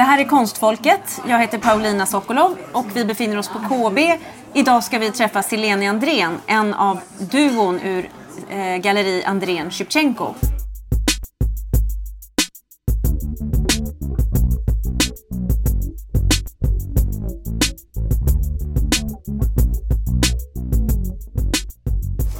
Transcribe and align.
Det 0.00 0.04
här 0.04 0.18
är 0.18 0.24
Konstfolket. 0.24 1.20
Jag 1.28 1.38
heter 1.38 1.58
Paulina 1.58 2.06
Sokolov 2.06 2.56
och 2.72 2.86
vi 2.94 3.04
befinner 3.04 3.38
oss 3.38 3.48
på 3.48 3.58
KB. 3.58 3.98
Idag 4.54 4.84
ska 4.84 4.98
vi 4.98 5.10
träffa 5.10 5.42
Silene 5.42 5.90
Andrén, 5.90 6.38
en 6.46 6.74
av 6.74 7.00
duon 7.18 7.80
ur 7.80 8.10
eh, 8.50 8.76
galleri 8.76 9.24
Andrén 9.24 9.70
Shevchenko. 9.70 10.34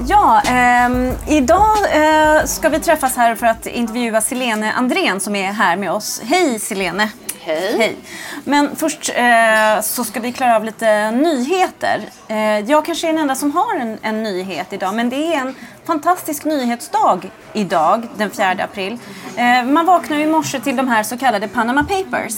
Ja, 0.09 0.43
eh, 0.47 1.13
idag 1.37 1.77
eh, 1.93 2.45
ska 2.45 2.69
vi 2.69 2.81
träffas 2.81 3.17
här 3.17 3.35
för 3.35 3.47
att 3.47 3.67
intervjua 3.67 4.21
Silene 4.21 4.73
Andrén 4.73 5.21
som 5.21 5.37
är 5.37 5.53
här 5.53 5.77
med 5.77 5.93
oss. 5.93 6.23
Hej 6.25 6.59
Silene! 6.59 7.11
Hej. 7.51 7.79
Hej. 7.79 7.97
Men 8.45 8.77
först 8.77 9.11
eh, 9.15 9.81
så 9.83 10.05
ska 10.05 10.21
vi 10.21 10.33
klara 10.33 10.57
av 10.57 10.65
lite 10.65 11.11
nyheter. 11.11 12.03
Eh, 12.29 12.59
jag 12.59 12.85
kanske 12.85 13.09
är 13.09 13.13
den 13.13 13.21
enda 13.21 13.35
som 13.35 13.53
har 13.53 13.77
en, 13.77 13.99
en 14.03 14.23
nyhet 14.23 14.73
idag, 14.73 14.95
men 14.95 15.11
det 15.11 15.35
är 15.35 15.41
en 15.41 15.55
fantastisk 15.85 16.45
nyhetsdag 16.45 17.31
idag, 17.53 18.09
den 18.17 18.31
4 18.31 18.49
april. 18.65 18.99
Eh, 19.37 19.65
man 19.65 19.87
vaknar 19.87 20.17
ju 20.17 20.23
i 20.23 20.27
morse 20.27 20.61
till 20.61 20.77
de 20.77 20.89
här 20.89 21.03
så 21.03 21.19
kallade 21.19 21.49
Panama 21.49 21.85
Papers. 21.85 22.35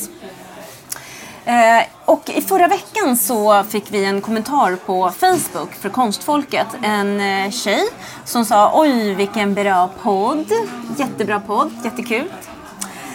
Eh, 1.45 1.85
och 2.05 2.30
i 2.30 2.41
förra 2.43 2.69
veckan 2.69 3.16
så 3.16 3.63
fick 3.63 3.85
vi 3.93 4.05
en 4.05 4.21
kommentar 4.21 4.77
på 4.77 5.10
Facebook 5.10 5.74
för 5.74 5.88
Konstfolket. 5.88 6.66
En 6.83 7.21
eh, 7.21 7.51
tjej 7.51 7.88
som 8.24 8.45
sa 8.45 8.71
oj 8.74 9.15
vilken 9.15 9.55
bra 9.55 9.91
podd. 10.02 10.52
Jättebra 10.99 11.41
podd, 11.41 11.73
jättekul. 11.85 12.30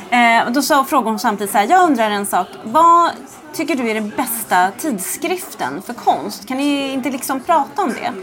Eh, 0.09 0.45
och 0.45 0.51
då 0.51 0.61
sa, 0.61 0.83
frågade 0.83 1.09
hon 1.09 1.19
samtidigt 1.19 1.51
så 1.51 1.57
här, 1.57 1.67
jag 1.69 1.83
undrar 1.83 2.09
en 2.09 2.25
sak. 2.25 2.47
Vad 2.63 3.11
tycker 3.53 3.75
du 3.75 3.89
är 3.89 3.93
den 3.93 4.09
bästa 4.09 4.71
tidskriften 4.71 5.81
för 5.81 5.93
konst? 5.93 6.47
Kan 6.47 6.57
ni 6.57 6.93
inte 6.93 7.09
liksom 7.09 7.39
prata 7.39 7.81
om 7.81 7.89
det? 7.89 8.13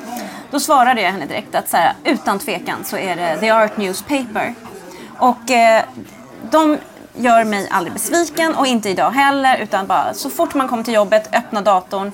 Då 0.51 0.61
svarade 0.61 1.01
jag 1.03 1.13
henne 1.13 1.27
direkt 1.27 1.55
att 1.55 1.69
så 1.69 1.77
här, 1.77 1.93
utan 2.05 2.39
tvekan 2.39 2.85
så 2.85 2.97
är 2.97 3.17
det 3.17 3.37
The 3.41 3.51
Art 3.51 3.77
Newspaper. 3.77 4.55
Och 5.19 5.51
eh, 5.51 5.83
de 6.51 6.79
gör 7.15 7.45
mig 7.45 7.69
aldrig 7.71 7.93
besviken 7.93 8.55
och 8.55 8.67
inte 8.67 8.91
idag 8.91 9.11
heller 9.11 9.59
utan 9.59 9.87
bara 9.87 10.15
så 10.15 10.31
fort 10.31 10.55
man 10.55 10.69
kommer 10.69 10.83
till 10.83 10.95
jobbet, 10.95 11.35
öppnar 11.35 11.63
datorn, 11.63 12.13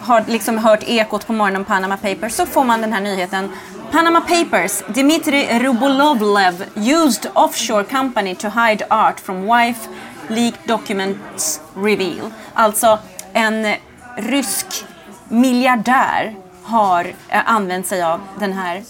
har 0.00 0.24
liksom 0.28 0.58
hört 0.58 0.82
ekot 0.82 1.26
på 1.26 1.32
morgonen 1.32 1.64
Panama 1.64 1.96
Papers 1.96 2.32
så 2.32 2.46
får 2.46 2.64
man 2.64 2.80
den 2.80 2.92
här 2.92 3.00
nyheten 3.00 3.48
Panama 3.92 4.20
Papers, 4.20 4.82
Dmitry 4.88 5.46
Rubolovlev 5.58 6.64
used 6.76 7.26
offshore 7.34 7.84
company 7.84 8.34
to 8.34 8.48
hide 8.50 8.84
art 8.90 9.20
from 9.20 9.46
wife 9.46 9.88
leaked 10.28 10.66
documents 10.66 11.60
reveal. 11.74 12.30
Alltså 12.54 12.98
en 13.32 13.74
rysk 14.16 14.84
miljardär 15.28 16.34
har 16.62 17.04
eh, 17.28 17.40
använt 17.50 17.86
sig 17.86 18.02
av 18.02 18.20
den 18.38 18.52
här 18.52 18.82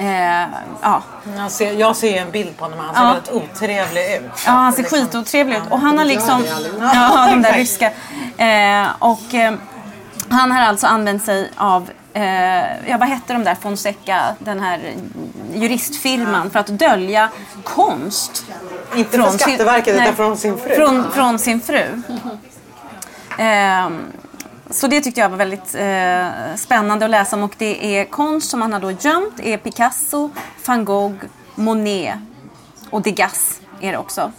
Eh, 0.00 0.46
ja. 0.82 1.02
Jag 1.36 1.50
ser, 1.50 1.72
jag 1.72 1.96
ser 1.96 2.20
en 2.20 2.30
bild 2.30 2.56
på 2.56 2.64
honom. 2.64 2.78
Han 2.78 2.94
ser 2.94 3.02
Ja. 3.02 3.12
väldigt 3.12 3.32
otrevlig 3.52 4.14
ut. 4.14 4.30
Ja, 4.46 4.52
han 4.52 4.72
ser 4.72 4.82
skitotrevlig 4.82 5.56
ut. 5.56 5.62
Och 5.70 5.80
han 5.80 5.98
har 5.98 6.04
liksom... 6.04 6.44
Ja, 6.80 7.26
de 7.30 7.42
där 7.42 7.52
ryska. 7.52 7.86
Eh, 8.36 8.86
och 8.98 9.34
eh, 9.34 9.54
han 10.30 10.52
har 10.52 10.60
alltså 10.62 10.86
använt 10.86 11.24
sig 11.24 11.50
av 11.56 11.90
eh, 12.18 12.90
ja, 12.90 12.96
vad 12.98 13.08
hette 13.08 13.32
de 13.32 13.44
där, 13.44 13.54
Fonseca, 13.54 14.34
den 14.38 14.60
här 14.60 14.94
juristfirman, 15.54 16.50
för 16.50 16.58
att 16.58 16.66
dölja 16.66 17.28
konst. 17.64 18.46
Inte 18.96 19.16
från 19.18 19.30
sin- 19.30 19.38
Skatteverket 19.38 19.96
nej, 19.96 20.04
utan 20.04 20.16
från 20.16 20.36
sin 20.36 20.58
fru. 20.58 20.74
Från, 20.74 21.12
från 21.12 21.38
sin 21.38 21.60
fru. 21.60 22.02
Ehm, 23.38 24.02
så 24.70 24.86
det 24.86 25.00
tyckte 25.00 25.20
jag 25.20 25.28
var 25.28 25.36
väldigt 25.36 25.74
eh, 25.74 26.56
spännande 26.56 27.04
att 27.04 27.10
läsa 27.10 27.36
om 27.36 27.42
och 27.42 27.54
det 27.58 27.98
är 27.98 28.04
konst 28.04 28.50
som 28.50 28.62
han 28.62 28.72
har 28.72 28.80
då 28.80 28.90
gömt. 28.90 29.34
Det 29.36 29.52
är 29.52 29.58
Picasso, 29.58 30.30
van 30.66 30.84
Gogh, 30.84 31.14
Monet 31.54 32.14
och 32.90 33.02
Degas 33.02 33.60
är 33.80 33.92
det 33.92 33.98
också. 33.98 34.32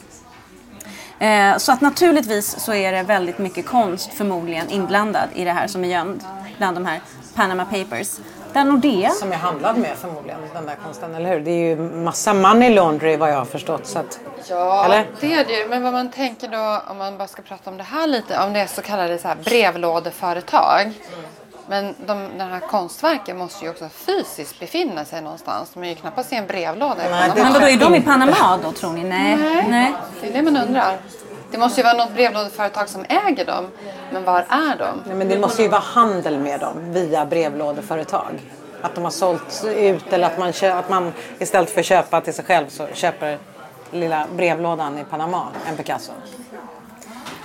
Eh, 1.20 1.58
så 1.58 1.72
att 1.72 1.82
naturligtvis 1.82 2.59
så 2.59 2.74
är 2.74 2.92
det 2.92 3.03
väldigt 3.03 3.38
mycket 3.38 3.66
konst 3.66 4.14
förmodligen 4.14 4.70
inblandad 4.70 5.30
i 5.34 5.44
det 5.44 5.52
här 5.52 5.68
som 5.68 5.84
är 5.84 5.88
gömd 5.90 6.24
bland 6.58 6.78
de 6.78 6.86
här 6.86 7.02
Panama 7.40 7.66
Papers. 7.66 8.18
Där 8.54 8.64
Nordea 8.64 9.10
Som 9.10 9.32
jag 9.32 9.40
handlad 9.40 9.78
med 9.78 9.98
förmodligen, 9.98 10.40
den 10.54 10.66
där 10.66 10.76
konsten, 10.84 11.16
eller 11.16 11.30
hur? 11.30 11.40
Det 11.40 11.52
är 11.52 11.70
ju 11.70 11.76
massa 11.82 12.34
money 12.34 12.70
laundry 12.70 13.18
vad 13.18 13.32
jag 13.32 13.38
har 13.38 13.46
förstått. 13.46 13.88
Så 13.88 14.00
att, 14.00 14.20
Ja, 14.50 14.86
Eller? 14.86 15.06
det 15.20 15.34
är 15.34 15.46
det 15.46 15.54
ju. 15.54 15.68
Men 15.68 15.84
vad 15.84 15.94
man 15.94 16.12
tänker 16.12 16.48
då, 16.48 16.82
om 16.92 16.98
man 16.98 17.18
bara 17.18 17.28
ska 17.28 17.42
prata 17.42 17.70
om 17.70 17.78
det 17.78 17.84
här 17.84 18.08
lite, 18.08 18.44
om 18.44 18.54
det 18.54 18.60
är 18.60 18.68
så 18.68 18.82
kallade 18.82 19.18
så 19.18 19.28
här 19.28 19.36
brevlådeföretag. 19.44 20.92
Men 21.70 21.96
de, 22.06 22.28
den 22.38 22.50
här 22.50 22.60
konstverken 22.60 23.38
måste 23.38 23.66
ju 23.66 23.72
också 23.72 23.90
fysiskt 23.90 24.60
befinna 24.60 25.06
sig 25.06 25.22
någonstans. 25.22 25.70
De 25.74 25.84
är 25.84 25.90
ju 25.90 25.96
knappast 25.96 26.34
i 26.34 26.36
en 26.36 26.48
brevlåda. 26.48 26.96
Nej, 27.10 27.32
Men 27.36 27.54
vadå, 27.54 27.66
är 27.66 27.78
de 27.78 27.96
i 27.96 28.02
Panama 28.02 28.60
då 28.64 28.72
tror 28.72 28.94
ni? 28.94 29.04
Nej. 29.04 29.66
Nej. 29.70 29.94
Det 30.22 30.28
är 30.28 30.34
det 30.34 30.42
man 30.52 30.58
undrar. 30.68 30.98
Det 31.52 31.58
måste 31.58 31.82
ju 31.82 31.86
vara 31.86 31.98
något 31.98 32.14
brevlådeföretag 32.14 32.90
som 32.90 33.06
äger 33.28 33.46
dem. 33.46 33.68
Men 34.12 34.24
var 34.24 34.40
är 34.50 34.78
de? 34.78 35.04
nej, 35.06 35.16
men 35.16 35.30
det 35.30 35.40
måste 35.40 35.62
ju 35.62 35.68
vara 35.68 35.82
handel 35.82 36.40
med 36.40 36.60
dem 36.60 36.94
via 36.94 37.26
brevlådeföretag. 37.26 38.42
Att 38.82 38.96
de 38.96 39.04
har 39.04 39.12
sålt 39.12 39.66
ut 39.66 40.14
eller 40.14 40.28
att 40.28 40.38
man, 40.38 40.54
att 40.72 40.90
man 40.90 41.14
istället 41.40 41.70
för 41.70 41.80
att 41.80 41.86
köpa 41.86 42.22
till 42.22 42.34
sig 42.34 42.46
själv 42.46 42.70
så 42.70 42.88
köper 42.94 43.38
lilla 43.92 44.26
brevlådan 44.36 44.98
i 44.98 45.04
Panama, 45.04 45.48
en 45.70 45.78
Picasso. 45.78 46.12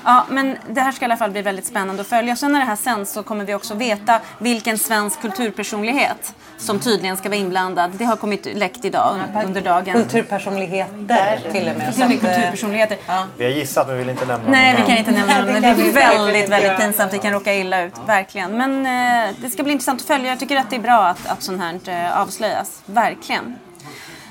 Ja, 0.05 0.27
men 0.29 0.57
det 0.69 0.81
här 0.81 0.93
ska 0.93 1.05
i 1.05 1.07
alla 1.07 1.17
fall 1.17 1.31
bli 1.31 1.43
väldigt 1.43 1.67
spännande 1.67 2.03
att 2.03 2.09
följa. 2.09 2.37
Sen 2.37 2.53
när 2.53 2.61
det 2.61 2.67
här 2.67 2.77
sänds 2.77 3.13
så 3.13 3.23
kommer 3.23 3.45
vi 3.45 3.55
också 3.55 3.75
veta 3.75 4.21
vilken 4.39 4.79
svensk 4.79 5.21
kulturpersonlighet 5.21 6.35
som 6.59 6.81
tydligen 6.81 7.17
ska 7.17 7.29
vara 7.29 7.39
inblandad. 7.39 7.91
Det 7.99 8.05
har 8.05 8.17
kommit 8.17 8.47
läckt 8.55 8.85
idag 8.85 9.17
under 9.47 9.61
dagen. 9.61 9.95
Kulturpersonligheter 9.95 11.41
till 11.53 11.53
och 11.53 11.53
med. 11.53 11.53
Till 11.53 11.69
och 11.69 11.77
med 11.79 11.95
Så 11.95 12.05
att, 12.05 12.11
eh, 12.11 12.19
kulturpersonligheter. 12.19 12.99
Vi 13.37 13.45
har 13.45 13.51
gissat 13.51 13.87
men 13.87 13.97
vi 13.97 14.03
vill 14.03 14.11
inte 14.11 14.27
nämna 14.27 14.51
Nej, 14.51 14.75
vi 14.77 14.83
kan 14.83 14.97
inte 14.97 15.11
nämna 15.11 15.43
dem. 15.43 15.63
Det 15.63 15.75
blir 15.75 15.93
väldigt, 15.93 16.37
inte 16.37 16.51
väldigt 16.51 16.77
pinsamt. 16.77 17.11
Det 17.11 17.19
kan 17.19 17.33
råka 17.33 17.55
illa 17.55 17.83
ut, 17.83 17.95
verkligen. 18.07 18.57
Men 18.57 18.87
eh, 18.87 19.35
det 19.41 19.51
ska 19.51 19.63
bli 19.63 19.73
intressant 19.73 20.01
att 20.01 20.07
följa. 20.07 20.29
Jag 20.29 20.39
tycker 20.39 20.57
att 20.57 20.71
det 20.71 20.77
är 20.77 20.81
bra 20.81 21.07
att, 21.07 21.27
att 21.27 21.43
sånt 21.43 21.61
här 21.61 21.81
eh, 21.87 22.21
avslöjas. 22.21 22.83
Verkligen. 22.87 23.59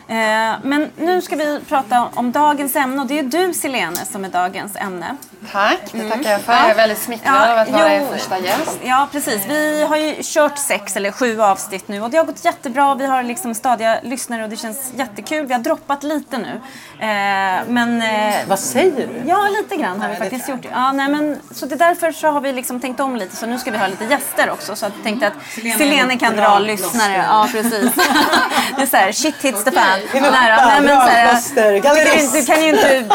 Eh, 0.08 0.54
men 0.64 0.90
nu 0.98 1.22
ska 1.22 1.36
vi 1.36 1.60
prata 1.68 2.10
om 2.14 2.32
dagens 2.32 2.76
ämne 2.76 3.02
och 3.02 3.08
det 3.08 3.20
är 3.20 3.24
du 3.24 3.54
Silene 3.54 3.96
som 3.96 4.26
är 4.26 4.30
dagens 4.30 4.76
ämne. 4.76 5.18
Tack, 5.52 5.80
det 5.92 6.10
tackar 6.10 6.32
jag 6.32 6.42
för. 6.42 6.54
Jag 6.54 6.70
är 6.70 6.76
väldigt 6.76 6.98
smickrad 6.98 7.50
av 7.50 7.58
att 7.58 7.70
vara 7.70 7.94
er 7.94 8.08
första 8.12 8.40
gäst. 8.40 8.80
Ja, 8.84 9.08
precis. 9.12 9.46
Vi 9.48 9.84
har 9.84 9.98
ju 9.98 10.16
kört 10.22 10.58
sex 10.58 10.96
eller 10.96 11.12
sju 11.12 11.42
avsnitt 11.42 11.88
nu 11.88 12.02
och 12.02 12.10
det 12.10 12.18
har 12.18 12.26
gått 12.26 12.46
jättebra. 12.46 12.96
Vi 12.96 13.06
har 13.06 13.24
liksom 13.24 13.56
stadiga 13.56 14.00
lyssnare 14.04 14.44
och 14.44 14.50
det 14.50 14.58
känns 14.58 14.94
jättekul. 14.96 15.46
Vi 15.46 15.54
har 15.54 15.62
droppat 15.62 16.04
lite 16.04 16.38
nu. 16.38 16.62
Eh, 17.00 17.62
men... 17.68 18.02
Eh, 18.02 18.36
Vad 18.48 18.60
säger 18.60 18.92
du? 18.92 19.30
Ja, 19.30 19.48
lite 19.62 19.76
grann 19.76 20.02
har 20.02 20.10
vi 20.10 20.14
Nej, 20.14 20.24
det 20.24 20.30
faktiskt 20.30 20.50
gjort. 20.50 20.66
Ja, 20.72 20.92
nej, 20.92 21.10
men, 21.10 21.40
så 21.52 21.66
det 21.66 21.76
är 21.76 21.80
därför 21.80 22.12
så 22.12 22.28
har 22.28 22.42
vi 22.42 22.54
liksom 22.54 22.80
tänkt 22.80 23.00
om 23.00 23.16
lite. 23.16 23.36
Så 23.36 23.46
nu 23.46 23.60
ska 23.60 23.72
vi 23.72 23.78
ha 23.78 23.88
lite 23.88 24.06
gäster 24.06 24.50
också. 24.50 24.76
Så 24.76 24.86
jag 24.86 24.92
tänkte 25.04 25.28
att 25.28 25.34
Silene 25.78 26.18
kan 26.18 26.36
dra 26.36 26.60
lyssnare. 26.60 27.26
Ja, 27.28 27.48
precis. 27.52 27.96
det 28.76 28.82
är 28.82 28.86
så 28.86 28.98
här, 28.98 29.12
shit 29.12 29.42
hits 29.42 29.64
the 29.64 29.72
fan. 29.72 30.00
Nära. 30.14 30.66
Nej, 30.66 30.82
men 30.82 31.02
så 31.42 31.60
här, 31.60 31.72
du, 31.72 32.40
du 32.40 32.46
kan 32.46 32.64
ju 32.64 32.70
inte... 32.70 33.06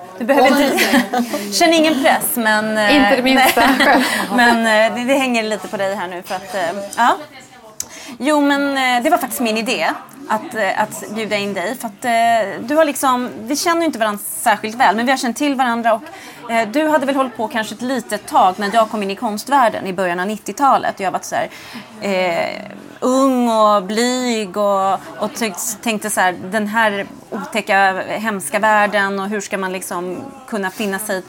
Du 0.20 0.26
behöver 0.26 0.48
inte... 0.48 1.52
Känn 1.52 1.72
ingen 1.72 2.02
press, 2.02 2.36
men... 2.36 2.78
eh, 2.78 2.96
Inte 2.96 3.16
det 3.16 3.22
minsta. 3.22 3.62
Men 4.36 4.56
eh, 4.90 4.96
det, 4.98 5.04
det 5.12 5.18
hänger 5.18 5.42
lite 5.42 5.68
på 5.68 5.76
dig 5.76 5.94
här 5.94 6.08
nu 6.08 6.22
för 6.22 6.34
att... 6.34 6.54
eh, 6.54 6.82
Ja. 6.96 7.16
Jo, 8.18 8.40
men 8.40 8.74
det 9.02 9.10
var 9.10 9.18
faktiskt 9.18 9.40
min 9.40 9.56
idé 9.56 9.86
att, 10.28 10.54
att 10.76 11.14
bjuda 11.14 11.36
in 11.36 11.54
dig. 11.54 11.76
För 11.76 11.86
att 11.88 12.02
du 12.68 12.76
har 12.76 12.84
liksom, 12.84 13.30
vi 13.42 13.56
känner 13.56 13.80
ju 13.80 13.86
inte 13.86 13.98
varandra 13.98 14.20
särskilt 14.26 14.76
väl, 14.76 14.96
men 14.96 15.06
vi 15.06 15.12
har 15.12 15.16
känt 15.18 15.36
till 15.36 15.54
varandra 15.54 15.94
och 15.94 16.02
du 16.72 16.88
hade 16.88 17.06
väl 17.06 17.16
hållit 17.16 17.36
på 17.36 17.48
kanske 17.48 17.74
ett 17.74 17.82
litet 17.82 18.26
tag 18.26 18.54
när 18.58 18.70
jag 18.74 18.90
kom 18.90 19.02
in 19.02 19.10
i 19.10 19.16
konstvärlden 19.16 19.86
i 19.86 19.92
början 19.92 20.20
av 20.20 20.26
90-talet. 20.28 21.00
Jag 21.00 21.10
var 21.10 21.20
så 21.22 21.36
här, 21.36 21.48
eh, 22.00 22.60
ung 23.00 23.48
och 23.48 23.82
blyg 23.82 24.56
och, 24.56 24.92
och 24.92 25.30
tänkte 25.82 26.10
så 26.10 26.20
här, 26.20 26.32
den 26.32 26.66
här 26.66 27.06
otäcka, 27.30 28.02
hemska 28.02 28.58
världen 28.58 29.20
och 29.20 29.28
hur 29.28 29.40
ska 29.40 29.58
man 29.58 29.72
liksom 29.72 30.24
kunna 30.48 30.70
finna 30.70 30.98
sig 30.98 31.22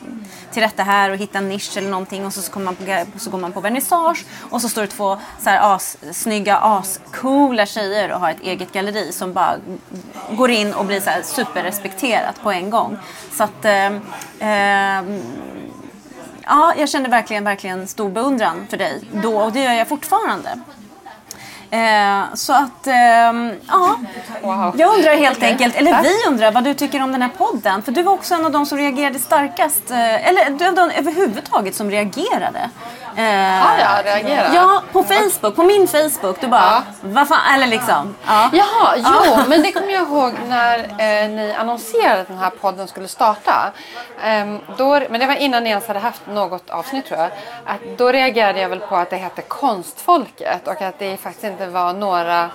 till 0.52 0.62
rätta 0.62 0.84
här 0.84 1.10
och 1.10 1.18
hitta 1.18 1.38
en 1.38 1.50
nisch 1.50 1.78
eller 1.78 1.90
någonting 1.90 2.26
och 2.26 2.34
så, 2.34 2.42
så, 2.42 2.60
man 2.60 2.76
på, 2.76 3.06
så 3.20 3.30
går 3.30 3.38
man 3.38 3.52
på 3.52 3.62
vernissage 3.62 4.26
och 4.50 4.62
så 4.62 4.70
står 4.70 4.82
det 4.82 4.88
två 4.88 5.18
så 5.40 5.50
här 5.50 5.76
as, 5.76 5.98
snygga, 6.12 6.58
ascoola 6.58 7.66
tjejer 7.66 8.12
och 8.12 8.20
har 8.20 8.32
ett 8.32 8.42
eget 8.42 8.74
galleri 8.74 9.12
som 9.12 9.34
bara 9.34 9.56
går 10.32 10.50
in 10.50 10.74
och 10.74 10.86
blir 10.86 11.00
så 11.00 11.10
här 11.10 11.22
superrespekterat 11.22 12.42
på 12.44 12.52
en 12.52 12.70
gång. 12.70 12.98
Så 13.32 13.44
att 13.44 13.66
eh, 13.66 13.86
eh, 14.40 15.04
Ja, 16.44 16.74
jag 16.78 16.90
kände 16.90 17.10
verkligen, 17.10 17.44
verkligen 17.44 17.88
stor 17.88 18.10
beundran 18.10 18.68
för 18.70 18.78
dig 18.78 19.04
då 19.12 19.38
och 19.38 19.52
det 19.52 19.64
gör 19.64 19.74
jag 19.74 19.88
fortfarande. 19.88 20.60
Eh, 21.72 22.34
så 22.34 22.54
att, 22.54 22.88
ehm, 22.88 23.52
ja. 23.68 23.96
Wow. 24.42 24.74
Jag 24.78 24.96
undrar 24.96 25.16
helt 25.16 25.44
enkelt, 25.44 25.76
eller 25.76 26.04
vi 26.04 26.10
undrar 26.28 26.52
vad 26.52 26.64
du 26.64 26.74
tycker 26.74 27.04
om 27.04 27.12
den 27.12 27.22
här 27.22 27.30
podden. 27.38 27.82
För 27.82 27.92
du 27.92 28.04
var 28.04 28.14
också 28.14 28.34
en 28.34 28.46
av 28.46 28.52
de 28.52 28.66
som 28.66 28.78
reagerade 28.78 29.20
starkast, 29.20 29.92
eh, 29.92 30.28
eller 30.28 30.50
du 30.50 30.66
var 30.66 30.72
den 30.72 30.92
överhuvudtaget 30.92 31.76
som 31.76 31.92
reagerade. 31.92 32.70
Eh, 33.16 33.24
Har 33.66 33.78
jag 33.78 34.06
reagerat? 34.06 34.54
Ja, 34.54 34.82
på 34.92 35.04
Facebook, 35.04 35.56
på 35.56 35.64
min 35.64 35.88
Facebook. 35.88 36.42
Du 36.42 36.48
bara, 36.48 36.62
Ja. 36.62 36.82
vad 37.02 37.28
fan, 37.28 37.54
eller 37.56 37.68
liksom. 37.68 38.16
Ja. 38.28 38.50
Jaha, 38.54 38.94
jo, 38.98 39.38
men 39.48 39.62
det 39.62 39.72
kommer 39.72 39.90
jag 39.94 40.02
ihåg 40.08 40.34
när 40.48 40.80
eh, 40.80 41.30
ni 41.30 41.56
annonserade 41.60 42.22
att 42.22 42.28
den 42.28 42.38
här 42.38 42.50
podden 42.50 42.88
skulle 42.88 43.08
starta. 43.08 43.72
Ehm, 44.24 44.60
då, 44.78 45.00
men 45.10 45.20
det 45.20 45.26
var 45.26 45.36
innan 45.36 45.64
ni 45.64 45.70
ens 45.70 45.88
hade 45.88 46.00
haft 46.00 46.22
något 46.28 46.70
avsnitt 46.70 47.06
tror 47.06 47.20
jag. 47.20 47.30
Att 47.66 47.98
då 47.98 48.12
reagerade 48.12 48.60
jag 48.62 48.70
väl 48.70 48.80
på 48.80 48.96
att 48.96 49.10
det 49.10 49.16
hette 49.18 49.42
Konstfolket 49.42 50.68
och 50.68 50.82
att 50.82 51.00
det 51.00 51.18
faktiskt 51.18 51.44
inte 51.44 51.66
var 51.68 51.94
några 51.94 52.50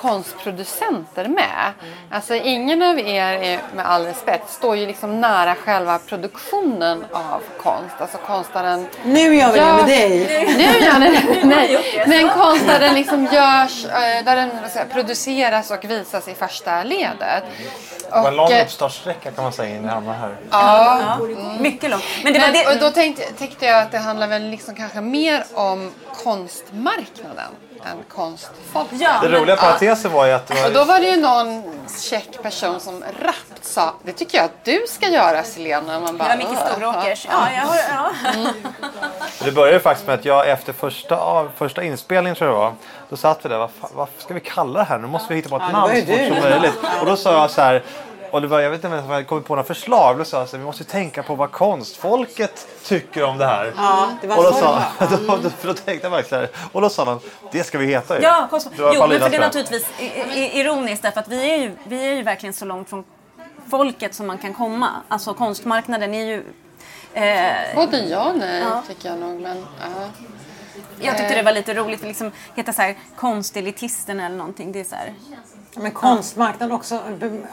konstproducenter 0.00 1.28
med. 1.28 1.72
Alltså 2.10 2.34
ingen 2.34 2.82
av 2.82 2.98
er, 2.98 3.32
är, 3.32 3.60
med 3.74 3.86
all 3.86 4.04
respekt, 4.04 4.50
står 4.50 4.76
ju 4.76 4.86
liksom 4.86 5.20
nära 5.20 5.54
själva 5.54 5.98
produktionen 5.98 7.04
av 7.12 7.42
konst. 7.62 7.94
Alltså 7.98 8.18
konstnären 8.18 8.86
Nu 9.04 9.34
gör 9.36 9.52
vi 9.52 9.58
det 9.58 9.64
med 9.64 9.86
dig. 9.86 10.46
nu 10.56 10.86
gör 10.86 11.00
den 11.00 11.12
det. 11.12 11.44
Nej. 11.44 12.04
Men 12.06 12.28
konst 12.28 12.66
där 12.66 12.80
den 12.80 12.94
liksom 12.94 13.24
görs, 13.24 13.84
eh, 13.84 14.24
där 14.24 14.36
den 14.36 14.50
produceras 14.92 15.70
och 15.70 15.84
visas 15.84 16.28
i 16.28 16.34
första 16.34 16.82
ledet. 16.82 17.44
Det 18.10 18.10
var 18.10 18.28
en 18.28 18.36
lång 18.36 18.50
eh, 18.52 18.62
uppstartssträcka 18.62 19.30
kan 19.30 19.44
man 19.44 19.52
säga 19.52 19.76
innan 19.76 19.82
vi 19.82 19.88
hamnade 19.88 20.18
här. 20.18 20.36
ja, 20.50 21.18
Mycket 21.60 21.90
långt. 21.90 22.04
Men 22.24 22.32
det 22.32 22.38
var 22.38 22.48
men, 22.48 22.66
och 22.66 22.72
det, 22.72 22.80
då 22.80 22.90
tänkte, 22.90 23.22
tänkte 23.22 23.66
jag 23.66 23.82
att 23.82 23.90
det 23.90 23.98
handlar 23.98 24.26
väl 24.28 24.50
liksom 24.50 24.74
kanske 24.74 25.00
mer 25.00 25.44
om 25.54 25.92
konstmarknaden 26.24 27.52
än 27.90 27.96
konstfolket. 28.08 29.00
ja, 29.00 29.18
Det 29.22 29.28
men- 29.28 29.40
roliga 29.40 29.56
parentesen 29.56 30.12
var 30.12 30.26
ju 30.26 30.32
att 30.32 30.46
det 30.46 30.66
Och 30.66 30.72
då 30.72 30.78
var... 30.78 30.86
var 30.86 30.98
det 31.00 31.06
ju 31.06 31.16
någon 31.16 31.62
käck 32.10 32.42
person 32.42 32.80
som 32.80 33.04
rappt 33.20 33.64
sa 33.64 33.94
Det 34.02 34.12
tycker 34.12 34.38
jag 34.38 34.44
att 34.44 34.64
du 34.64 34.84
ska 34.88 35.06
göra 35.08 35.42
Selena. 35.44 36.00
Man 36.00 36.12
det 36.12 36.18
bara, 36.18 36.28
var 36.28 36.36
Micke 36.36 36.48
"Åh, 36.50 36.72
Storåkers. 36.72 37.26
Ja, 37.30 37.48
jag 37.56 37.62
har, 37.62 37.76
ja. 37.76 38.10
Det 39.44 39.52
började 39.52 39.76
ju 39.76 39.80
faktiskt 39.80 40.06
med 40.06 40.14
att 40.18 40.24
jag 40.24 40.50
efter 40.50 40.72
första, 40.72 41.16
av, 41.16 41.50
första 41.56 41.82
inspelningen 41.82 42.36
tror 42.36 42.50
jag 42.50 42.56
det 42.56 42.60
var. 42.60 42.72
Då 43.08 43.16
satt 43.16 43.44
vi 43.44 43.48
där. 43.48 43.58
Vad, 43.58 43.70
vad 43.94 44.08
ska 44.18 44.34
vi 44.34 44.40
kalla 44.40 44.78
det 44.78 44.84
här? 44.84 44.98
Nu 44.98 45.06
måste 45.06 45.28
vi 45.28 45.34
hitta 45.36 45.48
på 45.48 45.56
ett 45.56 45.62
det 45.66 45.72
namn 45.72 45.90
var 45.94 46.00
så 46.00 46.06
fort 46.06 46.42
som 46.42 46.50
möjligt. 46.50 46.74
Och 47.00 47.06
då 47.06 47.16
sa 47.16 47.32
jag 47.32 47.50
så 47.50 47.60
här. 47.60 47.82
Var, 48.32 48.60
jag 48.60 48.70
vet 48.70 48.84
inte 48.84 48.98
om 48.98 49.10
jag 49.10 49.26
kom 49.26 49.42
på 49.42 49.54
några 49.54 49.66
förslag. 49.66 50.18
Då 50.18 50.24
sa 50.24 50.38
här, 50.38 50.58
vi 50.58 50.64
måste 50.64 50.84
tänka 50.84 51.22
på 51.22 51.34
vad 51.34 51.52
konstfolket 51.52 52.68
tycker 52.84 53.24
om 53.24 53.38
det 53.38 53.46
här. 53.46 53.72
Ja, 53.76 54.08
det 54.20 54.26
var 54.26 54.36
och 54.36 54.42
då, 54.44 54.52
så 54.52 54.58
sa, 54.58 54.82
det 54.98 55.06
då, 55.26 55.36
då, 55.36 55.50
då 55.62 55.74
tänkte 55.74 56.06
jag 56.06 56.10
verkligen 56.10 56.46
så 56.46 56.56
här. 56.58 56.68
Och 56.72 56.80
då 56.80 56.88
sa 56.88 57.04
de, 57.04 57.20
det 57.52 57.64
ska 57.64 57.78
vi 57.78 57.86
heta 57.86 58.16
ju. 58.16 58.22
Ja, 58.22 58.46
konst... 58.50 58.68
Jo, 58.78 58.84
men 58.84 58.98
Paulina, 58.98 59.24
för 59.24 59.30
det 59.30 59.36
är 59.36 59.40
naturligtvis 59.40 59.86
ironiskt 60.52 61.02
därför 61.02 61.20
att 61.20 61.28
vi 61.28 61.50
är, 61.50 61.56
ju, 61.56 61.76
vi 61.84 62.06
är 62.06 62.12
ju 62.12 62.22
verkligen 62.22 62.52
så 62.52 62.64
långt 62.64 62.88
från 62.88 63.04
folket 63.70 64.14
som 64.14 64.26
man 64.26 64.38
kan 64.38 64.54
komma. 64.54 64.88
Alltså 65.08 65.34
konstmarknaden 65.34 66.14
är 66.14 66.24
ju... 66.24 66.44
Eh, 67.12 67.74
Både 67.74 67.98
ja 67.98 68.30
och 68.30 68.38
nej 68.38 68.60
Ja. 68.62 68.82
tycker 68.88 69.08
jag 69.08 69.18
nog. 69.18 69.40
Men, 69.40 69.66
ja. 69.80 70.08
jag 71.00 71.18
tyckte 71.18 71.34
det 71.34 71.42
var 71.42 71.52
lite 71.52 71.74
roligt 71.74 72.00
att 72.00 72.06
liksom 72.08 72.32
heta 72.54 72.72
så 72.72 72.82
här 72.82 72.96
konstelitisten 73.16 74.20
eller 74.20 74.36
någonting. 74.36 74.72
Det 74.72 74.80
är 74.80 74.84
så 74.84 74.94
här, 74.94 75.14
men 75.80 75.92
konstmarknaden 75.92 76.76
också. 76.76 77.00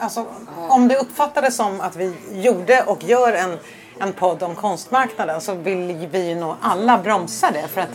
Alltså, 0.00 0.26
om 0.68 0.88
det 0.88 0.96
uppfattades 0.96 1.56
som 1.56 1.80
att 1.80 1.96
vi 1.96 2.14
gjorde 2.32 2.82
och 2.82 3.04
gör 3.04 3.32
en, 3.32 3.58
en 3.98 4.12
podd 4.12 4.42
om 4.42 4.54
konstmarknaden 4.54 5.40
så 5.40 5.54
vill 5.54 6.08
vi 6.10 6.34
nog 6.34 6.54
alla 6.60 6.98
bromsa 6.98 7.50
det. 7.50 7.68
För 7.68 7.80
att 7.80 7.92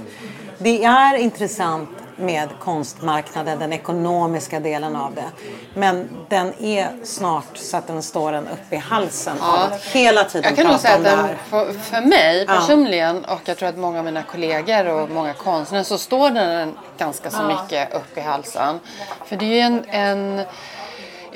det 0.58 0.84
är 0.84 1.16
intressant 1.16 1.90
med 2.22 2.50
konstmarknaden, 2.60 3.60
den 3.60 3.74
ekonomiska 3.74 4.60
delen 4.60 4.96
av 4.96 5.16
det. 5.16 5.32
Men 5.74 6.10
den 6.30 6.54
är 6.64 6.90
snart 7.04 7.58
så 7.58 7.78
att 7.78 7.88
den 7.88 8.04
står 8.04 8.34
en 8.34 8.48
upp 8.48 8.74
i 8.74 8.76
halsen 8.76 9.42
av 9.42 9.56
att 9.56 9.84
hela 9.84 10.24
tiden 10.24 10.44
Jag 10.50 10.56
kan 10.56 10.72
nog 10.72 10.80
säga 10.80 10.96
att 10.96 11.04
den, 11.04 11.28
för, 11.50 11.74
för 11.74 12.02
mig 12.02 12.48
personligen 12.48 13.26
och 13.26 13.40
jag 13.46 13.58
tror 13.58 13.70
att 13.70 13.78
många 13.78 14.00
av 14.00 14.06
mina 14.06 14.24
kollegor 14.24 14.88
och 14.88 15.10
många 15.10 15.34
konstnärer 15.34 15.84
så 15.84 15.98
står 15.98 16.30
den 16.30 16.78
ganska 16.98 17.32
så 17.32 17.44
mycket 17.44 17.94
upp 17.94 18.18
i 18.18 18.22
halsen. 18.22 18.80
För 19.26 19.36
det 19.36 19.46
är 19.46 19.54
ju 19.54 19.60
en, 19.60 19.86
en 19.90 20.46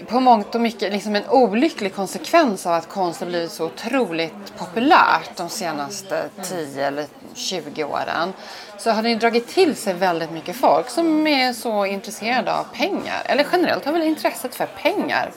på 0.05 0.19
mångt 0.19 0.55
och 0.55 0.61
mycket 0.61 0.93
liksom 0.93 1.15
en 1.15 1.29
olycklig 1.29 1.95
konsekvens 1.95 2.65
av 2.65 2.73
att 2.73 2.89
konst 2.89 3.19
har 3.19 3.27
blivit 3.27 3.51
så 3.51 3.65
otroligt 3.65 4.57
populärt 4.57 5.29
de 5.35 5.49
senaste 5.49 6.23
10 6.43 6.87
eller 6.87 7.05
20 7.33 7.83
åren. 7.83 8.33
Så 8.77 8.91
har 8.91 9.03
den 9.03 9.19
dragit 9.19 9.47
till 9.47 9.75
sig 9.75 9.93
väldigt 9.93 10.31
mycket 10.31 10.55
folk 10.55 10.89
som 10.89 11.27
är 11.27 11.53
så 11.53 11.85
intresserade 11.85 12.53
av 12.53 12.63
pengar. 12.73 13.21
Eller 13.25 13.45
generellt 13.51 13.85
har 13.85 13.93
väl 13.93 14.01
intresset 14.01 14.55
för 14.55 14.65
pengar 14.65 15.31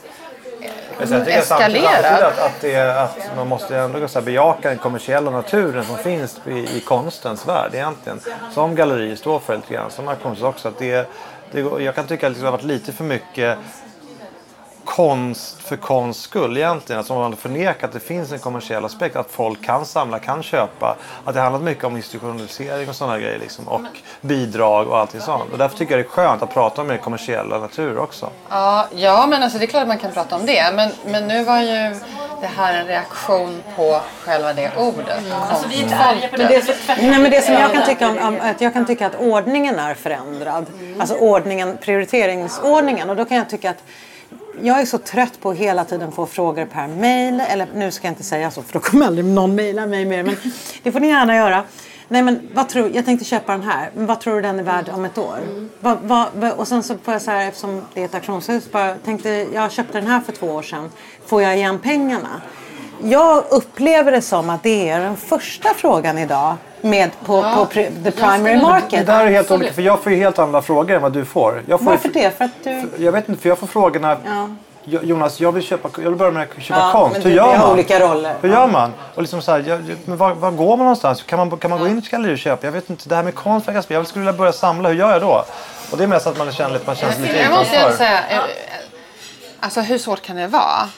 Men 0.97 1.07
sen 1.07 1.25
tycker 1.25 1.37
jag 1.37 1.45
samtidigt, 1.45 1.83
eskalerat. 1.83 2.05
samtidigt 2.05 2.23
att, 2.23 2.39
att, 2.39 2.61
det, 2.61 3.01
att 3.01 3.35
man 3.35 3.47
måste 3.47 3.77
ändå 3.77 4.07
så 4.07 4.19
här, 4.19 4.25
bejaka 4.25 4.69
den 4.69 4.77
kommersiella 4.77 5.31
naturen 5.31 5.85
som 5.85 5.97
finns 5.97 6.41
i, 6.47 6.77
i 6.77 6.83
konstens 6.85 7.47
värld 7.47 7.71
egentligen. 7.73 8.19
Som 8.53 8.75
gallerier 8.75 9.15
står 9.15 9.39
för 9.39 9.55
lite 9.55 9.73
grann, 9.73 9.91
som 9.91 10.07
auktions 10.07 10.41
också. 10.41 10.67
Att 10.67 10.77
det, 10.77 11.09
det, 11.51 11.59
jag 11.59 11.95
kan 11.95 12.07
tycka 12.07 12.27
att 12.27 12.39
det 12.39 12.45
har 12.45 12.51
varit 12.51 12.63
lite 12.63 12.91
för 12.91 13.03
mycket 13.03 13.57
konst 14.99 15.61
för 15.61 15.75
konsts 15.75 16.23
skull 16.23 16.57
egentligen. 16.57 16.97
Alltså 16.97 17.13
man 17.13 17.23
har 17.23 17.31
förnekat 17.37 17.83
att 17.83 17.93
det 17.93 17.99
finns 17.99 18.31
en 18.31 18.39
kommersiell 18.39 18.85
aspekt. 18.85 19.15
Att 19.15 19.31
folk 19.31 19.65
kan 19.65 19.85
samla, 19.85 20.19
kan 20.19 20.43
köpa. 20.43 20.95
Att 21.25 21.33
det 21.33 21.41
handlat 21.41 21.61
mycket 21.61 21.83
om 21.83 21.95
institutionalisering 21.97 22.89
och 22.89 22.95
sådana 22.95 23.19
grejer. 23.19 23.39
Liksom, 23.39 23.67
och 23.67 23.81
bidrag 24.21 24.87
och 24.87 24.97
allting 24.97 25.21
sånt. 25.21 25.51
Och 25.51 25.57
därför 25.57 25.77
tycker 25.77 25.97
jag 25.97 26.05
det 26.05 26.07
är 26.07 26.09
skönt 26.09 26.41
att 26.41 26.53
prata 26.53 26.81
om 26.81 26.87
mer 26.87 26.97
kommersiella 26.97 27.59
natur 27.59 27.97
också. 27.97 28.29
Ja, 28.49 28.87
ja, 28.95 29.27
men 29.27 29.43
alltså 29.43 29.57
det 29.57 29.65
är 29.65 29.67
klart 29.67 29.81
att 29.81 29.87
man 29.87 29.97
kan 29.97 30.11
prata 30.11 30.35
om 30.35 30.45
det. 30.45 30.71
Men, 30.75 30.91
men 31.05 31.27
nu 31.27 31.43
var 31.43 31.59
ju 31.61 31.95
det 32.41 32.49
här 32.57 32.73
en 32.79 32.87
reaktion 32.87 33.63
på 33.75 34.01
själva 34.23 34.53
det 34.53 34.71
ordet. 34.77 35.23
alltså 35.49 35.67
vi 35.67 35.79
är 35.79 35.83
inte 35.83 35.95
arga 35.95 36.27
på 36.27 36.37
Men 36.37 36.47
det. 36.47 36.67
det, 36.67 36.75
nej, 36.87 37.19
men 37.19 37.31
det 37.31 37.41
som 37.41 37.53
jag 37.53 37.73
kan 37.73 37.85
tycka 37.85 38.09
om, 38.09 38.17
om 38.17 38.39
att 38.41 38.61
jag 38.61 38.73
kan 38.73 38.85
tycka 38.85 39.07
att 39.07 39.15
ordningen 39.15 39.79
är 39.79 39.93
förändrad. 39.93 40.65
Alltså 40.99 41.15
ordningen, 41.15 41.77
prioriteringsordningen. 41.81 43.09
Och 43.09 43.15
då 43.15 43.25
kan 43.25 43.37
jag 43.37 43.49
tycka 43.49 43.69
att 43.69 43.83
jag 44.61 44.81
är 44.81 44.85
så 44.85 44.97
trött 44.97 45.41
på 45.41 45.49
att 45.49 45.57
hela 45.57 45.85
tiden 45.85 46.11
få 46.11 46.25
frågor 46.25 46.65
per 46.65 46.87
mail. 46.87 47.39
Eller 47.39 47.67
nu 47.75 47.91
ska 47.91 48.07
jag 48.07 48.11
inte 48.11 48.23
säga 48.23 48.51
så 48.51 48.61
för 48.61 48.73
då 48.73 48.79
kommer 48.79 49.05
aldrig 49.05 49.25
någon 49.25 49.55
mejla 49.55 49.85
mig 49.85 50.05
mer. 50.05 50.23
Men 50.23 50.35
det 50.83 50.91
får 50.91 50.99
ni 50.99 51.07
gärna 51.07 51.35
göra. 51.35 51.63
Nej 52.07 52.23
men 52.23 52.49
vad 52.53 52.69
tror, 52.69 52.91
jag 52.93 53.05
tänkte 53.05 53.25
köpa 53.25 53.51
den 53.51 53.63
här. 53.63 53.91
Men 53.95 54.05
vad 54.05 54.19
tror 54.19 54.35
du 54.35 54.41
den 54.41 54.59
är 54.59 54.63
värd 54.63 54.89
om 54.93 55.05
ett 55.05 55.17
år? 55.17 55.39
Vad, 55.79 55.97
vad, 56.03 56.27
vad, 56.33 56.51
och 56.51 56.67
sen 56.67 56.83
så 56.83 56.97
får 56.97 57.13
jag 57.13 57.21
så 57.21 57.31
här 57.31 57.47
eftersom 57.47 57.85
det 57.93 58.01
är 58.01 58.05
ett 58.05 58.15
auktionshus. 58.15 58.71
Bara, 58.71 58.95
tänkte 58.95 59.29
jag 59.53 59.71
köpte 59.71 59.99
den 59.99 60.07
här 60.07 60.19
för 60.19 60.31
två 60.31 60.47
år 60.47 60.61
sedan. 60.61 60.89
Får 61.25 61.41
jag 61.41 61.57
igen 61.57 61.79
pengarna? 61.79 62.41
Jag 63.03 63.43
upplever 63.49 64.11
det 64.11 64.21
som 64.21 64.49
att 64.49 64.63
det 64.63 64.89
är 64.89 64.99
den 64.99 65.15
första 65.17 65.69
frågan 65.73 66.17
idag 66.17 66.55
med 66.81 67.09
på, 67.25 67.41
på 67.55 67.65
pri, 67.65 67.91
the 68.03 68.11
primary 68.11 68.53
Det 68.55 68.61
market. 68.61 69.05
där 69.07 69.25
är 69.25 69.29
helt 69.31 69.51
olika, 69.51 69.73
för 69.73 69.81
jag 69.81 69.99
får 69.99 70.11
ju 70.11 70.17
helt 70.17 70.39
andra 70.39 70.61
frågor 70.61 70.95
än 70.95 71.01
vad 71.01 71.11
du 71.13 71.25
får. 71.25 71.63
Jag 71.67 71.79
får 71.79 71.85
Varför 71.85 72.09
det? 72.09 72.37
För 72.37 72.45
att 72.45 72.51
du... 72.63 72.89
Jag 72.97 73.11
vet 73.11 73.29
inte, 73.29 73.41
för 73.41 73.49
jag 73.49 73.57
får 73.57 73.67
frågorna. 73.67 74.17
Ja. 74.25 74.49
Jo- 74.83 74.99
Jonas, 75.03 75.39
jag 75.39 75.51
vill, 75.51 75.63
köpa, 75.63 75.89
jag 75.97 76.09
vill 76.09 76.15
börja 76.15 76.31
med 76.31 76.47
att 76.57 76.63
köpa 76.63 76.79
Ja, 76.79 76.91
konst. 76.91 77.17
Hur 77.17 77.23
det- 77.23 77.35
gör 77.35 77.57
man? 77.57 77.71
olika 77.71 77.99
roller. 77.99 78.35
Hur 78.41 78.49
Ja. 78.49 78.55
gör 78.59 78.67
man? 78.67 78.93
Och 79.15 79.21
liksom 79.21 79.41
så 79.41 79.51
här, 79.51 79.63
jag, 79.67 79.95
men 80.05 80.17
var, 80.17 80.33
var 80.33 80.51
går 80.51 80.69
man 80.77 80.85
någonstans? 80.85 81.23
Kan 81.23 81.39
man, 81.39 81.57
kan 81.57 81.69
man 81.69 81.79
gå 81.79 81.87
in 81.87 81.95
i 81.95 81.99
ett 81.99 82.09
galleri 82.09 82.33
och 82.33 82.37
köpa? 82.37 82.67
Jag 82.67 82.71
vet 82.71 82.89
inte, 82.89 83.09
det 83.09 83.15
här 83.15 83.23
med 83.23 83.35
konst 83.35 83.67
verkar. 83.67 83.83
Jag 83.95 84.07
skulle 84.07 84.25
vilja 84.25 84.37
börja 84.37 84.51
samla. 84.53 84.89
Hur 84.89 84.95
gör 84.95 85.11
jag 85.11 85.21
då? 85.21 85.45
Och 85.91 85.97
det 85.97 86.03
är 86.03 86.07
mest 86.07 86.27
att 86.27 86.37
man 86.37 86.51
känner, 86.51 86.73
lite- 86.73 86.85
man 86.85 86.95
känner 86.95 87.13
sig 87.13 87.21
lite 87.21 87.37
Jag 87.39 87.51
måste 87.51 87.75
utanför. 87.75 87.97
säga, 87.97 88.19
eh, 88.29 88.39
alltså 89.59 89.81
hur 89.81 89.97
svårt 89.97 90.21
kan 90.21 90.35
det 90.35 90.47
vara? 90.47 90.89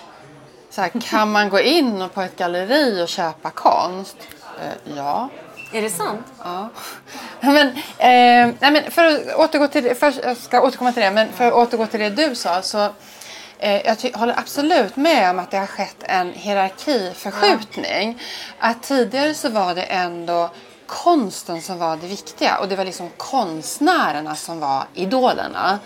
Så 0.72 0.82
här, 0.82 0.90
kan 1.02 1.32
man 1.32 1.50
gå 1.50 1.60
in 1.60 2.10
på 2.14 2.22
ett 2.22 2.38
galleri 2.38 3.04
och 3.04 3.08
köpa 3.10 3.50
konst? 3.50 4.16
Eh, 4.62 4.94
ja. 4.98 5.30
Är 5.74 5.82
det 5.82 5.90
sant? 5.90 6.26
Ja. 6.44 6.70
Men, 7.42 7.68
eh, 7.68 8.56
nej 8.60 8.72
men 8.72 8.92
för 8.92 9.06
att 9.06 9.36
återgå 9.36 9.68
till 9.68 9.84
det, 9.84 9.96
först, 9.96 10.20
jag 10.24 10.38
ska 10.38 10.62
återkomma 10.62 10.92
till 10.92 11.04
det, 11.04 11.12
men 11.12 11.32
för 11.34 11.48
att 11.48 11.54
återgå 11.54 11.86
till 11.86 12.00
det 12.00 12.10
du 12.10 12.36
sa 12.36 12.62
så 12.62 12.90
eh, 13.60 13.82
jag 13.86 14.00
ty- 14.00 14.12
håller 14.14 14.40
absolut 14.40 14.96
med 14.96 15.30
om 15.30 15.40
att 15.40 15.52
det 15.52 15.58
har 15.58 15.66
skett 15.68 15.96
en 16.04 16.34
hierarkiförskjutning. 16.34 18.22
Att 18.60 18.84
tidigare 18.84 19.34
så 19.34 19.50
var 19.50 19.76
det 19.76 19.84
ändå 19.84 20.50
konsten 20.92 21.62
som 21.62 21.80
var 21.80 21.98
det 21.98 22.08
viktiga 22.08 22.58
och 22.58 22.68
det 22.68 22.76
var 22.76 22.86
liksom 22.86 23.10
konstnärerna 23.18 24.36
som 24.36 24.60
var 24.60 24.84
idolerna. 24.94 25.80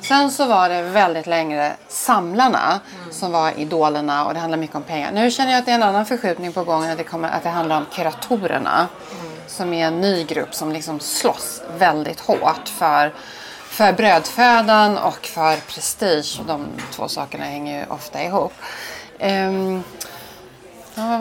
Sen 0.00 0.30
så 0.30 0.46
var 0.46 0.68
det 0.68 0.82
väldigt 0.82 1.26
längre 1.26 1.72
samlarna 1.88 2.80
som 3.10 3.32
var 3.32 3.52
idolerna 3.56 4.26
och 4.26 4.34
det 4.34 4.40
handlar 4.40 4.58
mycket 4.58 4.76
om 4.76 4.82
pengar. 4.82 5.12
Nu 5.12 5.30
känner 5.30 5.52
jag 5.52 5.58
att 5.58 5.66
det 5.66 5.70
är 5.70 5.74
en 5.74 5.82
annan 5.82 6.06
förskjutning 6.06 6.52
på 6.52 6.64
gång, 6.64 6.84
att 6.84 6.98
det, 6.98 7.04
kommer, 7.04 7.28
att 7.28 7.42
det 7.42 7.48
handlar 7.48 7.76
om 7.76 7.86
kuratorerna 7.92 8.88
som 9.46 9.72
är 9.72 9.86
en 9.86 10.00
ny 10.00 10.24
grupp 10.24 10.54
som 10.54 10.72
liksom 10.72 11.00
slåss 11.00 11.62
väldigt 11.78 12.20
hårt 12.20 12.68
för, 12.68 13.12
för 13.66 13.92
brödfödan 13.92 14.98
och 14.98 15.26
för 15.26 15.56
prestige. 15.56 16.40
De 16.46 16.66
två 16.90 17.08
sakerna 17.08 17.44
hänger 17.44 17.80
ju 17.80 17.86
ofta 17.94 18.22
ihop. 18.22 18.52
Um, 19.20 19.82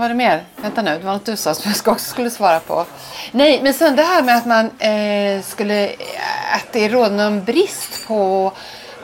var 0.02 0.10
det 0.10 0.16
mer? 0.16 0.44
Vänta 0.56 0.82
nu, 0.82 0.98
det 0.98 1.06
var 1.06 1.14
något 1.14 1.26
du 1.26 1.36
sa 1.36 1.54
som 1.54 1.72
jag 1.86 1.94
också 1.94 2.10
skulle 2.10 2.30
svara 2.30 2.60
på. 2.60 2.86
Nej, 3.32 3.60
men 3.64 3.74
sen 3.74 3.96
det 3.96 4.04
här 4.04 4.24
med 4.24 4.38
att 4.38 4.46
man 4.46 4.66
eh, 4.80 5.42
skulle... 5.42 5.88
Eh, 5.88 6.56
att 6.56 6.72
det 6.72 6.90
råder 6.90 7.16
någon 7.16 7.44
brist 7.44 8.08
på 8.08 8.52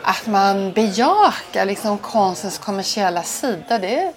att 0.03 0.27
man 0.27 0.71
bejakar 0.71 1.65
liksom 1.65 1.97
konstens 1.97 2.57
kommersiella 2.57 3.23
sida. 3.23 3.79
Det 3.79 4.13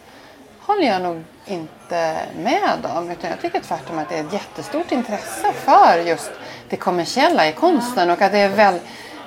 håller 0.61 0.87
jag 0.87 1.03
nog 1.03 1.25
inte 1.47 2.17
med 2.37 2.87
om. 2.97 3.11
Utan 3.11 3.31
jag 3.31 3.41
tycker 3.41 3.61
tvärtom 3.61 3.99
att 3.99 4.09
det 4.09 4.17
är 4.17 4.25
ett 4.25 4.33
jättestort 4.33 4.93
intresse 4.93 5.53
för 5.65 6.03
just 6.07 6.31
det 6.69 6.77
kommersiella 6.77 7.49
i 7.49 7.53
konsten 7.53 8.11
och 8.11 8.23
att 8.23 8.33
det 8.33 8.39
är 8.39 8.49
väl, 8.49 8.79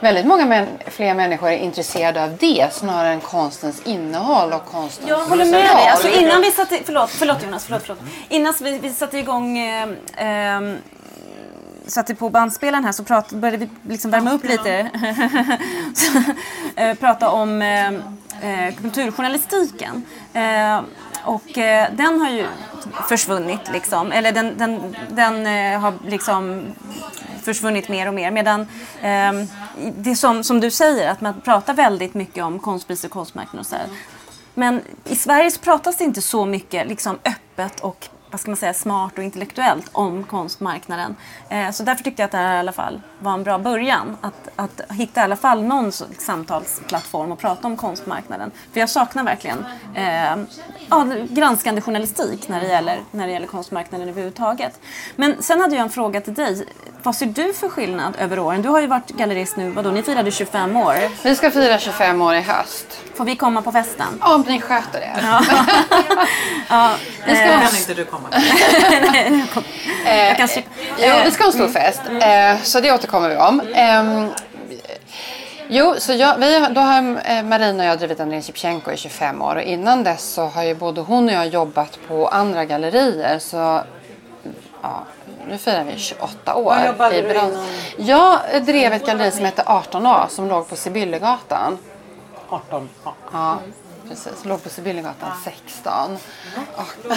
väldigt 0.04 0.26
många 0.26 0.46
män, 0.46 0.68
fler 0.88 1.14
människor 1.14 1.50
är 1.50 1.58
intresserade 1.58 2.24
av 2.24 2.38
det 2.40 2.74
snarare 2.74 3.14
än 3.14 3.22
konstens 3.22 3.82
innehåll 3.86 4.54
och 4.54 4.66
konstens 4.66 5.10
Jag 5.10 5.26
håller 5.26 5.46
med 5.46 5.54
dig. 5.54 5.88
Alltså 5.92 6.08
innan 6.08 6.42
vi 6.42 6.52
satte, 6.52 6.80
förlåt, 6.86 7.10
förlåt 7.10 7.44
Jonas, 7.44 7.66
förlåt, 7.66 7.82
förlåt. 7.82 8.00
Innan 8.30 8.54
vi, 8.62 8.80
vi 8.80 8.90
satte 8.90 9.18
igång 9.18 9.58
eh, 9.58 9.90
eh, 10.18 10.62
satte 11.88 12.16
på 12.16 12.30
bandspelaren 12.30 12.86
här 12.86 12.92
så 12.92 13.04
prat, 13.04 13.32
började 13.32 13.58
vi 13.58 13.70
liksom 13.90 14.12
värma 14.12 14.32
upp 14.32 14.44
lite. 14.44 14.90
Så, 15.96 16.20
eh, 16.82 16.94
prata 16.94 17.30
om 17.30 17.62
eh, 17.62 17.88
eh, 17.88 18.76
kulturjournalistiken. 18.82 20.06
Eh, 20.34 20.82
och 21.24 21.58
eh, 21.58 21.88
den 21.94 22.22
har 22.22 22.30
ju 22.30 22.46
försvunnit 23.10 23.62
liksom. 23.74 24.12
Eller 24.12 24.32
den, 24.32 24.58
den, 24.58 24.96
den 25.10 25.48
eh, 25.48 25.80
har 25.80 25.94
liksom 26.08 26.66
försvunnit 27.44 27.90
mer 27.90 28.08
och 28.08 28.14
mer. 28.14 28.32
Medan 28.32 28.62
eh, 29.02 29.32
det 29.98 30.16
som, 30.16 30.44
som 30.44 30.60
du 30.60 30.72
säger, 30.72 31.10
att 31.10 31.22
man 31.22 31.42
pratar 31.42 31.74
väldigt 31.74 32.14
mycket 32.14 32.44
om 32.44 32.60
konstpriser 32.60 33.08
och 33.08 33.12
konstmarknaden 33.12 33.60
och 33.60 33.66
så 33.66 33.76
här. 33.76 33.88
Men 34.54 34.82
i 35.06 35.16
Sverige 35.16 35.52
så 35.52 35.60
pratas 35.60 35.98
det 35.98 36.04
inte 36.04 36.22
så 36.22 36.46
mycket 36.46 36.88
liksom, 36.88 37.20
öppet 37.26 37.80
och 37.80 38.10
vad 38.34 38.40
ska 38.40 38.52
man 38.52 38.58
säga, 38.58 38.74
smart 38.74 39.18
och 39.18 39.24
intellektuellt 39.24 39.90
om 39.92 40.24
konstmarknaden. 40.24 41.16
Eh, 41.50 41.72
så 41.72 41.84
därför 41.84 42.04
tyckte 42.04 42.22
jag 42.22 42.26
att 42.26 42.32
det 42.32 42.38
här 42.38 42.56
i 42.56 42.60
alla 42.60 42.72
fall 42.72 43.02
var 43.20 43.34
en 43.34 43.44
bra 43.44 43.58
början. 43.58 44.18
Att, 44.22 44.50
att 44.56 44.82
hitta 44.92 45.22
i 45.22 45.24
alla 45.24 45.36
fall 45.36 45.64
någon 45.64 45.92
samtalsplattform 46.18 47.32
och 47.32 47.40
prata 47.40 47.68
om 47.68 47.78
konstmarknaden. 47.78 48.52
För 48.74 48.80
jag 48.80 48.90
saknar 48.90 49.24
verkligen 49.24 49.66
eh, 49.96 50.36
ja, 50.90 51.06
granskande 51.30 51.82
journalistik 51.82 52.48
när 52.48 52.62
det, 52.62 52.68
gäller, 52.68 53.00
när 53.12 53.28
det 53.28 53.34
gäller 53.34 53.48
konstmarknaden 53.48 54.10
överhuvudtaget. 54.10 54.80
Men 55.16 55.44
sen 55.44 55.62
hade 55.62 55.76
jag 55.76 55.84
en 55.84 55.90
fråga 55.90 56.22
till 56.22 56.34
dig. 56.34 56.66
Vad 57.04 57.16
ser 57.16 57.26
du 57.26 57.54
för 57.54 57.70
skillnad 57.70 58.16
över 58.20 58.40
åren? 58.40 58.62
Du 58.62 58.70
har 58.70 58.80
ju 58.82 58.88
varit 58.88 59.10
gallerist 59.10 59.58
nu, 59.58 59.70
vadå, 59.70 59.92
ni 59.92 60.04
firade 60.04 60.32
25 60.32 60.76
år. 60.78 60.96
Vi 61.24 61.36
ska 61.36 61.52
fira 61.52 61.80
25 61.80 62.22
år 62.22 62.36
i 62.36 62.42
höst. 62.42 62.86
Får 63.16 63.26
vi 63.26 63.36
komma 63.36 63.62
på 63.62 63.72
festen? 63.72 64.08
Om 64.22 64.42
ni 64.48 64.62
sköter 64.62 65.00
det. 65.00 65.12
Ja, 66.70 66.94
Vi 67.26 67.36
ska 67.36 67.46
eh, 67.46 67.62
Kan 67.70 67.78
inte 67.80 67.94
du 67.94 68.06
komma? 68.06 68.28
jag 70.06 70.38
kan 70.38 70.48
slippa- 70.48 70.70
Jo, 70.98 71.14
vi 71.26 71.32
ska 71.32 71.44
ha 71.44 71.48
en 71.48 71.54
stor 71.54 71.68
fest. 71.68 72.02
Eh, 72.22 72.62
så 72.64 72.80
det 72.80 72.92
återkommer 72.92 73.30
vi 73.30 73.36
om. 73.36 73.62
Ehm, 73.74 74.28
jo, 75.68 75.96
så 75.98 76.14
jag, 76.14 76.38
vi, 76.38 76.68
då 76.72 76.82
har 76.82 77.22
eh, 77.26 77.44
Marina 77.44 77.84
och 77.84 77.90
jag 77.90 77.98
drivit 78.00 78.20
Andrén 78.20 78.42
Shevchenko 78.42 78.92
i 78.92 78.98
25 78.98 79.42
år 79.42 79.56
och 79.56 79.62
innan 79.62 80.04
dess 80.04 80.24
så 80.34 80.46
har 80.46 80.64
ju 80.64 80.76
både 80.76 81.02
hon 81.02 81.26
och 81.30 81.34
jag 81.36 81.48
jobbat 81.48 82.00
på 82.08 82.28
andra 82.28 82.66
gallerier. 82.66 83.40
Så 83.40 83.82
ja, 84.82 85.04
nu 85.48 85.58
firar 85.58 85.84
vi 85.84 85.98
28 85.98 86.56
år. 86.56 86.64
Vad 86.64 86.86
jobbade 86.86 87.18
i 87.18 87.22
du 87.22 87.32
innan? 87.32 87.66
Jag 87.98 88.40
drev 88.66 88.94
ett 88.94 89.06
galleri 89.06 89.32
som 89.32 89.46
hette 89.46 89.62
18A 89.64 90.28
som 90.28 90.48
låg 90.48 90.70
på 90.70 90.76
Sibyllegatan. 90.76 91.78
18. 92.50 92.90
Ja. 93.04 93.14
Ja, 93.32 93.58
precis. 94.10 94.46
Låg 94.46 94.64
på 94.64 94.70
Sibyllegatan 94.70 95.32
16. 95.44 96.18
Och, 96.76 96.84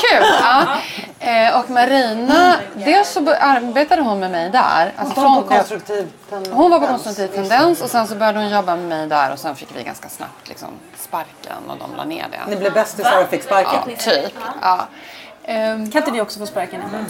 kul! 0.00 0.26
Ja. 0.42 0.76
Eh, 1.20 1.60
och 1.60 1.70
Marina, 1.70 2.56
dels 2.74 3.08
så 3.12 3.34
arbetade 3.40 4.02
hon 4.02 4.20
med 4.20 4.30
mig 4.30 4.50
där. 4.50 4.92
Alltså 4.96 5.44
konstruktiv 5.48 6.12
tendens. 6.30 6.54
hon 6.56 6.70
var 6.70 6.80
på 6.80 6.86
konstruktiv 6.86 7.26
tendens 7.28 7.82
och 7.82 7.90
sen 7.90 8.06
så 8.06 8.14
började 8.14 8.38
hon 8.38 8.50
jobba 8.50 8.76
med 8.76 8.88
mig 8.88 9.06
där 9.06 9.32
och 9.32 9.38
sen 9.38 9.56
fick 9.56 9.68
vi 9.76 9.82
ganska 9.82 10.08
snabbt 10.08 10.48
liksom 10.48 10.68
sparken 10.96 11.70
och 11.70 11.76
de 11.78 11.96
la 11.96 12.04
ner 12.04 12.26
det. 12.30 12.50
Ni 12.50 12.56
blev 12.56 12.72
bästisar 12.72 13.22
och 13.22 13.28
fick 13.28 13.42
sparken. 13.42 13.80
Ja, 13.86 13.96
typ. 13.96 14.34
Ja. 14.62 14.86
Ehm, 15.48 15.90
Kan 15.90 16.02
inte 16.02 16.10
vi 16.12 16.20
också 16.20 16.38
få 16.38 16.46
sparken? 16.46 16.80
Emma? 16.82 17.04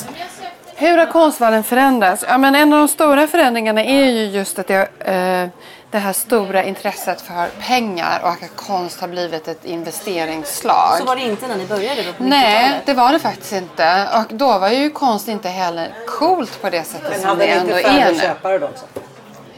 hur 0.77 0.99
har 0.99 1.07
konstvärlden 1.07 1.65
förändrats? 1.65 2.25
Ja, 2.29 2.39
men 2.39 2.55
en 2.55 2.73
av 2.73 2.79
de 2.79 2.89
stora 2.89 3.27
förändringarna 3.27 3.85
är 3.85 4.05
ju 4.05 4.25
just 4.25 4.59
att 4.59 4.67
det, 4.67 4.89
eh, 4.99 5.49
det 5.91 5.99
här 5.99 6.13
stora 6.13 6.65
intresset 6.65 7.21
för 7.21 7.49
pengar 7.61 8.21
och 8.23 8.29
att 8.29 8.57
konst 8.57 9.01
har 9.01 9.09
blivit 9.09 9.49
ett 9.49 9.65
investeringsslag. 9.65 10.99
Så 10.99 11.05
var 11.05 11.17
det 11.17 11.23
inte 11.23 11.47
när 11.47 11.57
ni 11.57 11.67
började 11.67 12.03
då 12.03 12.13
på 12.13 12.23
Nej, 12.25 12.65
90-talet? 12.65 12.87
det 12.87 12.95
var 12.95 13.13
det 13.13 13.19
faktiskt 13.19 13.53
inte. 13.53 14.09
Och 14.15 14.35
då 14.37 14.59
var 14.59 14.69
ju 14.69 14.91
konst 14.91 15.29
inte 15.29 15.49
heller 15.49 15.93
coolt 16.07 16.63
på 16.63 16.71
det 16.71 16.83
sättet 16.85 17.11
Men 17.11 17.21
som 17.21 17.29
hade 17.29 17.47
det 17.47 17.55
ni 17.55 17.61
ändå 17.61 17.79
inte 17.79 17.91
är 17.91 17.93
färre 17.93 18.13
nu. 18.13 18.19
köpare 18.21 18.59
då 18.59 18.67
också? 18.67 18.85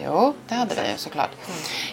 Jo, 0.05 0.35
det 0.49 0.55
hade 0.55 0.75
vi 0.75 0.91
ju 0.91 0.97
såklart. 0.97 1.31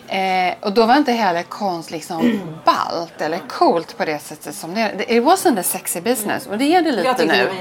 Eh, 0.08 0.54
och 0.62 0.74
då 0.74 0.86
var 0.86 0.98
inte 0.98 1.12
heller 1.12 1.44
konst 1.44 1.92
liksom 1.92 2.42
ballt 2.66 3.22
eller 3.22 3.38
coolt 3.48 3.98
på 3.98 4.06
det 4.06 4.20
sättet 4.20 4.56
som 4.56 4.74
det 4.74 4.82
är. 4.82 5.12
It 5.12 5.24
wasn't 5.24 5.60
a 5.60 5.64
sexy 5.64 6.02
business 6.02 6.48
och 6.48 6.58
det 6.58 6.76
är 6.76 6.82
det 6.82 6.92
lite 6.92 7.26
nu. 7.26 7.34
det. 7.34 7.52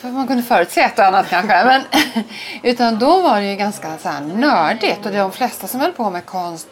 För 0.00 0.08
man 0.08 0.26
kunde 0.26 0.42
förutse 0.42 0.80
ett 0.80 0.98
och 0.98 1.04
annat 1.04 1.28
kanske. 1.30 1.64
Men, 1.64 1.82
utan 2.62 2.98
då 2.98 3.20
var 3.22 3.40
det 3.40 3.46
ju 3.46 3.56
ganska 3.56 3.98
så 3.98 4.08
här 4.08 4.20
nördigt. 4.20 5.06
Och 5.06 5.12
de 5.12 5.32
flesta 5.32 5.66
som 5.66 5.80
höll 5.80 5.92
på 5.92 6.10
med 6.10 6.26
konst, 6.26 6.66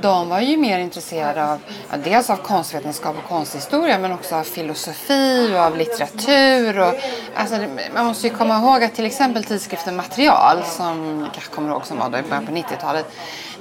de 0.00 0.28
var 0.28 0.40
ju 0.40 0.56
mer 0.56 0.78
intresserade 0.78 1.44
av 1.52 1.58
ja, 1.90 1.96
dels 2.04 2.30
av 2.30 2.36
konstvetenskap 2.36 3.16
och 3.22 3.28
konsthistoria 3.28 3.98
men 3.98 4.12
också 4.12 4.36
av 4.36 4.44
filosofi 4.44 5.50
och 5.54 5.58
av 5.60 5.76
litteratur. 5.76 6.78
Och, 6.78 6.94
alltså, 7.36 7.56
man 7.94 8.06
måste 8.06 8.26
ju 8.28 8.34
komma 8.34 8.58
ihåg 8.58 8.84
att 8.84 8.94
till 8.94 9.06
exempel 9.06 9.44
tidskriften 9.44 9.96
Material, 9.96 10.62
som 10.64 11.26
kanske 11.32 11.54
kommer 11.54 11.70
ihåg 11.70 11.86
som 11.86 11.98
var 11.98 12.10
då 12.10 12.18
i 12.18 12.22
början 12.22 12.46
på 12.46 12.52
90-talet, 12.52 13.06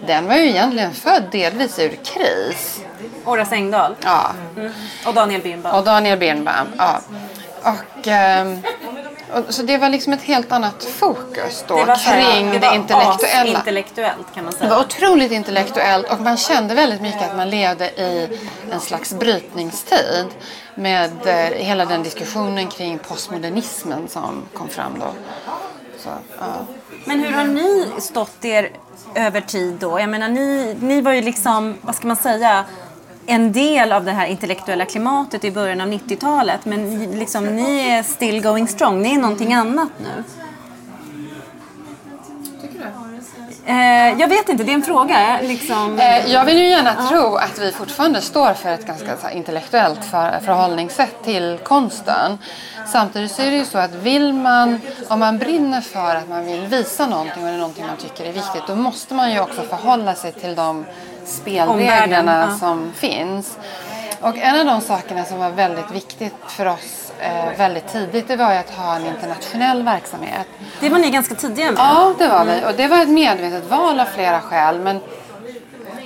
den 0.07 0.27
var 0.27 0.35
ju 0.35 0.49
egentligen 0.49 0.93
född 0.93 1.23
delvis 1.31 1.79
ur 1.79 1.89
kris. 1.89 2.81
Horace 3.23 3.55
Engdahl 3.55 3.95
Ja, 4.03 4.31
och 5.05 5.13
Daniel 5.13 5.41
Birnbaum. 5.41 5.75
och 5.75 5.83
Daniel 5.83 6.19
Birnbaum. 6.19 6.67
Ja. 6.77 6.99
Och, 7.63 7.69
och, 7.69 8.07
så 9.49 9.61
det 9.61 9.77
var 9.77 9.89
liksom 9.89 10.13
ett 10.13 10.21
helt 10.21 10.51
annat 10.51 10.83
fokus 10.83 11.63
då 11.67 11.77
här- 11.85 11.95
kring 12.35 12.51
det, 12.51 12.59
var 12.67 12.75
intellektuella. 12.75 13.59
intellektuellt 13.59 14.33
kan 14.35 14.43
man 14.43 14.51
Det 14.53 14.57
säga. 14.59 14.69
var 14.69 14.79
otroligt 14.79 15.31
intellektuellt 15.31 16.11
och 16.11 16.19
man 16.19 16.37
kände 16.37 16.75
väldigt 16.75 17.01
mycket 17.01 17.21
att 17.31 17.37
man 17.37 17.49
levde 17.49 17.85
i 17.85 18.39
en 18.71 18.79
slags 18.79 19.13
brytningstid 19.13 20.25
med 20.75 21.11
eh, 21.25 21.35
hela 21.65 21.85
den 21.85 22.03
diskussionen 22.03 22.67
kring 22.67 22.99
postmodernismen 22.99 24.07
som 24.07 24.43
kom 24.53 24.69
fram 24.69 24.99
då. 24.99 25.07
Så, 25.99 26.09
ja. 26.39 26.45
Men 27.05 27.19
hur 27.19 27.31
har 27.31 27.43
ni 27.45 27.87
stått 27.99 28.45
er 28.45 28.69
över 29.15 29.41
tid 29.41 29.73
då? 29.73 29.99
Jag 29.99 30.09
menar, 30.09 30.27
ni, 30.29 30.75
ni 30.79 31.01
var 31.01 31.11
ju 31.11 31.21
liksom, 31.21 31.77
vad 31.81 31.95
ska 31.95 32.07
man 32.07 32.15
säga, 32.15 32.65
en 33.31 33.51
del 33.51 33.91
av 33.91 34.03
det 34.05 34.11
här 34.11 34.25
intellektuella 34.27 34.85
klimatet 34.85 35.43
i 35.43 35.51
början 35.51 35.81
av 35.81 35.87
90-talet. 35.87 36.65
Men 36.65 36.99
ni- 36.99 37.15
liksom, 37.19 37.45
ni 37.45 37.89
är 37.89 38.03
still 38.03 38.41
going 38.41 38.67
strong. 38.67 39.01
Ni 39.01 39.13
är 39.15 39.19
någonting 39.19 39.53
annat 39.53 39.89
nu. 39.97 40.23
Eh, 43.65 44.19
jag 44.19 44.27
vet 44.27 44.49
inte, 44.49 44.63
det 44.63 44.71
är 44.71 44.73
en 44.73 44.81
fråga. 44.83 45.39
Liksom. 45.41 45.99
Eh, 45.99 46.31
Jag 46.31 46.45
vill 46.45 46.57
ju 46.57 46.67
gärna 46.67 47.07
tro 47.09 47.35
att 47.35 47.59
vi 47.59 47.71
fortfarande 47.71 48.21
står 48.21 48.53
för 48.53 48.69
ett 48.69 48.85
ganska 48.87 49.17
så 49.17 49.27
här, 49.27 49.33
intellektuellt 49.33 50.05
för, 50.05 50.39
förhållningssätt 50.45 51.23
till 51.23 51.59
konsten. 51.63 52.37
Samtidigt 52.87 53.31
så 53.31 53.41
är 53.41 53.51
det 53.51 53.57
ju 53.57 53.65
så 53.65 53.77
att 53.77 53.93
vill 53.93 54.33
man, 54.33 54.79
om 55.07 55.19
man 55.19 55.37
brinner 55.37 55.81
för 55.81 56.15
att 56.15 56.29
man 56.29 56.45
vill 56.45 56.61
visa 56.61 57.07
någonting 57.07 57.43
och 57.43 57.49
det 57.49 57.53
är 57.55 57.57
någonting 57.57 57.85
man 57.87 57.97
tycker 57.97 58.25
är 58.29 58.33
viktigt, 58.33 58.63
då 58.67 58.75
måste 58.75 59.13
man 59.13 59.31
ju 59.31 59.39
också 59.39 59.61
förhålla 59.61 60.15
sig 60.15 60.31
till 60.31 60.55
de 60.55 60.85
spelreglerna 61.31 62.47
ja. 62.49 62.57
som 62.57 62.91
finns. 62.93 63.57
Och 64.21 64.37
en 64.37 64.59
av 64.59 64.65
de 64.65 64.81
sakerna 64.81 65.25
som 65.25 65.39
var 65.39 65.49
väldigt 65.49 65.91
viktigt 65.91 66.33
för 66.47 66.65
oss 66.65 67.13
eh, 67.19 67.57
väldigt 67.57 67.87
tidigt, 67.87 68.27
det 68.27 68.35
var 68.35 68.51
ju 68.53 68.57
att 68.57 68.69
ha 68.69 68.95
en 68.95 69.05
internationell 69.05 69.83
verksamhet. 69.83 70.47
Det 70.79 70.89
var 70.89 70.99
ni 70.99 71.09
ganska 71.09 71.35
tidiga 71.35 71.71
med. 71.71 71.79
Ja, 71.79 72.13
det 72.17 72.27
var 72.27 72.45
vi. 72.45 72.65
Och 72.65 72.73
det 72.77 72.87
var 72.87 73.01
ett 73.01 73.09
medvetet 73.09 73.69
val 73.69 73.99
av 73.99 74.05
flera 74.05 74.41
skäl. 74.41 74.79
Men 74.79 74.99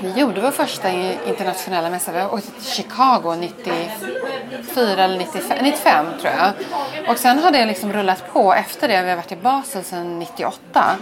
vi 0.02 0.20
gjorde 0.20 0.42
vår 0.42 0.52
första 0.52 0.90
internationella 1.28 1.90
mässa. 1.90 2.12
Vi 2.12 2.22
åkte 2.22 2.52
till 2.52 2.72
Chicago 2.72 3.36
94 4.52 5.04
eller 5.04 5.18
95, 5.18 5.58
95 5.62 6.06
tror 6.22 6.34
jag. 6.34 6.52
Och 7.10 7.18
sen 7.18 7.40
har 7.40 7.52
det 7.52 7.66
liksom 7.66 7.94
rullat 7.94 8.24
på 8.34 8.54
efter 8.54 8.88
det. 8.88 9.02
Vi 9.02 9.10
har 9.10 9.16
varit 9.18 9.32
i 9.32 9.36
Basel 9.36 9.84
sedan 9.84 10.20
98. 10.20 10.96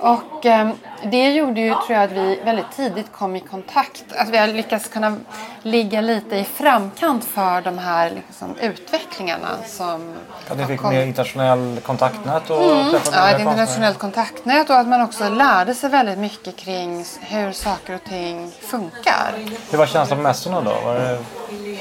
Och 0.00 0.46
eh, 0.46 0.68
det 1.04 1.32
gjorde 1.32 1.60
ju, 1.60 1.70
tror 1.70 1.90
jag, 1.90 2.02
att 2.02 2.12
vi 2.12 2.40
väldigt 2.44 2.72
tidigt 2.76 3.12
kom 3.12 3.36
i 3.36 3.40
kontakt. 3.40 4.04
Att 4.16 4.28
vi 4.28 4.38
har 4.38 4.46
lyckats 4.46 4.88
kunna 4.88 5.16
ligga 5.62 6.00
lite 6.00 6.36
i 6.36 6.44
framkant 6.44 7.24
för 7.24 7.60
de 7.60 7.78
här 7.78 8.10
liksom, 8.10 8.54
utvecklingarna 8.60 9.48
som 9.66 10.14
Att 10.48 10.58
ni 10.58 10.66
fick 10.66 10.80
kommit. 10.80 10.98
mer 10.98 11.06
internationell 11.06 11.80
kontaktnät 11.86 12.50
och 12.50 12.56
Ja, 12.62 12.90
träffade 12.90 13.16
nya 13.26 13.30
ett 13.34 13.40
internationellt 13.40 13.98
kontaktnät 13.98 14.70
och 14.70 14.76
att 14.76 14.88
man 14.88 15.02
också 15.02 15.28
lärde 15.28 15.74
sig 15.74 15.90
väldigt 15.90 16.18
mycket 16.18 16.56
kring 16.56 17.04
hur 17.20 17.52
saker 17.52 17.94
och 17.94 18.04
ting 18.04 18.52
funkar. 18.60 19.34
Hur 19.70 19.78
var 19.78 19.86
känslan 19.86 20.18
på 20.18 20.22
mässorna 20.22 20.60
då? 20.60 20.74
Var 20.84 20.94
det 20.94 21.18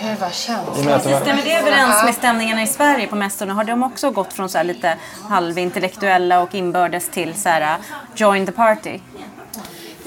Att 0.04 1.04
det 1.04 1.10
var- 1.12 1.22
Stämmer 1.22 1.42
det 1.44 1.54
överens 1.56 2.04
med 2.04 2.14
stämningarna 2.16 2.62
i 2.64 2.68
Sverige 2.68 3.08
på 3.08 3.16
mässorna? 3.16 3.54
Har 3.54 3.64
de 3.64 3.84
också 3.84 4.10
gått 4.12 4.34
från 4.34 4.50
så 4.50 4.58
här 4.58 4.66
lite 4.66 4.96
halvintellektuella 5.30 6.40
och 6.40 6.56
inbördes 6.56 7.10
till 7.10 7.34
så 7.42 7.50
här 7.50 7.62
uh, 7.62 7.86
join 8.16 8.46
the 8.46 8.52
party? 8.52 9.00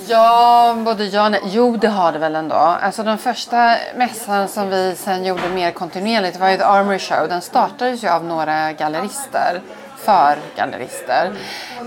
Ja, 0.06 0.74
både 0.78 1.04
ja 1.04 1.24
och 1.24 1.30
nej. 1.30 1.40
Jo, 1.44 1.76
det 1.76 1.88
har 1.88 2.12
det 2.12 2.18
väl 2.18 2.34
ändå. 2.36 2.54
Alltså 2.54 3.02
den 3.02 3.18
första 3.18 3.76
mässan 3.96 4.48
som 4.48 4.68
vi 4.70 4.94
sen 4.98 5.24
gjorde 5.24 5.48
mer 5.48 5.70
kontinuerligt 5.70 6.38
var 6.40 6.48
ju 6.48 6.56
The 6.56 6.62
Armory 6.64 6.98
Show. 6.98 7.28
Den 7.28 7.42
startades 7.42 8.04
ju 8.04 8.08
av 8.08 8.24
några 8.24 8.72
gallerister. 8.72 9.60
För 10.04 10.38
gallerister. 10.56 11.32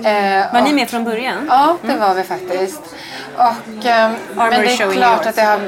Eh, 0.04 0.54
Var 0.54 0.60
och- 0.62 0.68
ni 0.68 0.74
med 0.74 0.90
från 0.90 1.04
början? 1.04 1.46
Ja, 1.50 1.78
det 1.82 1.96
var 1.98 2.14
vi 2.14 2.24
faktiskt. 2.24 2.82
Och, 3.38 3.86
ehm, 3.86 4.16
men 4.36 4.50
det 4.52 4.74
är 4.74 4.92
klart 4.92 5.26
att 5.26 5.36
det 5.36 5.42
har... 5.42 5.60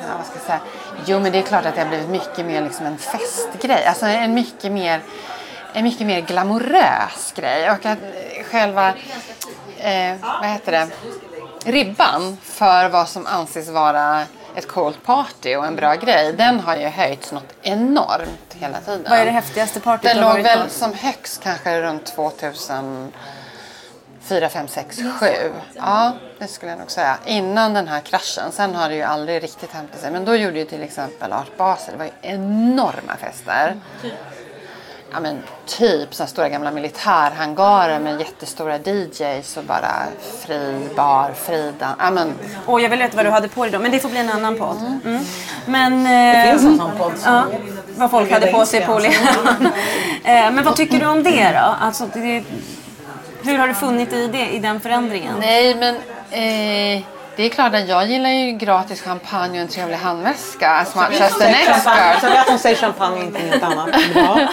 Ja, 0.00 0.14
vad 0.16 0.26
ska 0.26 0.34
jag 0.36 0.42
säga? 0.46 0.60
Jo, 1.06 1.20
men 1.20 1.32
det 1.32 1.38
är 1.38 1.42
klart 1.42 1.66
att 1.66 1.74
det 1.74 1.80
har 1.80 1.88
blivit 1.88 2.08
mycket 2.08 2.46
mer 2.46 2.62
liksom 2.62 2.86
en 2.86 2.98
festgrej. 2.98 3.84
Alltså 3.84 4.06
en 4.06 4.34
mycket 4.34 4.72
mer, 4.72 5.00
en 5.72 5.84
mycket 5.84 6.06
mer 6.06 6.20
glamorös 6.20 7.32
grej. 7.36 7.70
Och 7.70 7.86
att 7.86 7.98
eh, 8.02 8.44
själva, 8.50 8.88
eh, 9.78 10.14
vad 10.40 10.48
heter 10.48 10.72
det, 10.72 10.88
ribban 11.72 12.36
för 12.42 12.88
vad 12.88 13.08
som 13.08 13.26
anses 13.26 13.68
vara 13.68 14.22
ett 14.56 14.68
coolt 14.68 15.04
party 15.04 15.56
och 15.56 15.66
en 15.66 15.76
bra 15.76 15.94
grej, 15.94 16.32
den 16.32 16.60
har 16.60 16.76
ju 16.76 16.86
höjts 16.88 17.32
något 17.32 17.54
enormt 17.62 18.54
hela 18.54 18.80
tiden. 18.80 19.06
Vad 19.10 19.18
är 19.18 19.24
det 19.24 19.30
häftigaste 19.30 19.80
partyt 19.80 20.02
Den 20.02 20.16
du 20.16 20.22
har 20.22 20.34
låg 20.34 20.42
varit 20.42 20.54
på? 20.56 20.60
väl 20.60 20.70
som 20.70 20.94
högst 20.94 21.42
kanske 21.42 21.80
runt 21.80 22.06
2000 22.06 23.12
4, 24.24 24.48
5, 24.48 24.68
6, 24.68 24.96
7. 25.20 25.26
Ja, 25.74 26.12
det 26.38 26.46
skulle 26.46 26.70
jag 26.72 26.78
nog 26.78 26.90
säga. 26.90 27.16
Innan 27.26 27.74
den 27.74 27.88
här 27.88 28.00
kraschen. 28.00 28.52
Sen 28.52 28.74
har 28.74 28.88
det 28.88 28.94
ju 28.94 29.02
aldrig 29.02 29.42
riktigt 29.42 29.72
hämtat 29.72 30.00
sig. 30.00 30.10
Men 30.10 30.24
då 30.24 30.36
gjorde 30.36 30.58
ju 30.58 30.64
till 30.64 30.82
exempel 30.82 31.32
Art 31.32 31.56
Basel. 31.56 31.92
Det 31.92 31.98
var 31.98 32.04
ju 32.04 32.10
enorma 32.34 33.16
fester. 33.20 33.76
Ja 35.12 35.20
men 35.20 35.38
typ 35.66 36.14
sådana 36.14 36.28
stora 36.28 36.48
gamla 36.48 36.70
militärhangarer 36.70 37.98
med 38.00 38.20
jättestora 38.20 38.78
DJs 38.78 39.56
och 39.56 39.64
bara 39.64 39.92
fri 40.40 40.88
bar, 40.96 41.32
frida. 41.36 41.96
Ja 41.98 42.10
men 42.10 42.32
Åh, 42.66 42.82
jag 42.82 42.90
vill 42.90 42.98
veta 42.98 43.16
vad 43.16 43.26
du 43.26 43.30
hade 43.30 43.48
på 43.48 43.62
dig 43.64 43.72
då, 43.72 43.78
men 43.78 43.90
det 43.90 43.98
får 44.00 44.08
bli 44.08 44.18
en 44.18 44.30
annan 44.30 44.58
podd. 44.58 44.76
Mm. 45.04 45.24
Men, 45.66 46.04
Det 46.04 46.10
eh, 46.10 46.50
finns 46.50 46.64
en 46.64 46.78
sån 46.78 46.90
podd. 46.98 47.18
som- 47.18 47.32
Ja, 47.32 47.44
vad 47.96 48.10
folk 48.10 48.30
hade 48.32 48.46
på 48.52 48.66
sig 48.66 48.86
på 48.86 48.92
olika... 48.94 49.18
Eh, 50.26 50.50
Men 50.50 50.64
vad 50.64 50.76
tycker 50.76 51.00
du 51.00 51.06
om 51.06 51.22
det 51.22 51.52
då? 51.52 51.74
Alltså, 51.80 52.06
det, 52.14 52.42
hur 53.44 53.58
har 53.58 53.68
du 53.68 53.74
funnit 53.74 54.12
i 54.12 54.26
det, 54.26 54.46
i 54.46 54.58
den 54.58 54.80
förändringen? 54.80 55.34
nej 55.40 55.74
men 55.74 55.94
eh, 56.30 57.04
det 57.36 57.42
är 57.42 57.48
klart 57.48 57.74
att 57.74 57.88
jag 57.88 58.06
gillar 58.06 58.30
ju 58.30 58.52
gratis 58.52 59.02
champagne 59.02 59.58
och 59.58 59.62
en 59.62 59.68
trevlig 59.68 59.96
handväska. 59.96 60.70
As 60.70 60.94
much 60.94 61.20
as 61.20 61.38
the 61.38 61.46
next 61.46 61.86
girl. 61.86 62.20
Så 62.20 62.26
att 62.26 62.48
hon 62.48 62.58
säger 62.58 62.76
champagne 62.76 63.16
och 63.16 63.22
inte 63.22 63.46
något 63.46 63.62
annat. 63.62 63.88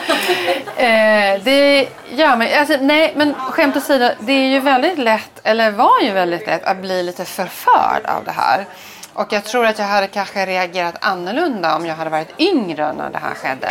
Eh, 0.75 1.41
det 1.43 1.88
gör 2.10 2.36
mig, 2.36 2.55
alltså, 2.55 2.77
nej 2.81 3.13
men 3.15 3.33
skämt 3.33 3.77
åsido, 3.77 4.10
det 4.19 4.31
är 4.31 4.48
ju 4.48 4.60
väldigt 4.60 4.98
lätt, 4.98 5.39
eller 5.43 5.71
var 5.71 6.01
ju 6.01 6.12
väldigt 6.12 6.48
lätt 6.48 6.63
att 6.63 6.77
bli 6.77 7.03
lite 7.03 7.25
förförd 7.25 8.05
av 8.05 8.24
det 8.24 8.31
här. 8.31 8.65
Och 9.13 9.33
jag 9.33 9.43
tror 9.43 9.65
att 9.65 9.79
jag 9.79 9.86
hade 9.86 10.07
kanske 10.07 10.45
reagerat 10.45 10.95
annorlunda 11.00 11.75
om 11.75 11.86
jag 11.86 11.95
hade 11.95 12.10
varit 12.10 12.39
yngre 12.39 12.93
när 12.93 13.10
det 13.10 13.17
här 13.17 13.33
skedde. 13.33 13.69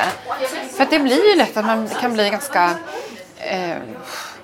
För 0.77 0.83
att 0.83 0.91
det 0.91 0.99
blir 0.99 1.31
ju 1.31 1.37
lätt 1.37 1.57
att 1.57 1.65
man 1.65 1.89
kan 2.01 2.13
bli 2.13 2.31
ganska 2.31 2.71
eh, 3.39 3.77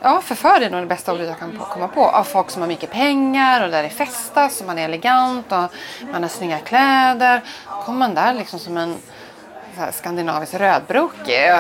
Ja, 0.03 0.21
förförd 0.25 0.63
är 0.63 0.71
nog 0.71 0.81
det 0.81 0.87
bästa 0.87 1.13
ordet 1.13 1.29
jag 1.29 1.39
kan 1.39 1.59
komma 1.71 1.89
på. 1.89 2.05
Av 2.07 2.25
folk 2.25 2.51
som 2.51 2.63
har 2.63 2.69
mycket 2.69 2.91
pengar 2.91 3.65
och 3.65 3.71
där 3.71 3.83
det 3.83 3.89
festas 3.89 4.61
och 4.61 4.67
man 4.67 4.79
är 4.79 4.85
elegant 4.85 5.53
och 5.53 5.59
man 6.13 6.23
har 6.23 6.29
snygga 6.29 6.59
kläder. 6.59 7.41
kommer 7.85 7.99
man 7.99 8.15
där 8.15 8.35
liksom 8.35 8.59
som 8.59 8.77
en 8.77 8.95
så 9.75 9.81
här, 9.83 9.93
skandinavisk 9.93 10.55
rödbrokig. 10.55 11.51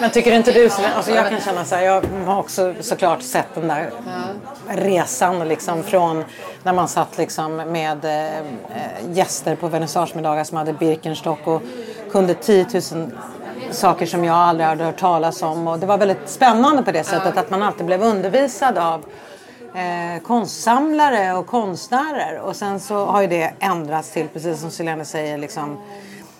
Men 0.00 0.10
tycker 0.10 0.32
inte 0.32 0.52
du, 0.52 0.68
så- 0.70 0.82
alltså 0.96 1.12
jag 1.12 1.28
kan 1.28 1.40
känna 1.40 1.64
så 1.64 1.74
här, 1.74 1.82
jag 1.82 2.02
har 2.26 2.38
också 2.38 2.74
såklart 2.80 3.22
sett 3.22 3.54
den 3.54 3.68
där 3.68 3.90
resan 4.68 5.48
liksom 5.48 5.82
från 5.82 6.24
när 6.62 6.72
man 6.72 6.88
satt 6.88 7.18
liksom 7.18 7.56
med 7.56 8.04
eh, 8.04 8.42
gäster 9.10 9.56
på 9.56 9.68
vernissagemiddagar 9.68 10.44
som 10.44 10.56
hade 10.56 10.72
Birkenstock 10.72 11.46
och 11.46 11.62
kunde 12.12 12.34
10 12.34 12.66
000 12.92 13.10
saker 13.70 14.06
som 14.06 14.24
jag 14.24 14.36
aldrig 14.36 14.66
hade 14.68 14.84
hört 14.84 14.98
talas 14.98 15.42
om. 15.42 15.68
Och 15.68 15.78
det 15.78 15.86
var 15.86 15.98
väldigt 15.98 16.28
spännande 16.28 16.82
på 16.82 16.92
det 16.92 17.04
sättet 17.04 17.36
att 17.36 17.50
man 17.50 17.62
alltid 17.62 17.86
blev 17.86 18.02
undervisad 18.02 18.78
av 18.78 19.04
eh, 19.74 20.22
konstsamlare 20.22 21.34
och 21.34 21.46
konstnärer. 21.46 22.40
Och 22.40 22.56
sen 22.56 22.80
så 22.80 23.06
har 23.06 23.20
ju 23.20 23.26
det 23.26 23.52
ändrats 23.60 24.10
till 24.10 24.28
precis 24.28 24.60
som 24.60 24.70
Selene 24.70 25.04
säger 25.04 25.38
liksom 25.38 25.78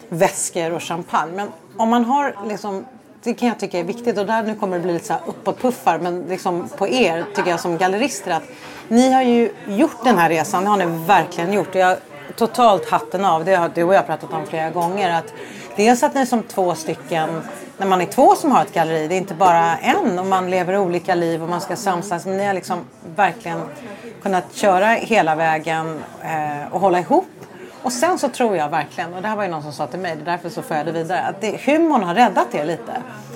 väskor 0.09 0.73
och 0.73 0.83
champagne. 0.83 1.33
Men 1.37 1.49
om 1.77 1.89
man 1.89 2.05
har 2.05 2.35
liksom 2.49 2.85
det 3.23 3.35
kan 3.35 3.49
jag 3.49 3.59
tycka 3.59 3.79
är 3.79 3.85
viktigt. 3.85 4.19
Och 4.19 4.27
där 4.27 4.43
nu 4.43 4.55
kommer 4.55 4.77
det 4.77 4.83
bli 4.83 4.93
lite 4.93 5.07
så 5.07 5.13
här 5.13 5.23
uppåtpuffar 5.27 5.99
men 5.99 6.23
liksom 6.23 6.69
på 6.79 6.89
er 6.89 7.25
tycker 7.35 7.51
jag 7.51 7.61
som 7.61 7.79
gallerister 7.79 8.31
att 8.31 8.43
ni 8.89 9.13
har 9.13 9.23
ju 9.23 9.53
gjort 9.67 10.05
den 10.05 10.19
här 10.19 10.29
resan, 10.29 10.65
det 10.65 10.71
har 10.71 10.77
ni 10.77 11.07
verkligen 11.07 11.53
gjort. 11.53 11.69
Och 11.69 11.77
jag 11.77 11.97
totalt 12.37 12.91
hatten 12.91 13.25
av, 13.25 13.45
det 13.45 13.55
har 13.55 13.71
du 13.75 13.85
och 13.85 13.95
jag 13.95 14.07
pratat 14.07 14.33
om 14.33 14.47
flera 14.47 14.71
gånger 14.71 15.19
att 15.19 15.35
dels 15.79 16.03
att 16.03 16.15
ni 16.15 16.27
som 16.27 16.43
två 16.43 16.75
stycken 16.75 17.43
när 17.77 17.87
man 17.87 18.01
är 18.01 18.07
två 18.07 18.35
som 18.35 18.53
har 18.53 18.63
ett 18.63 18.73
galleri, 18.73 19.09
det 19.09 19.15
är 19.15 19.19
inte 19.19 19.35
bara 19.35 19.77
en 19.77 20.19
och 20.19 20.27
man 20.27 20.51
lever 20.51 20.77
olika 20.77 21.15
liv 21.15 21.43
och 21.43 21.49
man 21.49 21.61
ska 21.61 21.77
samsas 21.77 22.27
men 22.27 22.37
ni 22.37 22.47
har 22.47 22.55
liksom 22.55 22.79
verkligen 23.17 23.61
kunnat 24.23 24.45
köra 24.55 24.87
hela 24.87 25.35
vägen 25.35 26.01
eh, 26.23 26.73
och 26.75 26.81
hålla 26.81 27.01
ihop 27.01 27.27
och 27.83 27.93
sen 27.93 28.19
så 28.19 28.29
tror 28.29 28.57
jag 28.57 28.69
verkligen, 28.69 29.15
och 29.15 29.23
det 29.23 29.29
här 29.29 29.37
var 29.37 29.45
ju 29.45 29.51
någon 29.51 29.63
som 29.63 29.73
sa 29.73 29.87
till 29.87 29.99
mig, 29.99 30.17
det 30.17 30.23
är 30.23 30.25
därför 30.25 30.49
så 30.51 30.63
för 30.63 30.77
jag 30.77 30.87
det 30.87 30.93
vidare, 30.93 31.21
att 31.23 31.41
det, 31.41 31.61
humorn 31.67 32.03
har 32.03 32.15
räddat 32.15 32.55
er 32.55 32.65
lite. 32.65 32.93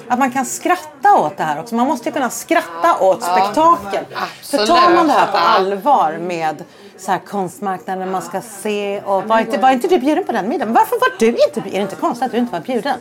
Att 0.09 0.19
man 0.19 0.31
kan 0.31 0.45
skratta 0.47 1.15
åt 1.19 1.37
det 1.37 1.43
här 1.43 1.61
också. 1.61 1.75
Man 1.75 1.87
måste 1.87 2.09
ju 2.09 2.13
kunna 2.13 2.31
skratta 2.31 3.01
åt 3.01 3.23
spektakel. 3.23 4.05
För 4.11 4.23
absolut. 4.23 4.69
tar 4.69 4.95
man 4.95 5.07
det 5.07 5.13
här 5.13 5.27
på 5.27 5.37
Ja. 5.37 5.41
allvar 5.41 6.19
med 6.21 6.65
så 7.03 7.13
här 7.13 7.19
konstmarknaden 7.19 8.11
man 8.11 8.23
ska 8.23 8.41
se 8.41 9.01
och 9.01 9.25
var 9.25 9.41
inte, 9.41 9.59
var 9.59 9.71
inte 9.71 9.89
du 9.89 9.99
bjuden 9.99 10.25
på 10.25 10.33
den 10.33 10.49
middagen? 10.49 10.75
Varför 10.75 11.01
var 11.01 11.19
du 11.19 11.27
inte 11.27 11.61
bjuden? 11.61 11.73
Är 11.73 11.77
det 11.77 11.83
inte 11.83 11.97
konstigt 11.97 12.27
att 12.27 12.33
du 12.33 12.39
inte 12.39 12.53
var 12.53 12.61
bjuden? 12.61 12.99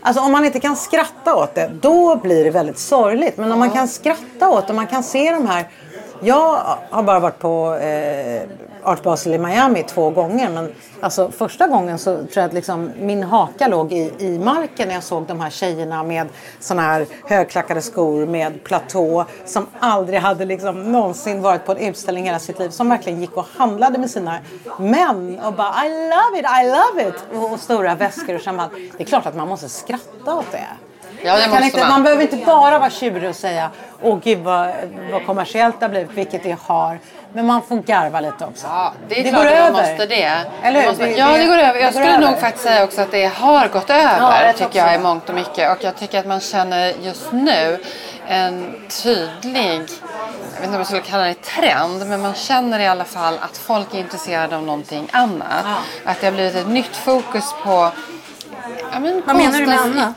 Alltså 0.00 0.22
om 0.22 0.32
man 0.32 0.44
inte 0.44 0.60
kan 0.60 0.76
skratta 0.76 1.34
åt 1.34 1.54
det, 1.54 1.70
då 1.80 2.16
blir 2.16 2.44
det 2.44 2.50
väldigt 2.50 2.78
sorgligt. 2.78 3.36
Men 3.36 3.52
om 3.52 3.58
man 3.58 3.70
kan 3.70 3.88
skratta 3.88 4.48
åt 4.48 4.66
det, 4.66 4.72
man 4.72 4.86
kan 4.86 5.02
se 5.02 5.30
de 5.30 5.46
här 5.46 5.68
jag 6.20 6.64
har 6.90 7.02
bara 7.02 7.20
varit 7.20 7.38
på 7.38 7.74
eh, 7.74 8.42
Art 8.82 9.02
Basel 9.02 9.34
i 9.34 9.38
Miami 9.38 9.82
två 9.82 10.10
gånger. 10.10 10.50
Men 10.50 10.74
alltså, 11.00 11.30
första 11.30 11.66
gången 11.66 11.98
så 11.98 12.16
tror 12.16 12.30
jag 12.34 12.44
att 12.44 12.52
liksom, 12.52 12.90
min 12.98 13.22
haka 13.22 13.68
låg 13.68 13.92
i, 13.92 14.12
i 14.18 14.38
marken 14.38 14.88
när 14.88 14.94
jag 14.94 15.02
såg 15.02 15.26
de 15.26 15.40
här 15.40 15.50
tjejerna 15.50 16.02
med 16.02 16.28
såna 16.60 16.82
här 16.82 17.06
högklackade 17.24 17.82
skor 17.82 18.26
med 18.26 18.64
platå. 18.64 19.24
Som 19.44 19.66
aldrig 19.78 20.20
hade 20.20 20.44
liksom, 20.44 20.92
någonsin 20.92 21.42
varit 21.42 21.66
på 21.66 21.72
en 21.72 21.78
utställning 21.78 22.24
hela 22.24 22.38
sitt 22.38 22.58
liv. 22.58 22.68
Som 22.68 22.88
verkligen 22.88 23.20
gick 23.20 23.36
och 23.36 23.46
handlade 23.56 23.98
med 23.98 24.10
sina 24.10 24.38
män 24.78 25.40
och 25.44 25.52
bara 25.52 25.86
I 25.86 25.88
love 25.88 26.38
it, 26.38 26.46
I 26.62 26.66
love 26.66 27.08
it. 27.08 27.24
Och, 27.34 27.52
och 27.52 27.60
stora 27.60 27.94
väskor 27.94 28.34
och 28.34 28.42
champagne. 28.42 28.90
Det 28.96 29.02
är 29.02 29.06
klart 29.06 29.26
att 29.26 29.36
man 29.36 29.48
måste 29.48 29.68
skratta 29.68 30.34
åt 30.34 30.52
det. 30.52 30.66
Ja, 31.26 31.36
det 31.36 31.46
Man, 31.48 31.56
kan 31.56 31.64
inte, 31.64 31.78
man. 31.80 31.88
man 31.88 32.02
behöver 32.02 32.22
inte 32.22 32.36
bara 32.36 32.78
vara 32.78 32.90
tjurig 32.90 33.30
och 33.30 33.36
säga 33.36 33.70
åh 34.02 34.18
gud 34.24 34.38
vad, 34.38 34.68
vad 35.12 35.26
kommersiellt 35.26 35.80
det 35.80 35.84
har 35.86 35.90
blivit, 35.90 36.10
vilket 36.12 36.42
det 36.42 36.56
har. 36.62 36.98
Men 37.32 37.46
man 37.46 37.62
får 37.62 37.76
garva 37.76 38.20
lite 38.20 38.44
också. 38.44 38.66
Ja, 38.66 38.92
det 39.08 39.20
är 39.20 39.24
Det 39.24 39.30
klart 39.30 39.42
går 39.42 39.50
över. 39.50 39.70
måste 39.70 40.06
det. 40.06 40.30
Eller 40.62 40.80
hur? 40.80 40.82
Det 40.82 40.88
måste, 40.88 41.04
Det- 41.06 41.10
ja, 41.16 41.28
det- 41.36 41.44
går 41.46 41.58
över. 41.58 41.74
Jag 41.80 41.92
går 41.92 42.00
skulle 42.00 42.14
över. 42.16 42.26
nog 42.30 42.38
faktiskt 42.40 42.64
säga 42.64 42.84
också 42.84 43.00
att 43.02 43.10
det 43.10 43.26
har 43.34 43.68
gått 43.68 43.90
över, 43.90 44.18
Ja, 44.20 44.42
jag 44.46 44.56
tycker 44.56 44.78
jag 44.86 44.94
i 44.94 44.98
mångt 44.98 45.28
och 45.28 45.34
mycket. 45.34 45.70
Och 45.76 45.84
jag 45.84 45.96
tycker 45.96 46.18
att 46.20 46.26
man 46.26 46.40
känner 46.40 46.92
just 47.02 47.32
nu 47.32 47.78
en 48.28 48.74
tydlig, 49.02 49.72
jag 49.72 50.60
vet 50.60 50.64
inte 50.64 50.68
om 50.68 50.74
jag 50.74 50.86
skulle 50.86 51.02
kalla 51.02 51.24
det 51.24 51.42
trend, 51.42 52.06
men 52.08 52.20
man 52.22 52.34
känner 52.34 52.80
i 52.80 52.86
alla 52.86 53.04
fall 53.04 53.38
att 53.42 53.56
folk 53.58 53.94
är 53.94 53.98
intresserade 53.98 54.56
av 54.56 54.62
någonting 54.62 55.08
annat. 55.12 55.64
Att 56.04 56.20
det 56.20 56.26
har 56.26 56.32
blivit 56.32 56.54
ett 56.54 56.68
nytt 56.68 56.96
fokus 56.96 57.44
på 57.64 57.90
Ja, 58.92 59.00
men 59.00 59.22
Vad 59.26 59.36
menar 59.36 59.58
du 59.58 59.66
med 59.66 59.78
annat? 59.80 60.14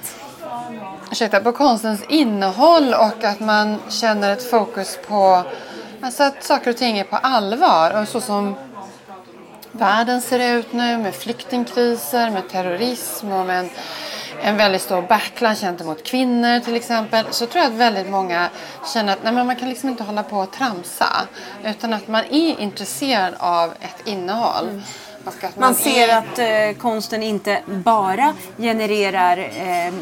Ursäkta, 1.11 1.39
på 1.39 1.51
konstens 1.51 2.03
innehåll 2.09 2.93
och 2.93 3.23
att 3.23 3.39
man 3.39 3.77
känner 3.89 4.33
ett 4.33 4.49
fokus 4.49 4.99
på 5.07 5.43
alltså 6.01 6.23
att 6.23 6.43
saker 6.43 6.69
och 6.71 6.77
ting 6.77 6.97
är 6.97 7.03
på 7.03 7.15
allvar. 7.15 8.01
Och 8.01 8.07
så 8.07 8.21
som 8.21 8.55
världen 9.71 10.21
ser 10.21 10.57
ut 10.57 10.73
nu 10.73 10.97
med 10.97 11.15
flyktingkriser, 11.15 12.29
med 12.29 12.49
terrorism 12.49 13.31
och 13.31 13.45
med 13.45 13.59
en, 13.59 13.69
en 14.43 14.57
väldigt 14.57 14.81
stor 14.81 15.01
backlash 15.01 15.55
gentemot 15.61 16.03
kvinnor 16.03 16.59
till 16.59 16.75
exempel. 16.75 17.25
Så 17.31 17.45
tror 17.45 17.63
jag 17.63 17.71
att 17.73 17.77
väldigt 17.79 18.09
många 18.09 18.49
känner 18.93 19.13
att 19.13 19.23
nej, 19.23 19.33
men 19.33 19.47
man 19.47 19.55
kan 19.55 19.69
liksom 19.69 19.89
inte 19.89 20.03
hålla 20.03 20.23
på 20.23 20.37
och 20.37 20.51
tramsa. 20.51 21.27
Utan 21.65 21.93
att 21.93 22.07
man 22.07 22.23
är 22.29 22.59
intresserad 22.59 23.33
av 23.37 23.69
ett 23.79 24.07
innehåll. 24.07 24.81
Och 25.25 25.43
att 25.43 25.59
Man 25.59 25.75
ser 25.75 26.07
är- 26.07 26.17
att 26.17 26.39
eh, 26.39 26.81
konsten 26.81 27.23
inte 27.23 27.61
bara 27.67 28.33
genererar 28.57 29.37
eh, 29.37 29.93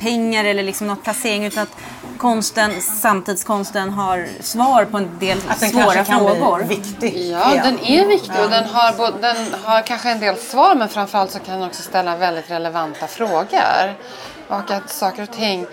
pengar 0.00 0.44
eller 0.44 0.62
liksom 0.62 0.86
något 0.86 1.04
placering 1.04 1.44
utan 1.44 1.62
att 1.62 1.76
konsten, 2.18 2.80
samtidskonsten 2.82 3.90
har 3.90 4.28
svar 4.40 4.84
på 4.84 4.96
en 4.96 5.18
del 5.18 5.38
Att 5.48 5.60
den 5.60 5.70
svåra 5.70 6.04
kan 6.04 6.18
frågor. 6.18 6.64
bli 6.64 6.76
viktig. 6.76 7.30
Ja, 7.30 7.50
den 7.64 7.78
är 7.78 8.06
viktig 8.06 8.40
och 8.44 8.50
den 8.50 8.64
har, 8.64 8.92
både, 8.92 9.18
den 9.20 9.36
har 9.64 9.82
kanske 9.82 10.10
en 10.10 10.20
del 10.20 10.36
svar 10.36 10.74
men 10.74 10.88
framförallt 10.88 11.30
så 11.30 11.38
kan 11.38 11.60
den 11.60 11.68
också 11.68 11.82
ställa 11.82 12.16
väldigt 12.16 12.50
relevanta 12.50 13.06
frågor. 13.06 13.94
Och 14.48 14.70
att 14.70 14.90
saker 14.90 15.22
och 15.22 15.30
ting, 15.32 15.66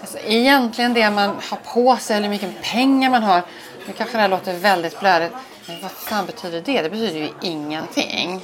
alltså 0.00 0.18
egentligen 0.18 0.94
det 0.94 1.10
man 1.10 1.28
har 1.50 1.58
på 1.74 1.96
sig 1.96 2.16
eller 2.16 2.28
hur 2.28 2.34
mycket 2.34 2.62
pengar 2.62 3.10
man 3.10 3.22
har, 3.22 3.42
nu 3.86 3.92
kanske 3.92 4.16
det 4.16 4.22
här 4.22 4.28
låter 4.28 4.54
väldigt 4.54 5.00
blödigt, 5.00 5.32
men 5.66 5.82
vad 5.82 5.90
fan 5.90 6.26
betyder 6.26 6.60
det? 6.60 6.82
Det 6.82 6.90
betyder 6.90 7.20
ju 7.20 7.28
ingenting. 7.40 8.40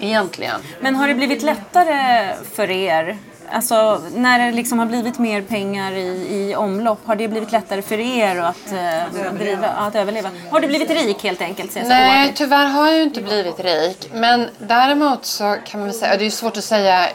Egentligen. 0.00 0.60
Men 0.80 0.96
har 0.96 1.08
det 1.08 1.14
blivit 1.14 1.42
lättare 1.42 2.34
för 2.54 2.70
er? 2.70 3.18
Alltså 3.52 4.02
när 4.14 4.38
det 4.38 4.52
liksom 4.52 4.78
har 4.78 4.86
blivit 4.86 5.18
mer 5.18 5.42
pengar 5.42 5.92
i, 5.92 6.28
i 6.50 6.56
omlopp, 6.56 6.98
har 7.04 7.16
det 7.16 7.28
blivit 7.28 7.52
lättare 7.52 7.82
för 7.82 7.98
er 8.00 8.36
att, 8.36 8.72
eh, 8.72 9.32
driva, 9.38 9.68
att 9.68 9.94
överleva? 9.94 10.30
Har 10.50 10.60
du 10.60 10.68
blivit 10.68 10.90
rik 10.90 11.22
helt 11.24 11.40
enkelt? 11.40 11.74
Nej, 11.74 12.32
tyvärr 12.34 12.66
har 12.66 12.86
jag 12.86 12.96
ju 12.96 13.02
inte 13.02 13.22
blivit 13.22 13.60
rik. 13.60 14.10
Men 14.12 14.48
däremot 14.58 15.24
så 15.24 15.56
kan 15.66 15.80
man 15.80 15.92
säga, 15.92 16.16
det 16.16 16.26
är 16.26 16.30
svårt 16.30 16.56
att 16.56 16.64
säga 16.64 17.06
eh, 17.06 17.10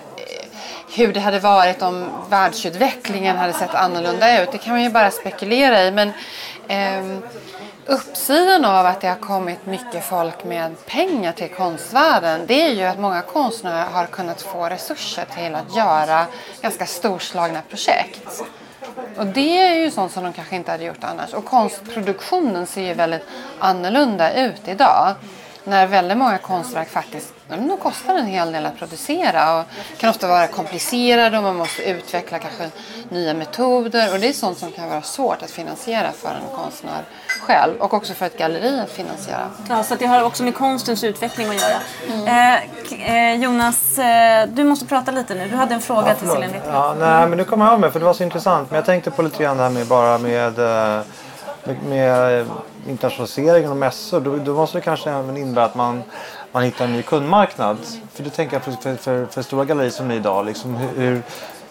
hur 0.96 1.14
det 1.14 1.20
hade 1.20 1.40
varit 1.40 1.82
om 1.82 2.06
världsutvecklingen 2.30 3.38
hade 3.38 3.54
sett 3.54 3.76
annorlunda 3.76 4.44
ut. 4.44 4.52
Det 4.52 4.58
kan 4.58 4.74
man 4.74 4.84
ju 4.84 4.90
bara 4.90 5.12
spekulera 5.12 5.84
i. 5.84 5.92
Men 5.92 6.12
ehm, 6.68 7.22
uppsidan 7.86 8.66
av 8.66 8.86
att 8.86 9.02
det 9.02 9.08
har 9.08 9.16
kommit 9.16 9.66
mycket 9.66 10.04
folk 10.04 10.44
med 10.44 10.86
pengar 10.86 11.32
till 11.32 11.50
konstvärlden 11.50 12.42
det 12.48 12.62
är 12.62 12.74
ju 12.74 12.84
att 12.84 13.00
många 13.00 13.22
konstnärer 13.22 13.86
har 13.86 14.06
kunnat 14.06 14.42
få 14.42 14.66
resurser 14.66 15.26
till 15.36 15.56
att 15.56 15.76
göra 15.76 16.26
ganska 16.62 16.86
storslagna 16.86 17.62
projekt. 17.70 18.44
Och 19.18 19.26
det 19.26 19.58
är 19.58 19.76
ju 19.76 19.92
sånt 19.92 20.12
som 20.12 20.24
de 20.24 20.34
kanske 20.34 20.56
inte 20.56 20.72
hade 20.72 20.84
gjort 20.84 21.04
annars. 21.04 21.34
Och 21.34 21.46
konstproduktionen 21.46 22.68
ser 22.68 22.82
ju 22.82 22.94
väldigt 22.94 23.26
annorlunda 23.60 24.34
ut 24.34 24.68
idag. 24.68 25.16
När 25.66 25.88
väldigt 25.88 26.18
många 26.18 26.38
konstverk 26.38 26.90
faktiskt 26.90 27.34
ja, 27.50 27.56
men 27.56 27.68
de 27.68 27.78
kostar 27.78 28.16
en 28.16 28.26
hel 28.28 28.52
del 28.52 28.66
att 28.66 28.78
producera 28.80 29.60
och 29.60 29.66
kan 29.98 30.10
ofta 30.10 30.28
vara 30.28 30.48
komplicerade 30.48 31.38
och 31.38 31.44
man 31.44 31.56
måste 31.56 31.84
utveckla 31.84 32.40
kanske 32.40 32.70
nya 33.10 33.34
metoder 33.34 34.14
och 34.14 34.20
det 34.20 34.28
är 34.30 34.34
sånt 34.34 34.58
som 34.58 34.72
kan 34.72 34.90
vara 34.90 35.02
svårt 35.02 35.42
att 35.42 35.52
finansiera 35.52 36.12
för 36.12 36.30
en 36.30 36.58
konstnär 36.58 37.02
själv 37.42 37.74
och 37.80 37.94
också 37.94 38.14
för 38.14 38.26
ett 38.26 38.38
galleri 38.38 38.80
att 38.80 38.92
finansiera. 38.92 39.50
Ja, 39.70 39.84
så 39.84 39.96
det 39.96 40.06
har 40.06 40.24
också 40.24 40.44
med 40.44 40.56
konstens 40.56 41.04
utveckling 41.04 41.48
att 41.50 41.56
göra. 41.62 42.54
Eh, 42.54 42.60
K- 42.90 42.96
eh, 42.96 43.34
Jonas, 43.36 43.98
eh, 44.00 44.48
du 44.48 44.64
måste 44.64 44.86
prata 44.86 45.12
lite 45.12 45.36
nu. 45.36 45.48
Du 45.48 45.56
hade 45.56 45.74
en 45.76 45.82
fråga 45.82 46.16
till 46.16 46.28
Förlåt. 46.28 46.36
Silja 46.36 46.48
Wettergren. 46.54 46.76
Ja, 46.76 46.96
nej, 47.00 47.28
men 47.30 47.38
nu 47.38 47.44
kommer 47.44 47.66
jag 47.66 47.74
av 47.74 47.80
mig 47.80 47.92
för 47.92 48.00
det 48.00 48.06
var 48.06 48.14
så 48.14 48.24
intressant. 48.24 48.72
Men 48.72 48.76
jag 48.76 48.86
tänkte 48.86 49.12
på 49.12 49.22
lite 49.22 49.44
grann 49.44 49.58
det 49.58 49.64
här 49.64 49.70
med 49.70 49.88
bara 49.88 50.18
med, 50.18 50.60
eh, 50.60 51.02
med, 51.64 51.84
med 51.84 52.46
internationaliseringen 52.88 53.72
och 53.72 53.78
mässor. 53.78 54.22
Då, 54.22 54.36
då 54.36 54.54
måste 54.54 54.78
det 54.78 54.82
kanske 54.82 55.10
även 55.10 55.38
innebära 55.38 55.66
att 55.66 55.76
man, 55.76 56.04
man 56.52 56.64
hittar 56.64 56.86
en 56.86 56.94
ny 56.94 57.02
kundmarknad. 57.02 57.78
För 58.14 58.24
det 58.24 58.30
tänker 58.30 58.56
jag 58.56 58.64
för, 58.64 58.72
för, 58.72 58.96
för, 58.96 59.26
för 59.26 59.42
stora 59.42 59.66
gallerier 59.66 59.92
som 59.92 60.08
ni 60.08 60.16
idag. 60.16 60.46
Liksom, 60.46 60.76
hur, 60.76 61.22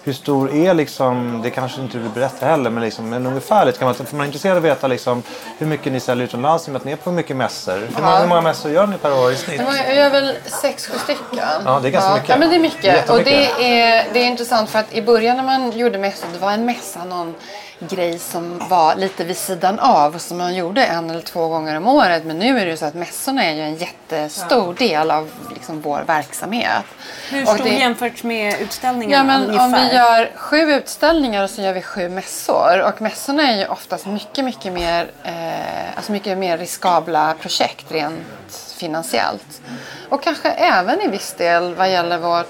hur, 0.03 0.13
stor 0.13 0.55
är 0.55 0.75
liksom, 0.75 1.41
det 1.43 1.51
kanske 1.51 1.81
inte 1.81 1.97
du 1.97 2.03
vill 2.03 2.13
berätta 2.13 2.47
heller, 2.47 2.71
men, 2.71 2.83
liksom, 2.83 3.09
men 3.11 3.27
ungefärligt 3.27 3.79
kan 3.79 3.87
man, 3.87 3.95
för 3.95 4.17
man 4.17 4.21
är 4.21 4.27
intresserad 4.27 4.57
av 4.57 4.65
att 4.65 4.71
veta 4.71 4.87
liksom, 4.87 5.23
hur 5.59 5.67
mycket 5.67 5.93
ni 5.93 6.01
säljer 6.01 6.25
utomlands 6.25 6.69
i 6.69 6.71
och 6.71 6.73
med 6.73 6.81
att 6.81 6.85
ni 6.85 6.93
är 6.93 6.97
på 6.97 7.13
mycket 7.13 7.37
mässor. 7.37 7.73
Hur, 7.73 8.03
många, 8.03 8.19
hur 8.19 8.29
många 8.29 8.41
mässor 8.41 8.71
gör 8.71 8.87
ni 8.87 8.99
per 8.99 9.19
år 9.25 9.33
i 9.33 9.37
snitt? 9.37 9.61
Jag 9.87 9.97
gör 9.97 10.11
väl 10.11 10.37
sex, 10.45 10.87
sju 10.87 10.99
stycken. 10.99 11.49
Ja, 11.65 11.81
det 11.83 11.89
är 11.89 11.93
ganska 11.93 12.15
mycket. 12.15 12.29
Ja, 12.29 12.37
men 12.37 12.51
det 12.51 12.57
är 12.57 12.61
mycket. 12.61 13.11
Och 13.11 13.25
det 13.25 13.47
är, 13.47 14.07
det 14.13 14.19
är 14.19 14.27
intressant 14.27 14.71
för 14.71 14.79
att 14.79 14.93
i 14.93 15.03
början 15.03 15.37
när 15.37 15.45
man 15.45 15.71
gjorde 15.71 15.99
mässor, 15.99 16.29
det 16.33 16.39
var 16.39 16.53
en 16.53 16.65
mässa 16.65 17.05
någon 17.05 17.35
grej 17.89 18.19
som 18.19 18.63
var 18.69 18.95
lite 18.97 19.25
vid 19.25 19.37
sidan 19.37 19.79
av 19.79 20.19
som 20.19 20.39
man 20.39 20.55
gjorde 20.55 20.85
en 20.85 21.11
eller 21.11 21.21
två 21.21 21.49
gånger 21.49 21.77
om 21.77 21.87
året. 21.89 22.25
Men 22.25 22.39
nu 22.39 22.59
är 22.61 22.65
det 22.65 22.71
ju 22.71 22.77
så 22.77 22.85
att 22.87 22.95
mässorna 22.95 23.45
är 23.45 23.53
ju 23.55 23.61
en 23.63 23.75
jättestor 23.75 24.75
del 24.75 25.11
av 25.11 25.31
liksom 25.55 25.81
vår 25.81 26.03
verksamhet. 26.07 26.85
Hur 27.31 27.43
Och 27.43 27.49
stor 27.49 27.65
det- 27.65 27.71
jämfört 27.71 28.23
med 28.23 28.61
utställningarna 28.61 29.33
Ja, 29.33 29.39
men 29.39 29.47
ungefär? 29.47 29.65
om 29.65 29.73
vi 29.73 29.97
gör 29.97 30.31
sju 30.37 30.73
utställningar 30.73 31.45
och 31.45 31.51
så 31.51 31.63
gör 31.63 31.73
vi 31.73 31.83
sju 31.83 32.09
mässor. 32.09 32.81
Och 32.83 33.03
mässorna 33.03 33.43
är 33.53 33.57
ju 33.59 33.67
oftast 33.67 34.07
mycket, 34.07 34.45
mycket 34.45 34.73
mer, 34.73 35.11
eh, 35.25 35.97
alltså 35.97 36.13
mycket 36.13 36.39
mer 36.39 36.59
riskabla 36.59 37.35
projekt 37.41 37.93
rent 37.93 38.55
finansiellt. 38.77 39.61
Och 40.09 40.23
kanske 40.23 40.51
även 40.51 41.01
i 41.01 41.09
viss 41.09 41.33
del 41.35 41.75
vad 41.75 41.91
gäller 41.91 42.19
vår 42.19 42.45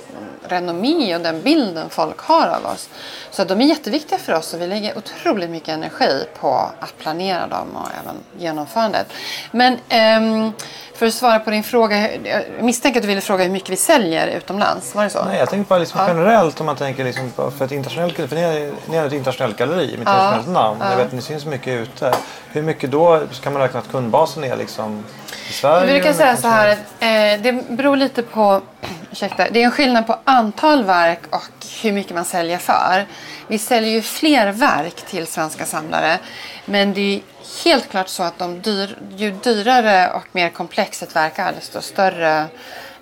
renommé 0.48 1.16
och 1.16 1.20
den 1.20 1.42
bilden 1.42 1.90
folk 1.90 2.18
har 2.20 2.46
av 2.48 2.66
oss. 2.66 2.88
Så 3.30 3.44
de 3.44 3.60
är 3.60 3.64
jätteviktiga 3.64 4.18
för 4.18 4.32
oss 4.32 4.54
och 4.54 4.60
vi 4.60 4.66
lägger 4.66 4.98
otroligt 4.98 5.50
mycket 5.50 5.68
energi 5.68 6.24
på 6.40 6.70
att 6.80 6.98
planera 6.98 7.46
dem 7.46 7.76
och 7.76 7.88
även 8.02 8.16
genomförandet. 8.38 9.06
Men 9.50 9.78
ehm, 9.88 10.52
för 10.94 11.06
att 11.06 11.14
svara 11.14 11.38
på 11.38 11.50
din 11.50 11.62
fråga, 11.62 12.10
jag 12.24 12.44
misstänker 12.60 13.00
att 13.00 13.02
du 13.02 13.08
ville 13.08 13.20
fråga 13.20 13.44
hur 13.44 13.50
mycket 13.50 13.70
vi 13.70 13.76
säljer 13.76 14.26
utomlands. 14.26 14.94
Var 14.94 15.04
det 15.04 15.10
så? 15.10 15.24
Nej, 15.24 15.38
jag 15.38 15.50
tänkte 15.50 15.68
bara 15.68 15.78
liksom 15.78 16.00
generellt 16.08 16.60
om 16.60 16.66
man 16.66 16.76
tänker 16.76 17.04
liksom 17.04 17.32
för 17.58 17.64
ett 17.64 17.72
internationellt, 17.72 18.16
för 18.16 18.36
ni 18.36 18.42
är, 18.42 18.72
ni 18.86 18.96
är 18.96 19.06
ett 19.06 19.12
internationellt 19.12 19.56
galleri 19.56 19.86
med 19.86 19.98
internationellt 19.98 20.48
namn. 20.48 20.80
Jag 20.80 20.96
vet 20.96 21.06
att 21.06 21.12
ni 21.12 21.22
syns 21.22 21.46
mycket 21.46 21.80
ute. 21.80 22.14
Hur 22.50 22.62
mycket 22.62 22.90
då 22.90 23.22
kan 23.42 23.52
man 23.52 23.62
räkna 23.62 23.80
att 23.80 23.90
kundbasen 23.90 24.44
är 24.44 24.56
liksom 24.56 25.04
i 25.48 25.52
Sverige? 25.52 25.86
Vi 25.86 25.92
brukar 25.92 26.12
säga 26.12 26.36
så 26.36 26.48
här 26.48 26.68
att 26.68 26.78
eh, 26.78 27.42
det 27.42 27.68
beror 27.68 27.96
lite 27.96 28.22
på, 28.22 28.60
ursäkta, 29.12 29.50
det 29.50 29.60
är 29.60 29.64
en 29.64 29.70
skillnad 29.70 30.06
på 30.06 30.18
antal 30.24 30.84
verk 30.84 31.20
och 31.30 31.66
hur 31.82 31.92
mycket 31.92 32.14
man 32.14 32.24
säljer 32.24 32.58
för. 32.58 33.06
Vi 33.48 33.58
säljer 33.58 33.90
ju 33.90 34.02
fler 34.02 34.52
verk 34.52 34.96
till 34.96 35.26
svenska 35.26 35.66
samlare 35.66 36.18
men 36.64 36.94
det 36.94 37.00
är 37.00 37.20
helt 37.64 37.90
klart 37.90 38.08
så 38.08 38.22
att 38.22 38.38
de 38.38 38.60
dyr, 38.60 38.98
ju 39.16 39.30
dyrare 39.30 40.10
och 40.10 40.26
mer 40.32 40.48
komplext 40.48 41.02
ett 41.02 41.16
verk 41.16 41.38
är 41.38 41.52
desto 41.52 41.80
större 41.80 42.46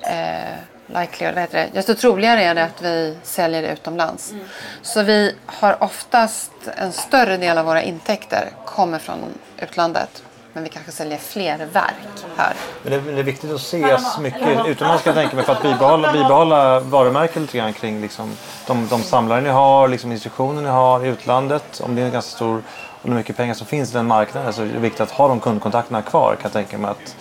eh, 0.00 0.54
likelihood, 0.86 1.34
vad 1.34 1.42
heter 1.42 1.58
det? 1.58 1.68
desto 1.72 1.94
troligare 1.94 2.44
är 2.44 2.54
det 2.54 2.64
att 2.64 2.82
vi 2.82 3.16
säljer 3.22 3.62
det 3.62 3.72
utomlands. 3.72 4.34
Så 4.82 5.02
vi 5.02 5.34
har 5.46 5.82
oftast 5.82 6.52
en 6.76 6.92
större 6.92 7.36
del 7.36 7.58
av 7.58 7.66
våra 7.66 7.82
intäkter 7.82 8.50
kommer 8.64 8.98
från 8.98 9.18
utlandet. 9.58 10.22
Men 10.52 10.62
vi 10.64 10.68
kanske 10.68 10.92
säljer 10.92 11.18
fler 11.18 11.58
verk 11.58 11.94
här. 12.36 12.54
Men 12.82 12.92
det, 12.92 13.10
är- 13.10 13.14
det 13.14 13.18
är 13.20 13.22
viktigt 13.22 13.50
att 13.50 13.60
ses 13.60 14.18
mycket 14.18 14.66
utomlands 14.66 15.02
kan 15.02 15.14
jag 15.14 15.22
tänka 15.22 15.36
mig 15.36 15.44
för 15.44 15.52
att 15.52 15.62
bibehålla, 15.62 16.12
bibehålla 16.12 16.80
varumärket 16.80 17.36
lite 17.42 17.58
grann 17.58 17.72
kring 17.72 18.00
liksom, 18.00 18.36
de, 18.66 18.86
de 18.88 19.02
samlare 19.02 19.40
ni 19.40 19.48
har, 19.48 19.88
liksom 19.88 20.12
institutioner 20.12 20.62
ni 20.62 20.68
har 20.68 21.04
i 21.04 21.08
utlandet. 21.08 21.80
Om 21.84 21.94
det 21.94 22.02
är 22.02 22.06
en 22.06 22.12
ganska 22.12 22.36
stor, 22.36 22.54
om 23.02 23.10
det 23.10 23.10
är 23.10 23.14
mycket 23.14 23.36
pengar 23.36 23.54
som 23.54 23.66
finns 23.66 23.90
i 23.90 23.92
den 23.92 24.06
marknaden 24.06 24.52
så 24.52 24.62
är 24.62 24.66
det 24.66 24.78
viktigt 24.78 25.00
att 25.00 25.10
ha 25.10 25.28
de 25.28 25.40
kundkontakterna 25.40 26.02
kvar 26.02 26.32
kan 26.34 26.42
jag 26.42 26.52
tänka 26.52 26.78
mig. 26.78 26.90
Att, 26.90 27.16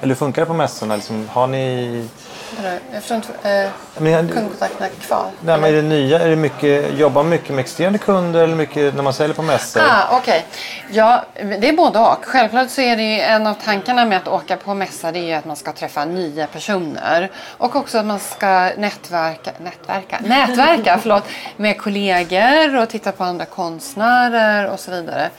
eller 0.00 0.08
hur 0.08 0.14
funkar 0.18 0.42
det 0.42 0.46
på 0.46 0.54
mässorna? 0.54 0.96
Liksom, 0.96 1.28
har 1.32 1.46
ni... 1.46 2.08
Vadå? 2.56 2.76
Jag 2.92 3.02
förstår 3.02 3.16
inte. 3.16 3.72
Eh, 3.96 4.34
kundkontakterna 4.34 4.88
kvar? 4.88 5.30
Nej, 5.40 5.58
men 5.58 5.70
är 5.70 5.72
det 5.72 5.82
nya? 5.82 6.18
Är 6.18 6.28
det 6.28 6.36
mycket, 6.36 6.98
jobbar 6.98 7.22
mycket 7.22 7.50
med 7.50 7.58
existerande 7.58 7.98
kunder 7.98 8.44
eller 8.44 8.54
mycket 8.54 8.94
när 8.94 9.02
man 9.02 9.12
säljer 9.12 9.34
på 9.34 9.42
mässor? 9.42 9.80
Ah, 9.80 10.16
Okej, 10.16 10.46
ja 10.90 11.24
det 11.34 11.68
är 11.68 11.72
både 11.72 11.98
och. 11.98 12.24
Självklart 12.24 12.70
så 12.70 12.80
är 12.80 12.96
det 12.96 13.20
en 13.20 13.46
av 13.46 13.54
tankarna 13.54 14.04
med 14.04 14.18
att 14.18 14.28
åka 14.28 14.56
på 14.56 14.74
mässa 14.74 15.12
det 15.12 15.32
är 15.32 15.38
att 15.38 15.44
man 15.44 15.56
ska 15.56 15.72
träffa 15.72 16.04
nya 16.04 16.46
personer. 16.46 17.30
Och 17.58 17.76
också 17.76 17.98
att 17.98 18.06
man 18.06 18.18
ska 18.20 18.70
nätverka, 18.76 19.50
nätverka, 19.58 20.18
nätverka 20.24 20.98
förlåt, 21.02 21.24
med 21.56 21.78
kollegor 21.78 22.76
och 22.82 22.88
titta 22.88 23.12
på 23.12 23.24
andra 23.24 23.44
konstnärer 23.44 24.70
och 24.70 24.80
så 24.80 24.90
vidare. 24.90 25.30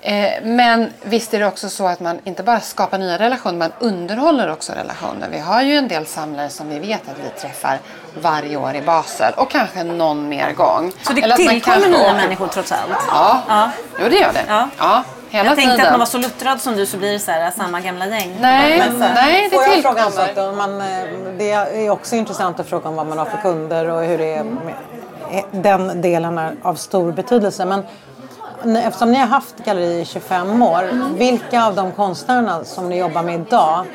Eh, 0.00 0.30
men 0.42 0.92
visst 1.02 1.34
är 1.34 1.38
det 1.38 1.46
också 1.46 1.68
så 1.68 1.86
att 1.86 2.00
man 2.00 2.18
inte 2.24 2.42
bara 2.42 2.60
skapar 2.60 2.98
nya 2.98 3.18
relationer, 3.18 3.58
man 3.58 3.72
underhåller 3.78 4.52
också 4.52 4.72
relationer. 4.72 5.28
Vi 5.30 5.38
har 5.38 5.62
ju 5.62 5.76
en 5.76 5.88
del 5.88 6.06
samlare 6.06 6.48
som 6.48 6.68
vi 6.68 6.78
vet 6.78 7.00
att 7.08 7.16
vi 7.24 7.40
träffar 7.40 7.78
varje 8.20 8.56
år 8.56 8.74
i 8.74 8.82
Basel 8.82 9.32
och 9.36 9.50
kanske 9.50 9.84
någon 9.84 10.28
mer 10.28 10.52
gång. 10.52 10.92
Så 11.02 11.12
det 11.12 11.22
Eller 11.22 11.36
tillkommer 11.36 11.88
nya 11.88 11.98
åker- 11.98 12.14
människor 12.14 12.46
trots 12.48 12.72
allt? 12.72 12.80
Ja, 13.08 13.42
Ja. 13.48 13.70
jo 14.02 14.08
det 14.08 14.16
gör 14.16 14.32
det. 14.32 14.44
Ja. 14.48 14.68
Ja, 14.78 15.02
hela 15.30 15.48
Jag 15.48 15.56
tänkte 15.56 15.72
tiden. 15.72 15.86
att 15.86 15.92
man 15.92 15.98
var 15.98 16.06
så 16.06 16.18
luttrad 16.18 16.60
som 16.60 16.76
du 16.76 16.86
så 16.86 16.96
blir 16.96 17.12
det 17.12 17.18
så 17.18 17.30
här, 17.30 17.50
samma 17.50 17.80
gamla 17.80 18.06
gäng. 18.06 18.36
Nej, 18.40 18.78
Men 18.78 18.92
så- 18.92 19.14
nej, 19.14 19.48
det 19.50 19.56
Får 19.56 19.64
jag 19.64 19.82
fråga 19.82 20.04
tillkommer. 20.04 20.34
då? 20.50 20.52
Man, 20.56 20.80
eh, 20.80 20.86
det 21.38 21.50
är 21.52 21.90
också 21.90 22.16
intressant 22.16 22.60
att 22.60 22.68
fråga 22.68 22.88
om 22.88 22.96
vad 22.96 23.06
man 23.06 23.18
har 23.18 23.24
för 23.26 23.38
kunder 23.42 23.88
och 23.90 24.02
hur 24.04 24.18
det 24.18 24.34
är 24.34 24.44
med 24.44 24.74
eh, 25.32 25.44
den 25.50 26.00
delen 26.02 26.38
är 26.38 26.54
av 26.62 26.74
stor 26.74 27.12
betydelse. 27.12 27.64
Men 27.64 27.82
eftersom 28.76 29.12
ni 29.12 29.18
har 29.18 29.26
haft 29.26 29.64
galleri 29.64 30.00
i 30.00 30.04
25 30.04 30.62
år, 30.62 31.14
vilka 31.18 31.64
av 31.64 31.74
de 31.74 31.92
konstnärerna 31.92 32.64
som 32.64 32.88
ni 32.88 32.98
jobbar 32.98 33.22
med 33.22 33.34
idag 33.34 33.86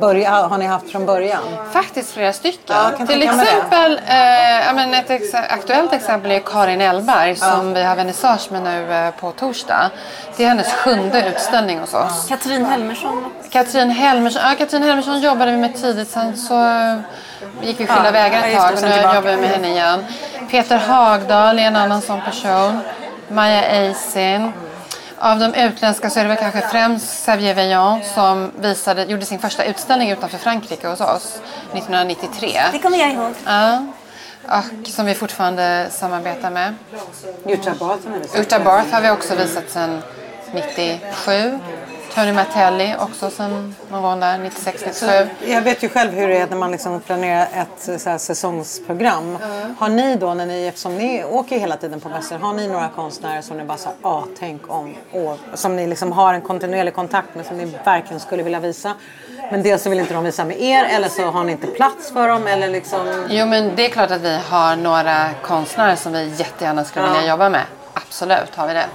börja, 0.00 0.30
har 0.30 0.58
ni 0.58 0.66
haft 0.66 0.90
från 0.90 1.06
början? 1.06 1.42
Faktiskt 1.72 2.12
flera 2.12 2.32
stycken. 2.32 2.76
Ja, 2.98 3.06
Till 3.06 3.22
exempel, 3.22 4.00
eh, 4.06 4.66
ja, 4.66 4.72
men 4.74 4.94
ett 4.94 5.10
ex 5.10 5.34
aktuellt 5.34 5.92
exempel 5.92 6.30
är 6.30 6.38
Karin 6.40 6.80
Elberg 6.80 7.36
som 7.36 7.74
vi 7.74 7.82
har 7.82 7.96
vernissage 7.96 8.52
med 8.52 8.62
nu 8.62 8.92
eh, 8.92 9.10
på 9.10 9.30
torsdag. 9.30 9.90
Det 10.36 10.44
är 10.44 10.48
hennes 10.48 10.72
sjunde 10.72 11.28
utställning 11.28 11.78
hos 11.78 11.94
oss. 11.94 12.26
Katrin 12.28 12.64
Helmersson. 12.64 13.32
Katrin 13.50 13.90
Helmersson, 13.90 14.42
ja, 14.44 14.54
Katrin 14.58 14.82
Helmersson 14.82 15.20
jobbade 15.20 15.50
vi 15.50 15.56
med 15.56 15.74
tidigt, 15.74 16.08
sen 16.08 16.36
så 16.36 16.64
eh, 16.64 16.96
gick 17.62 17.80
vi 17.80 17.86
skilda 17.86 18.04
Ja, 18.04 18.10
vägar 18.10 18.46
ja, 18.46 18.70
ett 18.70 18.82
tag 18.82 18.90
och 18.92 18.96
nu 18.96 19.14
jobbar 19.14 19.30
vi 19.30 19.36
med 19.36 19.50
henne 19.50 19.68
igen. 19.68 20.04
Peter 20.50 20.76
Hagdahl 20.76 21.58
är 21.58 21.62
en 21.62 21.76
annan 21.76 22.02
sån 22.02 22.20
person. 22.20 22.80
Maja 23.30 23.62
Eisin. 23.62 24.52
Av 25.18 25.38
de 25.38 25.54
utländska 25.54 26.10
så 26.10 26.20
är 26.20 26.24
det 26.24 26.28
väl 26.28 26.38
kanske 26.38 26.60
främst 26.60 27.06
Xavier 27.06 27.54
Veillant 27.54 28.06
som 28.06 28.50
visade, 28.60 29.04
gjorde 29.04 29.24
sin 29.24 29.38
första 29.38 29.64
utställning 29.64 30.10
utanför 30.10 30.38
Frankrike 30.38 30.88
hos 30.88 31.00
oss 31.00 31.40
1993. 31.72 32.60
Det 32.72 32.78
kommer 32.78 32.98
jag 32.98 33.12
ihåg. 33.12 33.34
Ja. 33.46 33.86
Och 34.48 34.88
som 34.88 35.06
vi 35.06 35.14
fortfarande 35.14 35.86
samarbetar 35.90 36.50
med. 36.50 36.74
Jutta 37.46 37.74
Barton 37.78 38.14
är 38.14 38.20
det 38.32 38.40
Uta 38.40 38.60
Barth 38.60 38.94
har 38.94 39.00
vi 39.00 39.10
också 39.10 39.34
visat 39.34 39.70
sedan 39.70 40.02
97. 40.54 41.58
Tony 42.14 42.32
Martelli 42.32 42.94
också 43.00 43.30
sedan 43.30 43.74
någon 43.90 44.02
gång 44.02 44.20
där, 44.20 44.38
96-97. 44.38 45.28
Jag 45.46 45.62
vet 45.62 45.82
ju 45.82 45.88
själv 45.88 46.12
hur 46.12 46.28
det 46.28 46.36
är 46.38 46.46
när 46.46 46.56
man 46.56 46.70
liksom 46.70 47.00
planerar 47.00 47.42
ett 47.42 48.00
så 48.00 48.10
här, 48.10 48.18
säsongsprogram. 48.18 49.38
Har 49.78 49.88
ni 49.88 50.16
då, 50.16 50.34
när 50.34 50.46
ni, 50.46 50.66
eftersom 50.66 50.96
ni 50.96 51.24
åker 51.24 51.58
hela 51.58 51.76
tiden 51.76 52.00
på 52.00 52.08
mässor, 52.08 52.38
har 52.38 52.52
ni 52.52 52.68
några 52.68 52.88
konstnärer 52.88 53.42
som 53.42 53.56
ni 53.56 53.64
bara 53.64 53.78
säger, 53.78 53.96
ah, 54.02 54.22
tänk 54.38 54.62
om, 54.70 54.94
åh, 55.12 55.34
som 55.54 55.76
ni 55.76 55.86
liksom 55.86 56.12
har 56.12 56.34
en 56.34 56.40
kontinuerlig 56.42 56.94
kontakt 56.94 57.34
med, 57.34 57.46
som 57.46 57.56
ni 57.56 57.76
verkligen 57.84 58.20
skulle 58.20 58.42
vilja 58.42 58.60
visa? 58.60 58.94
Men 59.50 59.62
dels 59.62 59.82
så 59.82 59.90
vill 59.90 60.00
inte 60.00 60.14
de 60.14 60.24
visa 60.24 60.44
med 60.44 60.60
er, 60.60 60.84
eller 60.84 61.08
så 61.08 61.22
har 61.22 61.44
ni 61.44 61.52
inte 61.52 61.66
plats 61.66 62.12
för 62.12 62.28
dem, 62.28 62.46
eller 62.46 62.68
liksom... 62.68 63.26
Jo 63.30 63.46
men 63.46 63.76
det 63.76 63.86
är 63.86 63.90
klart 63.90 64.10
att 64.10 64.20
vi 64.20 64.38
har 64.50 64.76
några 64.76 65.30
konstnärer 65.42 65.96
som 65.96 66.12
vi 66.12 66.28
jättegärna 66.28 66.84
skulle 66.84 67.06
vilja 67.06 67.26
jobba 67.26 67.48
med. 67.48 67.62
Absolut 68.06 68.54
har 68.56 68.66
vi 68.68 68.74
det. 68.74 68.86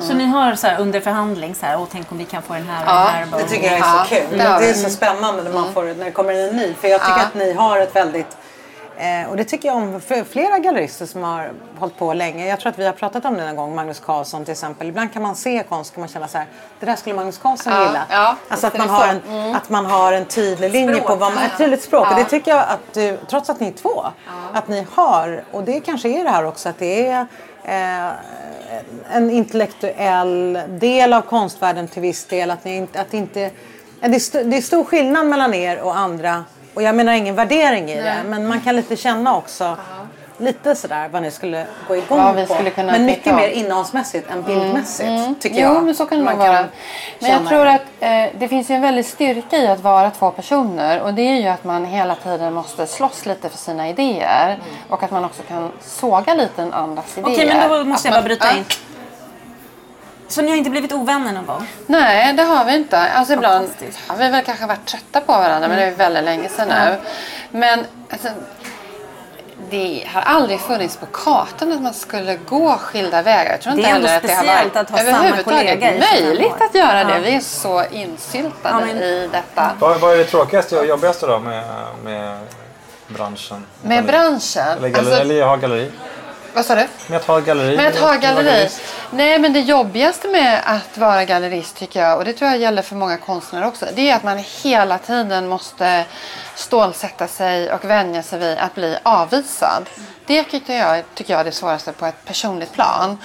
Så 0.00 0.14
ni 0.14 0.24
har 0.26 0.54
så 0.54 0.66
här 0.66 0.80
under 0.80 1.00
förhandling 1.00 1.54
så 1.54 1.66
här, 1.66 1.80
åh 1.80 1.86
tänk 1.92 2.12
om 2.12 2.18
vi 2.18 2.24
kan 2.24 2.42
få 2.42 2.54
den 2.54 2.68
här 2.68 2.82
och 2.84 2.90
Ja, 2.90 3.20
den 3.20 3.28
här. 3.32 3.38
Det 3.38 3.48
tycker 3.48 3.64
jag 3.66 3.74
är 3.74 3.78
Ja, 3.78 4.04
så 4.08 4.14
kul. 4.14 4.24
det 4.30 4.36
Det, 4.36 4.70
är 4.70 4.74
så 4.74 4.90
spännande 4.90 5.42
när, 5.42 5.52
man 5.52 5.72
får, 5.72 5.82
när 5.84 6.04
det 6.04 6.10
kommer 6.10 6.34
en 6.34 6.56
ny. 6.56 6.74
För 6.74 6.88
jag 6.88 7.00
tycker 7.00 7.18
Ja. 7.18 7.24
att 7.24 7.34
ni 7.34 7.52
har 7.52 7.78
ett 7.78 7.96
väldigt... 7.96 8.36
Eh, 8.96 9.30
och 9.30 9.36
det 9.36 9.44
tycker 9.44 9.68
jag 9.68 9.76
om 9.76 10.00
för 10.00 10.24
flera 10.24 10.58
gallerister 10.58 11.06
som 11.06 11.22
har 11.22 11.50
hållit 11.78 11.98
på 11.98 12.14
länge. 12.14 12.46
Jag 12.48 12.60
tror 12.60 12.70
att 12.72 12.78
vi 12.78 12.86
har 12.86 12.92
pratat 12.92 13.24
om 13.24 13.34
det 13.36 13.44
någon 13.46 13.56
gång, 13.56 13.74
Magnus 13.74 14.00
Carlsson 14.00 14.44
till 14.44 14.52
exempel. 14.52 14.88
Ibland 14.88 15.12
kan 15.12 15.22
man 15.22 15.36
se 15.36 15.62
konst 15.68 15.92
och 15.92 15.98
man 15.98 16.08
känna 16.08 16.28
så 16.28 16.38
här, 16.38 16.46
det 16.80 16.86
där 16.86 16.96
skulle 16.96 17.14
Magnus 17.14 17.38
Carlsson 17.38 17.72
Ja, 17.72 17.86
gilla. 17.86 18.02
ja, 18.10 18.36
alltså 18.48 18.66
att 18.66 18.78
man, 18.78 18.88
har 18.88 19.00
så. 19.02 19.10
Mm. 19.28 19.38
en, 19.48 19.54
att 19.54 19.70
man 19.70 19.86
har 19.86 20.12
en 20.12 20.24
tydlig 20.24 20.70
linje 20.70 21.00
på 21.00 21.14
vad 21.14 21.34
man, 21.34 21.44
ett 21.44 21.58
tydligt 21.58 21.82
språk. 21.82 22.10
Och 22.10 22.16
det 22.16 22.24
tycker 22.24 22.50
jag 22.50 22.60
att 22.68 22.80
du, 22.94 23.18
trots 23.30 23.50
att 23.50 23.60
ni 23.60 23.68
är 23.68 23.72
två, 23.72 24.04
att 24.52 24.68
ni 24.68 24.86
har. 24.94 25.44
Och 25.52 25.62
det 25.64 25.80
kanske 25.80 26.08
är 26.08 26.24
det 26.24 26.30
här 26.30 26.44
också 26.46 26.68
att 26.68 26.78
det 26.78 27.06
är 27.08 27.26
eh, 27.64 28.12
en 29.12 29.30
intellektuell 29.30 30.58
del 30.68 31.12
av 31.12 31.20
konstvärlden 31.20 31.88
till 31.88 32.02
viss 32.02 32.24
del. 32.24 32.50
Att, 32.50 32.64
ni 32.64 32.76
inte, 32.76 33.00
att 33.00 33.14
inte, 33.14 33.50
det, 34.00 34.06
är 34.06 34.10
st- 34.16 34.42
det 34.42 34.56
är 34.56 34.62
stor 34.62 34.84
skillnad 34.84 35.26
mellan 35.26 35.54
er 35.54 35.80
och 35.80 35.96
andra. 35.98 36.44
Och 36.74 36.82
jag 36.82 36.94
menar 36.94 37.12
ingen 37.12 37.34
värdering 37.34 37.90
i 37.90 37.96
det. 37.96 38.16
Men 38.26 38.46
man 38.48 38.60
kan 38.60 38.76
lite 38.76 38.96
känna 38.96 39.36
också 39.36 39.76
lite 40.38 40.74
sådär 40.76 41.08
vad 41.08 41.22
ni 41.22 41.30
skulle 41.30 41.66
gå 41.88 41.96
igång 41.96 42.18
Ja, 42.18 42.32
vi 42.32 42.46
på. 42.46 42.54
skulle 42.54 42.70
kunna 42.70 42.92
men 42.92 43.04
mycket 43.06 43.34
mer 43.34 43.48
innehållsmässigt 43.48 44.30
än 44.30 44.42
bildmässigt. 44.42 45.40
Tycker 45.42 45.56
Jo, 45.62 45.74
jag. 45.74 45.84
men 45.84 45.94
så 45.94 46.06
kan 46.06 46.18
det 46.18 46.24
Man 46.24 46.38
nog 46.38 46.46
vara. 46.48 46.64
Men 47.18 47.30
jag 47.30 47.46
tror 47.48 47.66
att 47.66 47.82
eh, 48.00 48.24
det 48.38 48.48
finns 48.48 48.70
ju 48.70 48.74
en 48.74 48.82
väldig 48.82 49.04
styrka 49.06 49.56
i 49.56 49.66
att 49.66 49.80
vara 49.80 50.10
två 50.10 50.30
personer. 50.30 51.00
Och 51.00 51.14
det 51.14 51.22
är 51.22 51.40
ju 51.40 51.48
att 51.48 51.64
man 51.64 51.84
hela 51.84 52.14
tiden 52.14 52.52
måste 52.54 52.86
slåss 52.86 53.26
lite 53.26 53.48
för 53.48 53.58
sina 53.58 53.88
idéer. 53.88 54.58
Och 54.88 55.02
att 55.02 55.10
man 55.10 55.24
också 55.24 55.42
kan 55.48 55.72
såga 55.80 56.34
lite 56.34 56.62
en 56.62 56.72
andras 56.72 57.18
idéer. 57.18 57.32
Okej 57.34 57.46
men 57.46 57.70
då 57.70 57.84
måste 57.84 58.08
Att 58.08 58.14
jag 58.14 58.24
bara 58.24 58.28
man- 58.28 58.28
bryta 58.28 58.46
Ja. 58.52 58.56
in. 58.58 58.64
Så 60.28 60.42
ni 60.42 60.50
har 60.50 60.56
inte 60.56 60.70
blivit 60.70 60.92
ovänner 60.92 61.32
någon 61.32 61.46
gång? 61.46 61.66
Nej, 61.86 62.32
det 62.32 62.42
har 62.42 62.64
vi 62.64 62.76
inte. 62.76 62.98
Alltså 62.98 63.32
ibland 63.32 63.68
har 64.06 64.16
vi 64.16 64.28
väl 64.28 64.44
kanske 64.44 64.66
varit 64.66 64.84
trötta 64.86 65.20
på 65.20 65.32
varandra, 65.32 65.68
men 65.68 65.76
det 65.76 65.82
är 65.84 65.90
ju 65.90 65.94
väldigt 65.96 66.24
länge 66.24 66.48
sedan 66.48 66.68
nu. 66.68 66.96
Men 67.50 67.84
alltså, 68.10 68.28
det 69.70 70.06
har 70.12 70.22
aldrig 70.22 70.60
funnits 70.60 70.96
på 70.96 71.06
kartan 71.06 71.72
att 71.72 71.82
man 71.82 71.94
skulle 71.94 72.36
gå 72.36 72.72
skilda 72.78 73.22
vägar. 73.22 73.50
Jag 73.50 73.60
tror 73.60 73.72
Det 73.72 73.78
inte 73.78 73.90
är 73.90 73.94
ändå 73.94 74.08
heller 74.08 74.16
att 74.16 74.22
det 74.22 74.34
har 74.34 74.62
varit 74.64 74.76
att 74.76 74.90
ha 74.90 75.00
överhuvudtaget 75.00 75.44
kollega 75.44 75.94
i 75.94 76.00
25 76.00 76.24
möjligt 76.26 76.54
att 76.60 76.74
göra 76.74 77.04
det. 77.04 77.14
Ja. 77.14 77.18
Vi 77.20 77.34
är 77.34 77.40
så 77.40 77.84
insyltade 77.90 78.52
Ja, 78.62 78.80
men- 78.80 78.96
i 79.02 79.28
detta. 79.32 79.70
Vad, 79.78 80.00
vad 80.00 80.12
är 80.12 80.18
det 80.18 80.24
tråkigaste 80.24 80.78
och 80.78 80.86
jobbigaste 80.86 81.26
då 81.26 81.38
med, 81.38 81.64
med 82.04 82.38
branschen? 83.08 83.64
Med 83.82 84.04
branschen. 84.06 84.62
Eller, 84.68 84.88
galleri, 84.88 84.98
Alltså, 84.98 85.20
eller 85.20 85.44
ha 85.44 85.56
galleri? 85.56 85.90
Vad 86.54 86.66
sa 86.66 86.74
du? 86.74 86.86
Med 87.06 87.16
att 87.16 87.26
ha 87.26 87.40
galleri? 87.40 87.76
Med 87.76 87.88
att 87.88 87.98
ha 87.98 88.14
galleri. 88.14 88.68
Nej, 89.10 89.38
men 89.38 89.52
det 89.52 89.60
jobbigaste 89.60 90.28
med 90.28 90.62
att 90.64 90.98
vara 90.98 91.24
gallerist 91.24 91.76
tycker 91.76 92.02
jag, 92.02 92.18
och 92.18 92.24
det 92.24 92.32
tror 92.32 92.50
jag 92.50 92.60
gäller 92.60 92.82
för 92.82 92.96
många 92.96 93.16
konstnärer 93.16 93.66
också, 93.66 93.86
det 93.94 94.10
är 94.10 94.16
att 94.16 94.22
man 94.22 94.44
hela 94.62 94.98
tiden 94.98 95.48
måste 95.48 96.04
stålsätta 96.54 97.28
sig 97.28 97.72
och 97.72 97.84
vänja 97.84 98.22
sig 98.22 98.38
vid 98.38 98.58
att 98.58 98.74
bli 98.74 98.96
avvisad. 99.02 99.90
Det 100.26 100.44
tycker 100.44 100.76
jag, 100.76 101.02
tycker 101.14 101.32
jag 101.32 101.40
är 101.40 101.44
det 101.44 101.52
svåraste 101.52 101.92
på 101.92 102.06
ett 102.06 102.24
personligt 102.24 102.72
plan. 102.72 103.18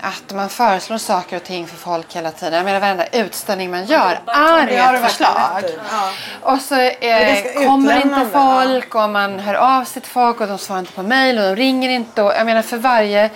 Att 0.00 0.34
man 0.34 0.48
föreslår 0.48 0.98
saker 0.98 1.36
och 1.36 1.44
ting 1.44 1.66
för 1.66 1.76
folk 1.76 2.16
hela 2.16 2.30
tiden. 2.30 2.54
Jag 2.54 2.64
menar 2.64 2.80
varenda 2.80 3.06
utställning 3.06 3.70
man 3.70 3.84
gör 3.84 4.18
är 4.26 4.94
ett 4.94 5.10
förslag. 5.10 5.64
Ja. 5.90 6.10
Och 6.42 6.60
så 6.60 6.74
eh, 6.80 7.66
kommer 7.66 8.02
inte 8.02 8.26
folk 8.32 8.94
och 8.94 9.10
man 9.10 9.38
hör 9.38 9.54
av 9.54 9.84
sig 9.84 10.02
till 10.02 10.10
folk 10.10 10.40
och 10.40 10.46
de 10.46 10.58
svarar 10.58 10.80
inte 10.80 10.92
på 10.92 11.02
mejl 11.02 11.38
och 11.38 11.44
de 11.44 11.56
ringer 11.56 11.88
inte. 11.88 12.22
Och, 12.22 12.32
jag 12.32 12.46
menar 12.46 12.62
för 12.62 12.76
varje 12.76 13.30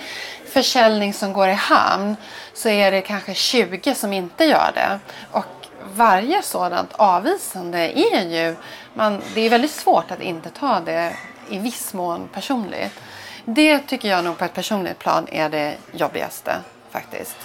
försäljning 0.53 1.13
som 1.13 1.33
går 1.33 1.47
i 1.47 1.53
hamn 1.53 2.15
så 2.53 2.69
är 2.69 2.91
det 2.91 3.01
kanske 3.01 3.33
20 3.33 3.95
som 3.95 4.13
inte 4.13 4.45
gör 4.45 4.71
det. 4.73 4.99
Och 5.31 5.45
varje 5.93 6.41
sådant 6.41 6.93
avvisande 6.93 7.99
är 7.99 8.21
ju, 8.21 8.55
man, 8.93 9.21
det 9.35 9.41
är 9.41 9.49
väldigt 9.49 9.71
svårt 9.71 10.11
att 10.11 10.21
inte 10.21 10.49
ta 10.49 10.79
det 10.79 11.13
i 11.49 11.57
viss 11.57 11.93
mån 11.93 12.29
personligt. 12.33 12.99
Det 13.45 13.79
tycker 13.79 14.09
jag 14.09 14.23
nog 14.23 14.37
på 14.37 14.45
ett 14.45 14.53
personligt 14.53 14.99
plan 14.99 15.27
är 15.31 15.49
det 15.49 15.75
jobbigaste 15.91 16.55
faktiskt. 16.91 17.35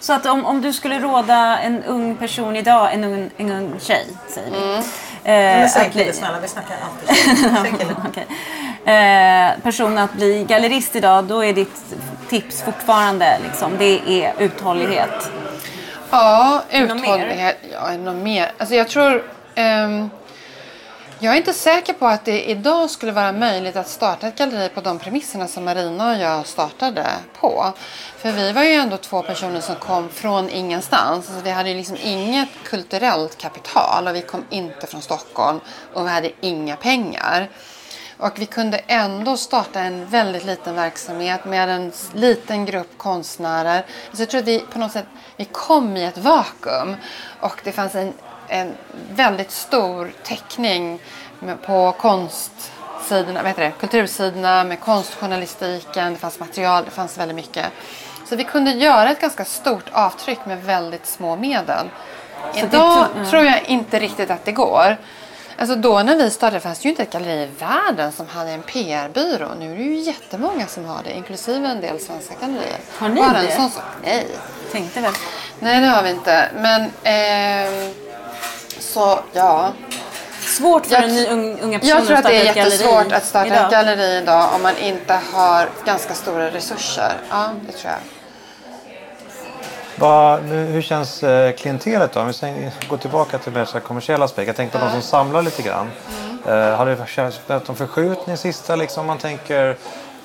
Så 0.00 0.12
att 0.12 0.26
om, 0.26 0.44
om 0.46 0.60
du 0.60 0.72
skulle 0.72 0.98
råda 0.98 1.58
en 1.58 1.82
ung 1.84 2.16
person 2.16 2.56
idag, 2.56 2.92
en 2.94 3.04
ung, 3.04 3.30
en 3.36 3.50
ung 3.52 3.74
tjej 3.80 4.06
säger 4.28 4.50
vi. 4.50 4.56
Mm. 4.58 4.78
Eh, 5.24 5.60
Men 5.60 5.68
säg 5.68 5.90
kille 5.90 6.12
snälla, 6.12 6.40
vi 6.40 6.48
snackar 6.48 6.76
alltid. 6.82 7.86
Okej. 8.08 8.26
eh, 8.96 9.62
person 9.62 9.98
att 9.98 10.12
bli 10.12 10.44
gallerist 10.48 10.96
idag, 10.96 11.24
då 11.24 11.44
är 11.44 11.52
ditt 11.52 11.84
tips 12.28 12.62
fortfarande 12.62 13.38
liksom, 13.44 13.72
det 13.78 14.00
är 14.24 14.32
uthållighet. 14.38 15.30
Ja, 16.10 16.62
något 16.72 16.88
mer? 16.88 17.14
uthållighet. 17.14 17.56
Ja, 17.72 17.96
något 17.96 18.22
mer. 18.22 18.52
Alltså 18.58 18.74
jag 18.74 18.88
tror... 18.88 19.22
ehm, 19.54 20.10
jag 21.18 21.32
är 21.32 21.36
inte 21.36 21.52
säker 21.52 21.92
på 21.92 22.06
att 22.06 22.24
det 22.24 22.50
idag 22.50 22.90
skulle 22.90 23.12
vara 23.12 23.32
möjligt 23.32 23.76
att 23.76 23.88
starta 23.88 24.28
ett 24.28 24.38
galleri 24.38 24.68
på 24.68 24.80
de 24.80 24.98
premisserna 24.98 25.48
som 25.48 25.64
Marina 25.64 26.10
och 26.10 26.16
jag 26.16 26.46
startade 26.46 27.06
på. 27.40 27.72
För 28.16 28.32
vi 28.32 28.52
var 28.52 28.62
ju 28.62 28.72
ändå 28.72 28.96
två 28.96 29.22
personer 29.22 29.60
som 29.60 29.76
kom 29.76 30.08
från 30.08 30.50
ingenstans. 30.50 31.28
Alltså 31.28 31.44
vi 31.44 31.50
hade 31.50 31.68
ju 31.68 31.76
liksom 31.76 31.96
inget 32.02 32.48
kulturellt 32.64 33.38
kapital 33.38 34.08
och 34.08 34.14
vi 34.14 34.22
kom 34.22 34.44
inte 34.50 34.86
från 34.86 35.02
Stockholm 35.02 35.60
och 35.94 36.06
vi 36.06 36.10
hade 36.10 36.30
inga 36.40 36.76
pengar. 36.76 37.48
Och 38.18 38.38
vi 38.38 38.46
kunde 38.46 38.78
ändå 38.86 39.36
starta 39.36 39.80
en 39.80 40.06
väldigt 40.06 40.44
liten 40.44 40.74
verksamhet 40.74 41.44
med 41.44 41.68
en 41.68 41.92
liten 42.14 42.64
grupp 42.64 42.98
konstnärer. 42.98 43.86
Så 44.12 44.22
jag 44.22 44.28
tror 44.28 44.40
att 44.40 44.46
vi 44.46 44.58
på 44.58 44.78
något 44.78 44.92
sätt 44.92 45.06
vi 45.36 45.44
kom 45.44 45.96
i 45.96 46.04
ett 46.04 46.18
vakuum. 46.18 46.96
Och 47.40 47.60
det 47.64 47.72
fanns 47.72 47.94
en, 47.94 48.12
en 48.48 48.74
väldigt 49.10 49.50
stor 49.50 50.12
täckning 50.22 51.00
på 51.66 51.92
konstsidorna, 51.98 53.42
vad 53.42 53.46
heter 53.46 53.62
det, 53.62 53.72
kultursidorna 53.80 54.64
med 54.64 54.80
konstjournalistiken. 54.80 56.12
Det 56.12 56.18
fanns 56.18 56.40
material, 56.40 56.84
det 56.84 56.90
fanns 56.90 57.18
väldigt 57.18 57.36
mycket. 57.36 57.66
Så 58.28 58.36
vi 58.36 58.44
kunde 58.44 58.70
göra 58.70 59.10
ett 59.10 59.20
ganska 59.20 59.44
stort 59.44 59.84
avtryck 59.92 60.38
med 60.46 60.64
väldigt 60.64 61.06
små 61.06 61.36
medel. 61.36 61.86
det 62.54 62.60
Idag 62.60 63.06
ja. 63.16 63.30
tror 63.30 63.44
jag 63.44 63.62
inte 63.68 63.98
riktigt 63.98 64.30
att 64.30 64.44
det 64.44 64.52
går. 64.52 64.96
Alltså 65.58 65.76
då 65.76 66.02
när 66.02 66.16
vi 66.16 66.30
startade 66.30 66.60
fanns 66.60 66.78
det 66.78 66.84
ju 66.84 66.90
inte 66.90 67.02
ett 67.02 67.12
galleri 67.12 67.42
i 67.42 67.48
världen 67.58 68.12
som 68.12 68.26
hade 68.28 68.50
en 68.50 68.62
PR-byrå. 68.62 69.48
Nu 69.58 69.72
är 69.72 69.76
det 69.76 69.82
ju 69.82 69.98
jättemånga 69.98 70.66
som 70.66 70.84
har 70.84 71.02
det, 71.04 71.12
inklusive 71.12 71.68
en 71.68 71.80
del 71.80 72.00
svenska 72.00 72.34
gallerier. 72.40 72.78
Har 72.98 73.08
ni 73.08 73.20
Bara 73.20 73.32
det? 73.32 73.48
En 73.48 73.56
sån 73.56 73.70
sak. 73.70 73.84
Nej. 74.04 74.26
Tänkte 74.72 75.00
väl. 75.00 75.12
Nej, 75.58 75.80
det 75.80 75.86
har 75.86 76.02
vi 76.02 76.10
inte. 76.10 76.48
Men 76.56 76.90
ehm, 77.02 77.94
så 78.96 79.18
ja. 79.32 79.72
Svårt 80.58 80.86
för 80.86 80.94
Jag- 80.94 81.04
en 81.04 81.14
ny 81.14 81.26
ung, 81.26 81.60
unga 81.60 81.78
person 81.78 81.96
Jag 81.98 82.06
tror 82.06 82.16
att 82.16 82.24
det 82.24 82.48
är 82.48 82.56
jättesvårt 82.56 83.12
att 83.12 83.24
starta 83.26 83.46
idag. 83.46 83.64
ett 83.64 83.70
galleri 83.70 84.16
idag 84.18 84.48
om 84.54 84.62
man 84.62 84.76
inte 84.78 85.20
har 85.32 85.68
ganska 85.84 86.14
stora 86.14 86.50
resurser. 86.50 87.12
Ja, 87.30 87.50
det 87.66 87.72
tror 87.72 87.92
jag. 87.92 88.00
Vad, 89.98 90.44
nu, 90.44 90.64
hur 90.64 90.82
känns 90.82 91.22
eh, 91.22 91.52
klientelet 91.52 92.12
då? 92.12 92.20
Om 92.20 92.32
vi 92.42 92.70
går 92.88 92.96
tillbaka 92.96 93.38
till 93.38 93.52
mer 93.52 93.80
kommersiella 93.80 94.24
aspekt. 94.24 94.46
Jag 94.46 94.56
tänkte 94.56 94.78
på 94.78 94.84
de 94.84 94.90
som 94.90 95.02
samlar 95.02 95.42
lite 95.42 95.62
grann. 95.62 95.90
Eh, 96.46 96.52
har 96.54 96.86
det 96.86 97.06
skett 97.06 97.68
någon 97.68 97.76
förskjutning 97.76 98.36
sista 98.36 98.76
liksom? 98.76 99.00
Om 99.00 99.06
man 99.06 99.18
tänker 99.18 99.76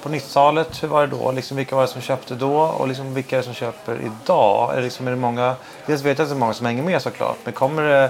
på 0.03 0.09
90-talet, 0.09 0.83
hur 0.83 0.87
var 0.87 1.07
det 1.07 1.15
då? 1.17 1.31
Liksom, 1.31 1.57
vilka 1.57 1.75
var 1.75 1.81
det 1.81 1.87
som 1.87 2.01
köpte 2.01 2.33
då? 2.35 2.57
Och 2.61 2.87
liksom, 2.87 3.13
vilka 3.13 3.35
är 3.35 3.39
det 3.39 3.45
som 3.45 3.53
köper 3.53 3.99
idag? 4.01 4.71
Är 4.71 4.75
det, 4.75 4.81
liksom, 4.81 5.07
är 5.07 5.11
det 5.11 5.17
många, 5.17 5.55
dels 5.85 6.01
vet 6.01 6.17
jag 6.17 6.25
att 6.25 6.29
det 6.29 6.35
är 6.35 6.39
många 6.39 6.53
som 6.53 6.65
hänger 6.65 6.83
med 6.83 7.01
såklart. 7.01 7.37
Men 7.43 7.53
kommer 7.53 7.83
det, 7.83 8.09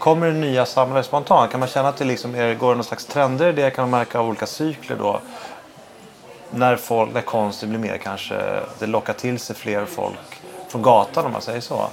kommer 0.00 0.26
det 0.26 0.32
nya 0.32 0.66
samlare 0.66 1.02
spontant? 1.02 1.50
Kan 1.50 1.60
man 1.60 1.68
känna 1.68 1.88
att 1.88 1.96
det 1.96 2.04
liksom 2.04 2.34
är, 2.34 2.54
går 2.54 2.74
någon 2.74 2.84
slags 2.84 3.04
trender 3.06 3.48
i 3.48 3.52
det? 3.52 3.70
Kan 3.70 3.90
man 3.90 4.00
märka 4.00 4.18
av 4.18 4.26
olika 4.28 4.46
cykler 4.46 4.96
då? 4.96 5.20
När, 6.50 6.76
folk, 6.76 7.14
när 7.14 7.20
konsten 7.20 7.68
blir 7.68 7.78
mer 7.78 7.96
kanske, 7.98 8.60
det 8.78 8.86
lockar 8.86 9.12
till 9.12 9.38
sig 9.38 9.56
fler 9.56 9.84
folk 9.84 10.40
från 10.68 10.82
gatan 10.82 11.26
om 11.26 11.32
man 11.32 11.42
säger 11.42 11.60
så. 11.60 11.88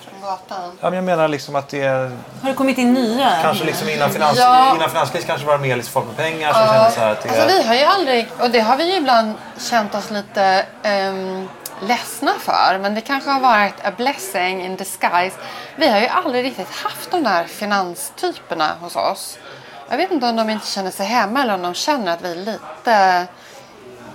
Från 0.00 0.20
gatan. 0.22 0.70
Ja, 0.80 0.90
men 0.90 0.94
jag 0.94 1.04
menar 1.04 1.28
liksom 1.28 1.56
att 1.56 1.68
det 1.68 1.82
är 1.82 2.00
Har 2.42 2.48
det 2.48 2.54
kommit 2.54 2.78
in 2.78 2.94
nya? 2.94 3.30
kanske 3.42 3.64
liksom 3.64 3.88
innan, 3.88 4.10
finans, 4.10 4.38
Ja. 4.38 4.74
innan 4.76 4.90
finanskrisen 4.90 5.26
kanske 5.28 5.46
var 5.46 5.58
det 5.58 5.62
mer 5.62 5.76
liksom 5.76 5.92
folk 5.92 6.06
med 6.06 6.16
pengar 6.16 6.52
som 6.52 6.66
kände 6.66 6.90
så 6.90 7.00
här 7.00 7.12
att 7.12 7.22
det 7.22 7.28
Alltså 7.28 7.46
vi 7.46 7.62
har 7.62 7.74
ju 7.74 7.82
aldrig, 7.84 8.26
och 8.40 8.50
det 8.50 8.60
har 8.60 8.76
vi 8.76 8.90
ju 8.92 8.96
ibland 8.96 9.34
känt 9.70 9.94
oss 9.94 10.10
lite 10.10 10.66
um, 10.84 11.48
ledsna 11.80 12.32
för. 12.38 12.78
Men 12.78 12.94
det 12.94 13.00
kanske 13.00 13.30
har 13.30 13.40
varit 13.40 13.74
a 13.84 13.92
blessing 13.96 14.64
in 14.64 14.76
disguise. 14.76 15.36
Vi 15.76 15.88
har 15.88 16.00
ju 16.00 16.06
aldrig 16.06 16.44
riktigt 16.44 16.70
haft 16.70 17.10
de 17.10 17.22
där 17.22 17.44
finanstyperna 17.44 18.74
hos 18.80 18.96
oss. 18.96 19.38
Jag 19.88 19.96
vet 19.96 20.10
inte 20.10 20.26
om 20.26 20.36
de 20.36 20.50
inte 20.50 20.66
känner 20.66 20.90
sig 20.90 21.06
hemma 21.06 21.42
eller 21.42 21.54
om 21.54 21.62
de 21.62 21.74
känner 21.74 22.12
att 22.12 22.22
vi 22.22 22.30
är 22.30 22.36
lite 22.36 23.26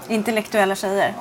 Intellektuella 0.07 0.75
tjejer. 0.75 1.13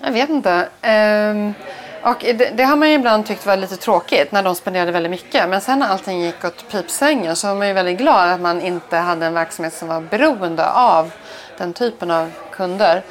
Jag 0.00 0.12
vet 0.12 0.30
inte. 0.30 0.68
Ehm, 0.82 1.54
och 2.02 2.16
det, 2.20 2.56
det 2.56 2.64
har 2.64 2.76
man 2.76 2.88
ju 2.88 2.94
ibland 2.94 3.26
tyckt 3.26 3.46
var 3.46 3.56
lite 3.56 3.76
tråkigt 3.76 4.32
när 4.32 4.42
de 4.42 4.54
spenderade 4.54 4.92
väldigt 4.92 5.10
mycket. 5.10 5.48
Men 5.48 5.60
sen 5.60 5.78
när 5.78 5.88
allting 5.88 6.22
gick 6.22 6.44
åt 6.44 6.68
pipsvängen 6.70 7.36
så 7.36 7.48
var 7.48 7.54
man 7.54 7.68
ju 7.68 7.72
väldigt 7.72 7.98
glad 7.98 8.28
att 8.28 8.40
man 8.40 8.60
inte 8.60 8.96
hade 8.96 9.26
en 9.26 9.34
verksamhet 9.34 9.74
som 9.74 9.88
var 9.88 10.00
beroende 10.00 10.70
av 10.70 11.10
den 11.58 11.72
typen 11.72 12.10
av 12.10 12.32
kunder. 12.50 13.02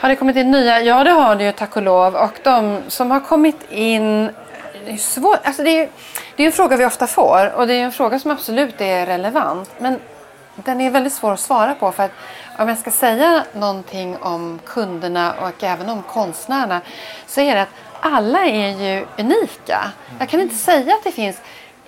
Har 0.00 0.08
det 0.08 0.16
kommit 0.16 0.36
in 0.36 0.50
nya? 0.50 0.80
Ja, 0.80 1.04
det 1.04 1.10
har 1.10 1.36
det 1.36 1.44
ju 1.44 1.52
tack 1.52 1.76
och 1.76 1.82
lov. 1.82 2.14
Och 2.16 2.40
de 2.42 2.78
som 2.88 3.10
har 3.10 3.20
kommit 3.20 3.70
in... 3.70 4.30
Det 4.84 4.92
är, 4.92 4.96
svår, 4.96 5.38
Alltså 5.44 5.62
det, 5.62 5.70
är, 5.70 5.88
det 6.36 6.42
är 6.42 6.46
en 6.46 6.52
fråga 6.52 6.76
vi 6.76 6.86
ofta 6.86 7.06
får 7.06 7.52
och 7.54 7.66
det 7.66 7.74
är 7.74 7.84
en 7.84 7.92
fråga 7.92 8.18
som 8.18 8.30
absolut 8.30 8.80
är 8.80 9.06
relevant. 9.06 9.70
Men 9.78 10.00
den 10.54 10.80
är 10.80 10.90
väldigt 10.90 11.12
svår 11.12 11.32
att 11.32 11.40
svara 11.40 11.74
på 11.74 11.92
för 11.92 12.02
att 12.02 12.10
om 12.58 12.68
jag 12.68 12.78
ska 12.78 12.90
säga 12.90 13.44
någonting 13.52 14.16
om 14.16 14.60
kunderna 14.64 15.34
och 15.40 15.64
även 15.64 15.88
om 15.88 16.02
konstnärerna 16.02 16.80
så 17.26 17.40
är 17.40 17.54
det 17.54 17.62
att 17.62 17.74
alla 18.00 18.44
är 18.44 18.68
ju 18.68 19.06
unika. 19.18 19.92
Jag 20.18 20.28
kan 20.28 20.40
inte 20.40 20.54
säga 20.54 20.94
att 20.94 21.04
det 21.04 21.12
finns 21.12 21.40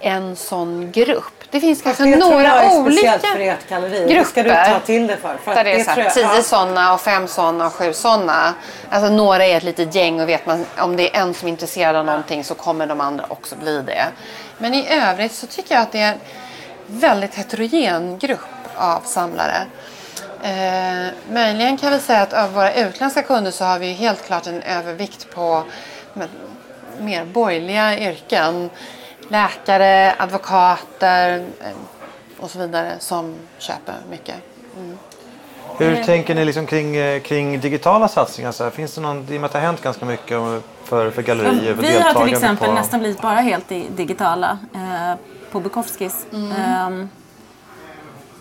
en 0.03 0.37
sån 0.37 0.93
grupp. 0.93 1.33
Det 1.51 1.61
finns 1.61 1.83
kanske 1.83 2.05
jag 2.09 2.19
några 2.19 2.71
olika 2.73 3.19
galleri. 3.69 4.05
Det 4.07 4.15
grupper. 4.15 4.25
ska 4.31 4.43
du 4.43 4.51
ta 4.51 4.81
till 4.87 5.07
det 5.07 5.17
för. 5.17 5.37
för 5.45 5.51
att 5.51 5.57
Där 5.57 5.65
det 5.65 5.73
är 5.73 5.85
så 5.85 5.91
här, 5.91 5.99
jag- 6.05 6.15
tio 6.15 6.43
sådana 6.43 6.95
och 6.95 7.01
fem 7.01 7.29
sådana 7.29 7.67
och 7.67 7.73
sju 7.73 7.93
sådana. 7.93 8.55
Alltså 8.91 9.13
några 9.13 9.47
är 9.47 9.57
ett 9.57 9.63
litet 9.63 9.95
gäng 9.95 10.21
och 10.21 10.29
vet 10.29 10.47
man 10.47 10.67
om 10.79 10.97
det 10.97 11.17
är 11.17 11.21
en 11.21 11.35
som 11.35 11.49
är 11.49 11.53
intresserad 11.53 11.97
av 11.97 12.05
någonting 12.05 12.45
så 12.45 12.55
kommer 12.55 12.87
de 12.87 13.01
andra 13.01 13.25
också 13.29 13.57
bli 13.57 13.83
det. 13.83 14.05
Men 14.59 14.75
i 14.75 14.87
övrigt 14.91 15.33
så 15.33 15.47
tycker 15.47 15.75
jag 15.75 15.83
att 15.83 15.93
det 15.93 16.01
är 16.01 16.13
en 16.13 16.19
väldigt 16.87 17.35
heterogen 17.35 18.19
grupp 18.19 18.41
av 18.77 19.01
samlare. 19.05 19.67
Eh, 20.43 21.13
möjligen 21.31 21.77
kan 21.79 21.93
vi 21.93 21.99
säga 21.99 22.23
att 22.23 22.33
av 22.33 22.53
våra 22.53 22.75
utländska 22.75 23.23
kunder 23.23 23.51
så 23.51 23.65
har 23.65 23.79
vi 23.79 23.93
helt 23.93 24.27
klart 24.27 24.47
en 24.47 24.63
övervikt 24.63 25.35
på 25.35 25.63
mer 26.99 27.25
borgerliga 27.25 27.99
yrken. 27.99 28.71
Läkare, 29.37 30.15
advokater 30.19 31.39
eh, 31.61 31.71
och 32.41 32.51
så 32.51 32.59
vidare 32.59 32.97
som 32.99 33.35
köper 33.59 33.95
mycket. 34.11 34.35
Hur 35.79 36.05
tänker 36.05 36.35
ni 36.35 36.45
liksom 36.45 36.67
kring, 36.67 36.97
eh, 36.97 37.21
kring 37.21 37.61
digitala 37.61 38.09
satsningar? 38.09 38.53
Så 38.53 38.65
här? 38.65 38.71
Finns 38.71 38.95
det 38.95 39.01
någon, 39.01 39.17
I 39.31 39.37
och 39.37 39.41
med 39.41 39.45
att 39.45 39.53
det 39.53 39.59
har 39.59 39.67
hänt 39.67 39.83
ganska 39.83 40.05
mycket 40.05 40.39
för, 40.85 41.11
för 41.11 41.23
gallerier, 41.23 41.75
för 41.75 41.83
Vi 41.83 42.01
har 42.01 42.25
till 42.25 42.35
exempel 42.35 42.69
på... 42.69 42.75
nästan 42.75 43.01
blivit 43.01 43.21
bara 43.21 43.41
helt 43.41 43.73
i- 43.73 43.87
digitala 43.97 44.59
eh, 44.75 45.15
på 45.53 45.61
Bukowskis. 45.61 46.27
Mm. 46.33 46.53
Ehm, 46.53 47.09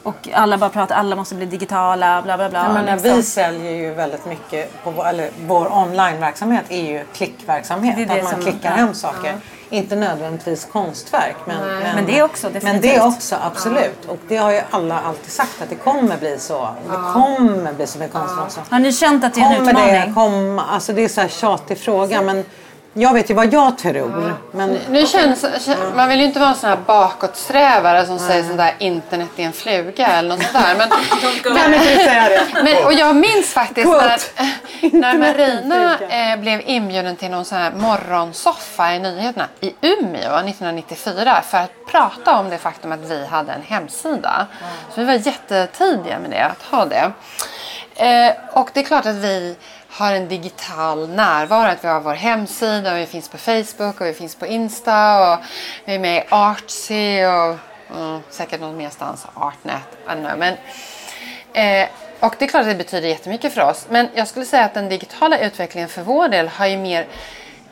och 0.03 0.29
alla 0.33 0.57
bara 0.57 0.69
pratar, 0.69 0.95
alla 0.95 1.15
måste 1.15 1.35
bli 1.35 1.45
digitala, 1.45 2.21
bla 2.21 2.37
bla 2.37 2.49
bla. 2.49 2.63
Jag 2.63 2.73
menar, 2.73 2.93
liksom. 2.95 3.15
vi 3.15 3.23
säljer 3.23 3.71
ju 3.71 3.93
väldigt 3.93 4.25
mycket, 4.25 4.83
på 4.83 4.91
vår, 4.91 5.07
eller 5.07 5.29
vår 5.47 5.73
onlineverksamhet 5.73 6.65
är 6.69 6.85
ju 6.91 7.05
klickverksamhet. 7.13 7.95
Det 7.95 8.01
är 8.01 8.05
det 8.05 8.13
att 8.13 8.23
man 8.23 8.31
som- 8.31 8.41
klickar 8.41 8.69
ja. 8.69 8.75
hem 8.75 8.93
saker. 8.93 9.35
Inte 9.71 9.95
nödvändigtvis 9.95 10.65
konstverk. 10.71 11.35
Men, 11.45 11.57
Men 11.95 12.05
det 12.05 12.23
också, 12.23 12.47
Men 12.47 12.53
definitivt. 12.53 12.95
det 12.95 13.01
också, 13.01 13.35
absolut. 13.41 14.05
Och 14.07 14.17
det 14.27 14.37
har 14.37 14.51
ju 14.51 14.61
alla 14.69 14.99
alltid 14.99 15.31
sagt 15.31 15.61
att 15.61 15.69
det 15.69 15.75
kommer 15.75 16.17
bli 16.17 16.37
så. 16.39 16.69
Det 16.87 16.95
kommer 17.13 17.73
bli 17.73 17.87
så 17.87 17.99
med 17.99 18.11
konsten 18.11 18.39
också. 18.39 18.59
Har 18.69 18.79
ni 18.79 18.93
känt 18.93 19.23
att 19.23 19.33
det 19.33 19.41
är 19.41 19.45
en 19.51 19.55
Kommer 19.57 19.73
det 19.73 19.81
utmaning? 19.89 20.13
komma? 20.13 20.63
Alltså 20.65 20.93
det 20.93 21.03
är 21.03 21.07
så 21.07 21.21
här 21.21 21.27
tjatig 21.27 21.77
fråga 21.77 22.21
men 22.21 22.45
jag 22.93 23.13
vet 23.13 23.29
ju 23.29 23.33
vad 23.33 23.53
jag 23.53 23.77
tror. 23.77 24.33
Men 24.51 24.79
Nu 24.89 25.05
känns, 25.05 25.43
kän- 25.45 25.95
man 25.95 26.09
vill 26.09 26.19
ju 26.19 26.25
inte 26.25 26.39
vara 26.39 26.49
en 26.49 26.55
sån 26.55 26.69
här 26.69 26.77
bakåtsträvare 26.85 28.05
som 28.05 28.19
säger 28.19 28.43
sån 28.43 28.57
där 28.57 28.73
internet 28.79 29.29
är 29.37 29.43
en 29.43 29.53
fluga 29.53 30.07
eller 30.07 30.29
något 30.29 30.43
sånt 30.43 30.53
där. 30.53 30.75
Men, 30.77 30.89
det? 32.29 32.63
men, 32.63 32.85
och 32.85 32.93
jag 32.93 33.15
minns 33.15 33.53
faktiskt 33.53 33.87
när, 33.87 34.19
när 35.01 35.17
Marina 35.17 35.97
eh, 35.99 36.39
blev 36.39 36.61
inbjuden 36.65 37.15
till 37.15 37.31
någon 37.31 37.45
sån 37.45 37.57
här 37.57 37.71
morgonsoffa 37.71 38.95
i 38.95 38.99
nyheterna 38.99 39.47
i 39.59 39.73
Umeå 39.81 40.35
1994 40.35 41.41
för 41.49 41.57
att 41.57 41.71
prata 41.87 42.39
om 42.39 42.49
det 42.49 42.57
faktum 42.57 42.91
att 42.91 42.99
vi 42.99 43.25
hade 43.25 43.51
en 43.51 43.61
hemsida. 43.61 44.47
Så 44.95 45.01
vi 45.01 45.05
var 45.05 45.13
jättetidiga 45.13 46.19
med 46.19 46.29
det, 46.31 46.45
att 46.45 46.63
ha 46.71 46.85
det. 46.85 47.11
Eh, 47.95 48.33
och 48.53 48.69
det 48.73 48.79
är 48.79 48.83
klart 48.83 49.05
att 49.05 49.15
vi 49.15 49.55
har 49.91 50.13
en 50.13 50.27
digital 50.27 51.09
närvaro. 51.09 51.69
Att 51.69 51.83
vi 51.83 51.87
har 51.87 51.99
vår 51.99 52.13
hemsida 52.13 52.93
och 52.93 52.97
vi 52.97 53.05
finns 53.05 53.29
på 53.29 53.37
Facebook 53.37 54.01
och 54.01 54.07
vi 54.07 54.13
finns 54.13 54.35
på 54.35 54.45
Insta 54.45 55.33
och 55.33 55.39
vi 55.85 55.95
är 55.95 55.99
med 55.99 56.17
i 56.17 56.27
Artsy 56.29 57.25
och 57.25 57.57
mm, 57.97 58.21
säkert 58.29 58.61
någon 58.61 58.77
merstans, 58.77 59.25
Artnet. 59.33 59.81
I 60.05 60.09
don't 60.09 60.25
know. 60.25 60.37
Men, 60.37 60.53
eh, 61.53 61.89
och 62.19 62.35
det 62.39 62.45
är 62.45 62.49
klart 62.49 62.61
att 62.61 62.67
det 62.67 62.75
betyder 62.75 63.07
jättemycket 63.07 63.53
för 63.53 63.61
oss. 63.61 63.85
Men 63.89 64.07
jag 64.13 64.27
skulle 64.27 64.45
säga 64.45 64.65
att 64.65 64.73
den 64.73 64.89
digitala 64.89 65.39
utvecklingen 65.39 65.89
för 65.89 66.01
vår 66.01 66.27
del 66.27 66.47
har 66.47 66.67
ju 66.67 66.77
mer 66.77 67.07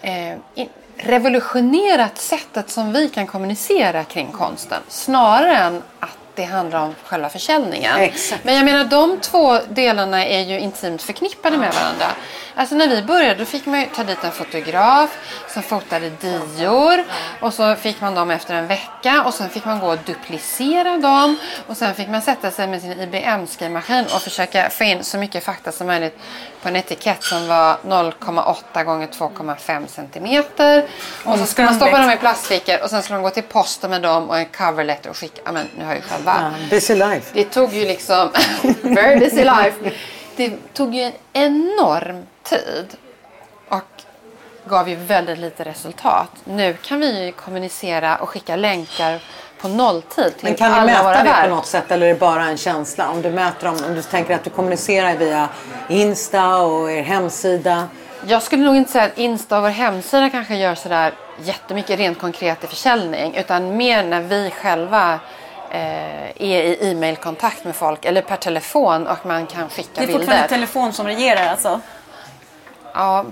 eh, 0.01 0.33
in, 0.55 0.69
revolutionerat 0.97 2.17
sättet 2.17 2.69
som 2.69 2.93
vi 2.93 3.09
kan 3.09 3.27
kommunicera 3.27 4.03
kring 4.03 4.31
konsten. 4.31 4.81
Snarare 4.87 5.57
än 5.57 5.83
att 5.99 6.18
det 6.39 6.45
handlar 6.45 6.79
om 6.79 6.95
själva 7.03 7.29
försäljningen. 7.29 7.97
Exakt. 7.97 8.43
Men 8.43 8.55
jag 8.55 8.65
menar 8.65 8.85
de 8.85 9.19
två 9.19 9.59
delarna 9.69 10.25
är 10.25 10.41
ju 10.41 10.59
intimt 10.59 11.01
förknippade 11.01 11.57
med 11.57 11.73
varandra. 11.73 12.05
Alltså 12.55 12.75
när 12.75 12.87
vi 12.87 13.01
började 13.01 13.35
då 13.35 13.45
fick 13.45 13.65
man 13.65 13.85
ta 13.95 14.03
dit 14.03 14.23
en 14.23 14.31
fotograf 14.31 15.17
som 15.53 15.63
fotade 15.63 16.09
dior 16.09 17.03
och 17.41 17.53
så 17.53 17.75
fick 17.75 18.01
man 18.01 18.15
dem 18.15 18.31
efter 18.31 18.53
en 18.55 18.67
vecka 18.67 19.23
och 19.23 19.33
sen 19.33 19.49
fick 19.49 19.65
man 19.65 19.79
gå 19.79 19.87
och 19.87 19.97
duplicera 20.05 20.97
dem 20.97 21.37
och 21.67 21.77
sen 21.77 21.95
fick 21.95 22.09
man 22.09 22.21
sätta 22.21 22.51
sig 22.51 22.67
med 22.67 22.81
sin 22.81 22.99
IBM-skrivmaskin 22.99 24.05
och 24.15 24.21
försöka 24.21 24.69
få 24.69 24.83
in 24.83 25.03
så 25.03 25.17
mycket 25.17 25.43
fakta 25.43 25.71
som 25.71 25.87
möjligt 25.87 26.19
på 26.61 26.67
en 26.69 26.75
etikett 26.75 27.23
som 27.23 27.47
var 27.47 27.77
0,8 27.87 28.83
gånger 28.83 29.07
2,5 29.07 29.87
centimeter. 29.87 30.85
Och 31.25 31.39
så 31.39 31.45
ska 31.45 31.63
man 31.63 31.75
stoppa 31.75 31.97
dem 31.97 32.11
i 32.11 32.17
plastfickor 32.17 32.83
och 32.83 32.89
sen 32.89 33.03
ska 33.03 33.13
de 33.13 33.23
gå 33.23 33.29
till 33.29 33.43
posten 33.43 33.89
med 33.89 34.01
dem 34.01 34.29
och 34.29 34.37
en 34.37 34.45
cover 34.45 34.83
letter 34.83 35.09
och 35.09 35.17
skicka. 35.17 35.41
Ja, 35.45 35.51
men 35.51 35.67
nu 35.77 35.85
har 35.85 35.91
jag 35.91 36.01
ju 36.01 36.07
Ja, 36.41 36.51
busy 36.69 36.95
life. 36.95 37.31
Det 37.33 37.43
tog 37.43 37.73
ju 37.73 37.85
liksom, 37.85 38.29
very 38.81 39.19
busy 39.19 39.43
life. 39.43 39.91
Det 40.35 40.73
tog 40.73 40.95
ju 40.95 41.01
en 41.03 41.13
enorm 41.33 42.23
tid 42.43 42.87
och 43.69 43.83
gav 44.65 44.89
ju 44.89 44.95
väldigt 44.95 45.37
lite 45.39 45.63
resultat. 45.63 46.29
Nu 46.43 46.73
kan 46.73 46.99
vi 46.99 47.25
ju 47.25 47.31
kommunicera 47.31 48.15
och 48.17 48.29
skicka 48.29 48.55
länkar 48.55 49.19
på 49.61 49.67
nolltid 49.67 50.37
till 50.37 50.43
Men 50.49 50.55
kan 50.55 50.71
du 50.71 50.77
alla 50.77 50.85
mäta 50.85 51.03
våra 51.03 51.17
det 51.17 51.23
verk. 51.23 51.49
på 51.49 51.55
något 51.55 51.65
sätt 51.65 51.91
eller 51.91 52.05
är 52.07 52.13
det 52.13 52.19
bara 52.19 52.43
en 52.45 52.57
känsla? 52.57 53.09
Om 53.09 53.21
du 53.21 53.29
mäter 53.29 53.67
dem, 53.67 53.77
om 53.87 53.95
du 53.95 54.01
tänker 54.01 54.35
att 54.35 54.43
du 54.43 54.49
kommunicerar 54.49 55.15
via 55.15 55.49
Insta 55.89 56.57
och 56.57 56.91
er 56.91 57.01
hemsida. 57.01 57.87
Jag 58.27 58.43
skulle 58.43 58.63
nog 58.63 58.75
inte 58.75 58.91
säga 58.91 59.03
att 59.03 59.17
Insta 59.17 59.57
och 59.57 59.63
vår 59.63 59.69
hemsida 59.69 60.29
kanske 60.29 60.55
gör 60.55 60.75
sådär 60.75 61.13
jättemycket 61.43 61.99
rent 61.99 62.19
konkret 62.19 62.63
i 62.63 62.67
försäljning. 62.67 63.35
Utan 63.35 63.77
mer 63.77 64.03
när 64.03 64.21
vi 64.21 64.51
själva 64.61 65.19
är 65.71 66.33
i 66.41 66.77
e-mailkontakt 66.91 67.63
med 67.65 67.75
folk 67.75 68.05
eller 68.05 68.21
per 68.21 68.35
telefon 68.35 69.07
och 69.07 69.25
man 69.25 69.47
kan 69.47 69.69
skicka 69.69 69.89
Det 69.93 70.01
är 70.01 70.07
bilder. 70.07 70.19
fortfarande 70.19 70.47
telefon 70.47 70.93
som 70.93 71.05
regerar 71.07 71.47
alltså? 71.47 71.81
Ja, 72.93 73.25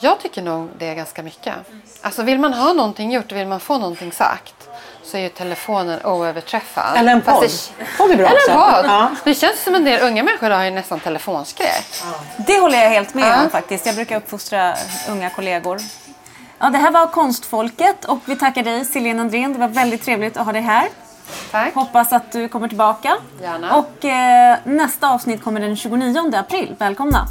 jag 0.00 0.20
tycker 0.20 0.42
nog 0.42 0.68
det 0.78 0.86
är 0.88 0.94
ganska 0.94 1.22
mycket. 1.22 1.54
Alltså 2.02 2.22
vill 2.22 2.38
man 2.38 2.54
ha 2.54 2.72
någonting 2.72 3.12
gjort 3.12 3.32
och 3.32 3.38
vill 3.38 3.46
man 3.46 3.60
få 3.60 3.78
någonting 3.78 4.12
sagt 4.12 4.54
så 5.02 5.16
är 5.16 5.20
ju 5.20 5.28
telefonen 5.28 6.02
oöverträffad. 6.04 6.96
Eller 6.96 7.12
en 7.12 7.22
Fast 7.22 7.40
podd. 7.40 7.86
Det, 7.86 7.98
Podd 7.98 8.10
är 8.10 8.16
bra 8.16 8.26
eller 8.26 8.50
en 8.50 8.56
podd. 8.82 8.84
Ja. 8.90 9.10
Det 9.24 9.34
känns 9.34 9.62
som 9.62 9.74
en 9.74 9.84
del 9.84 10.00
unga 10.02 10.22
människor 10.22 10.50
har 10.50 10.64
ju 10.64 10.70
nästan 10.70 11.00
telefonskräck. 11.00 11.86
Det 12.36 12.60
håller 12.60 12.82
jag 12.82 12.90
helt 12.90 13.14
med 13.14 13.24
Ja. 13.28 13.42
om 13.44 13.50
faktiskt. 13.50 13.86
Jag 13.86 13.94
brukar 13.94 14.16
uppfostra 14.16 14.74
unga 15.10 15.30
kollegor. 15.30 15.78
Ja, 16.58 16.70
det 16.70 16.78
här 16.78 16.90
var 16.90 17.06
Konstfolket 17.06 18.04
och 18.04 18.18
vi 18.24 18.36
tackar 18.36 18.62
dig 18.62 18.84
Silene 18.84 19.20
Andrén. 19.20 19.52
Det 19.52 19.58
var 19.58 19.68
väldigt 19.68 20.04
trevligt 20.04 20.36
att 20.36 20.44
ha 20.44 20.52
dig 20.52 20.62
här. 20.62 20.88
Tack. 21.50 21.74
Hoppas 21.74 22.12
att 22.12 22.32
du 22.32 22.48
kommer 22.48 22.68
tillbaka. 22.68 23.16
Gärna. 23.42 23.76
Och 23.76 24.04
eh, 24.04 24.58
nästa 24.64 25.08
avsnitt 25.08 25.42
kommer 25.42 25.60
den 25.60 25.76
29 25.76 26.32
april. 26.34 26.74
Välkomna! 26.78 27.26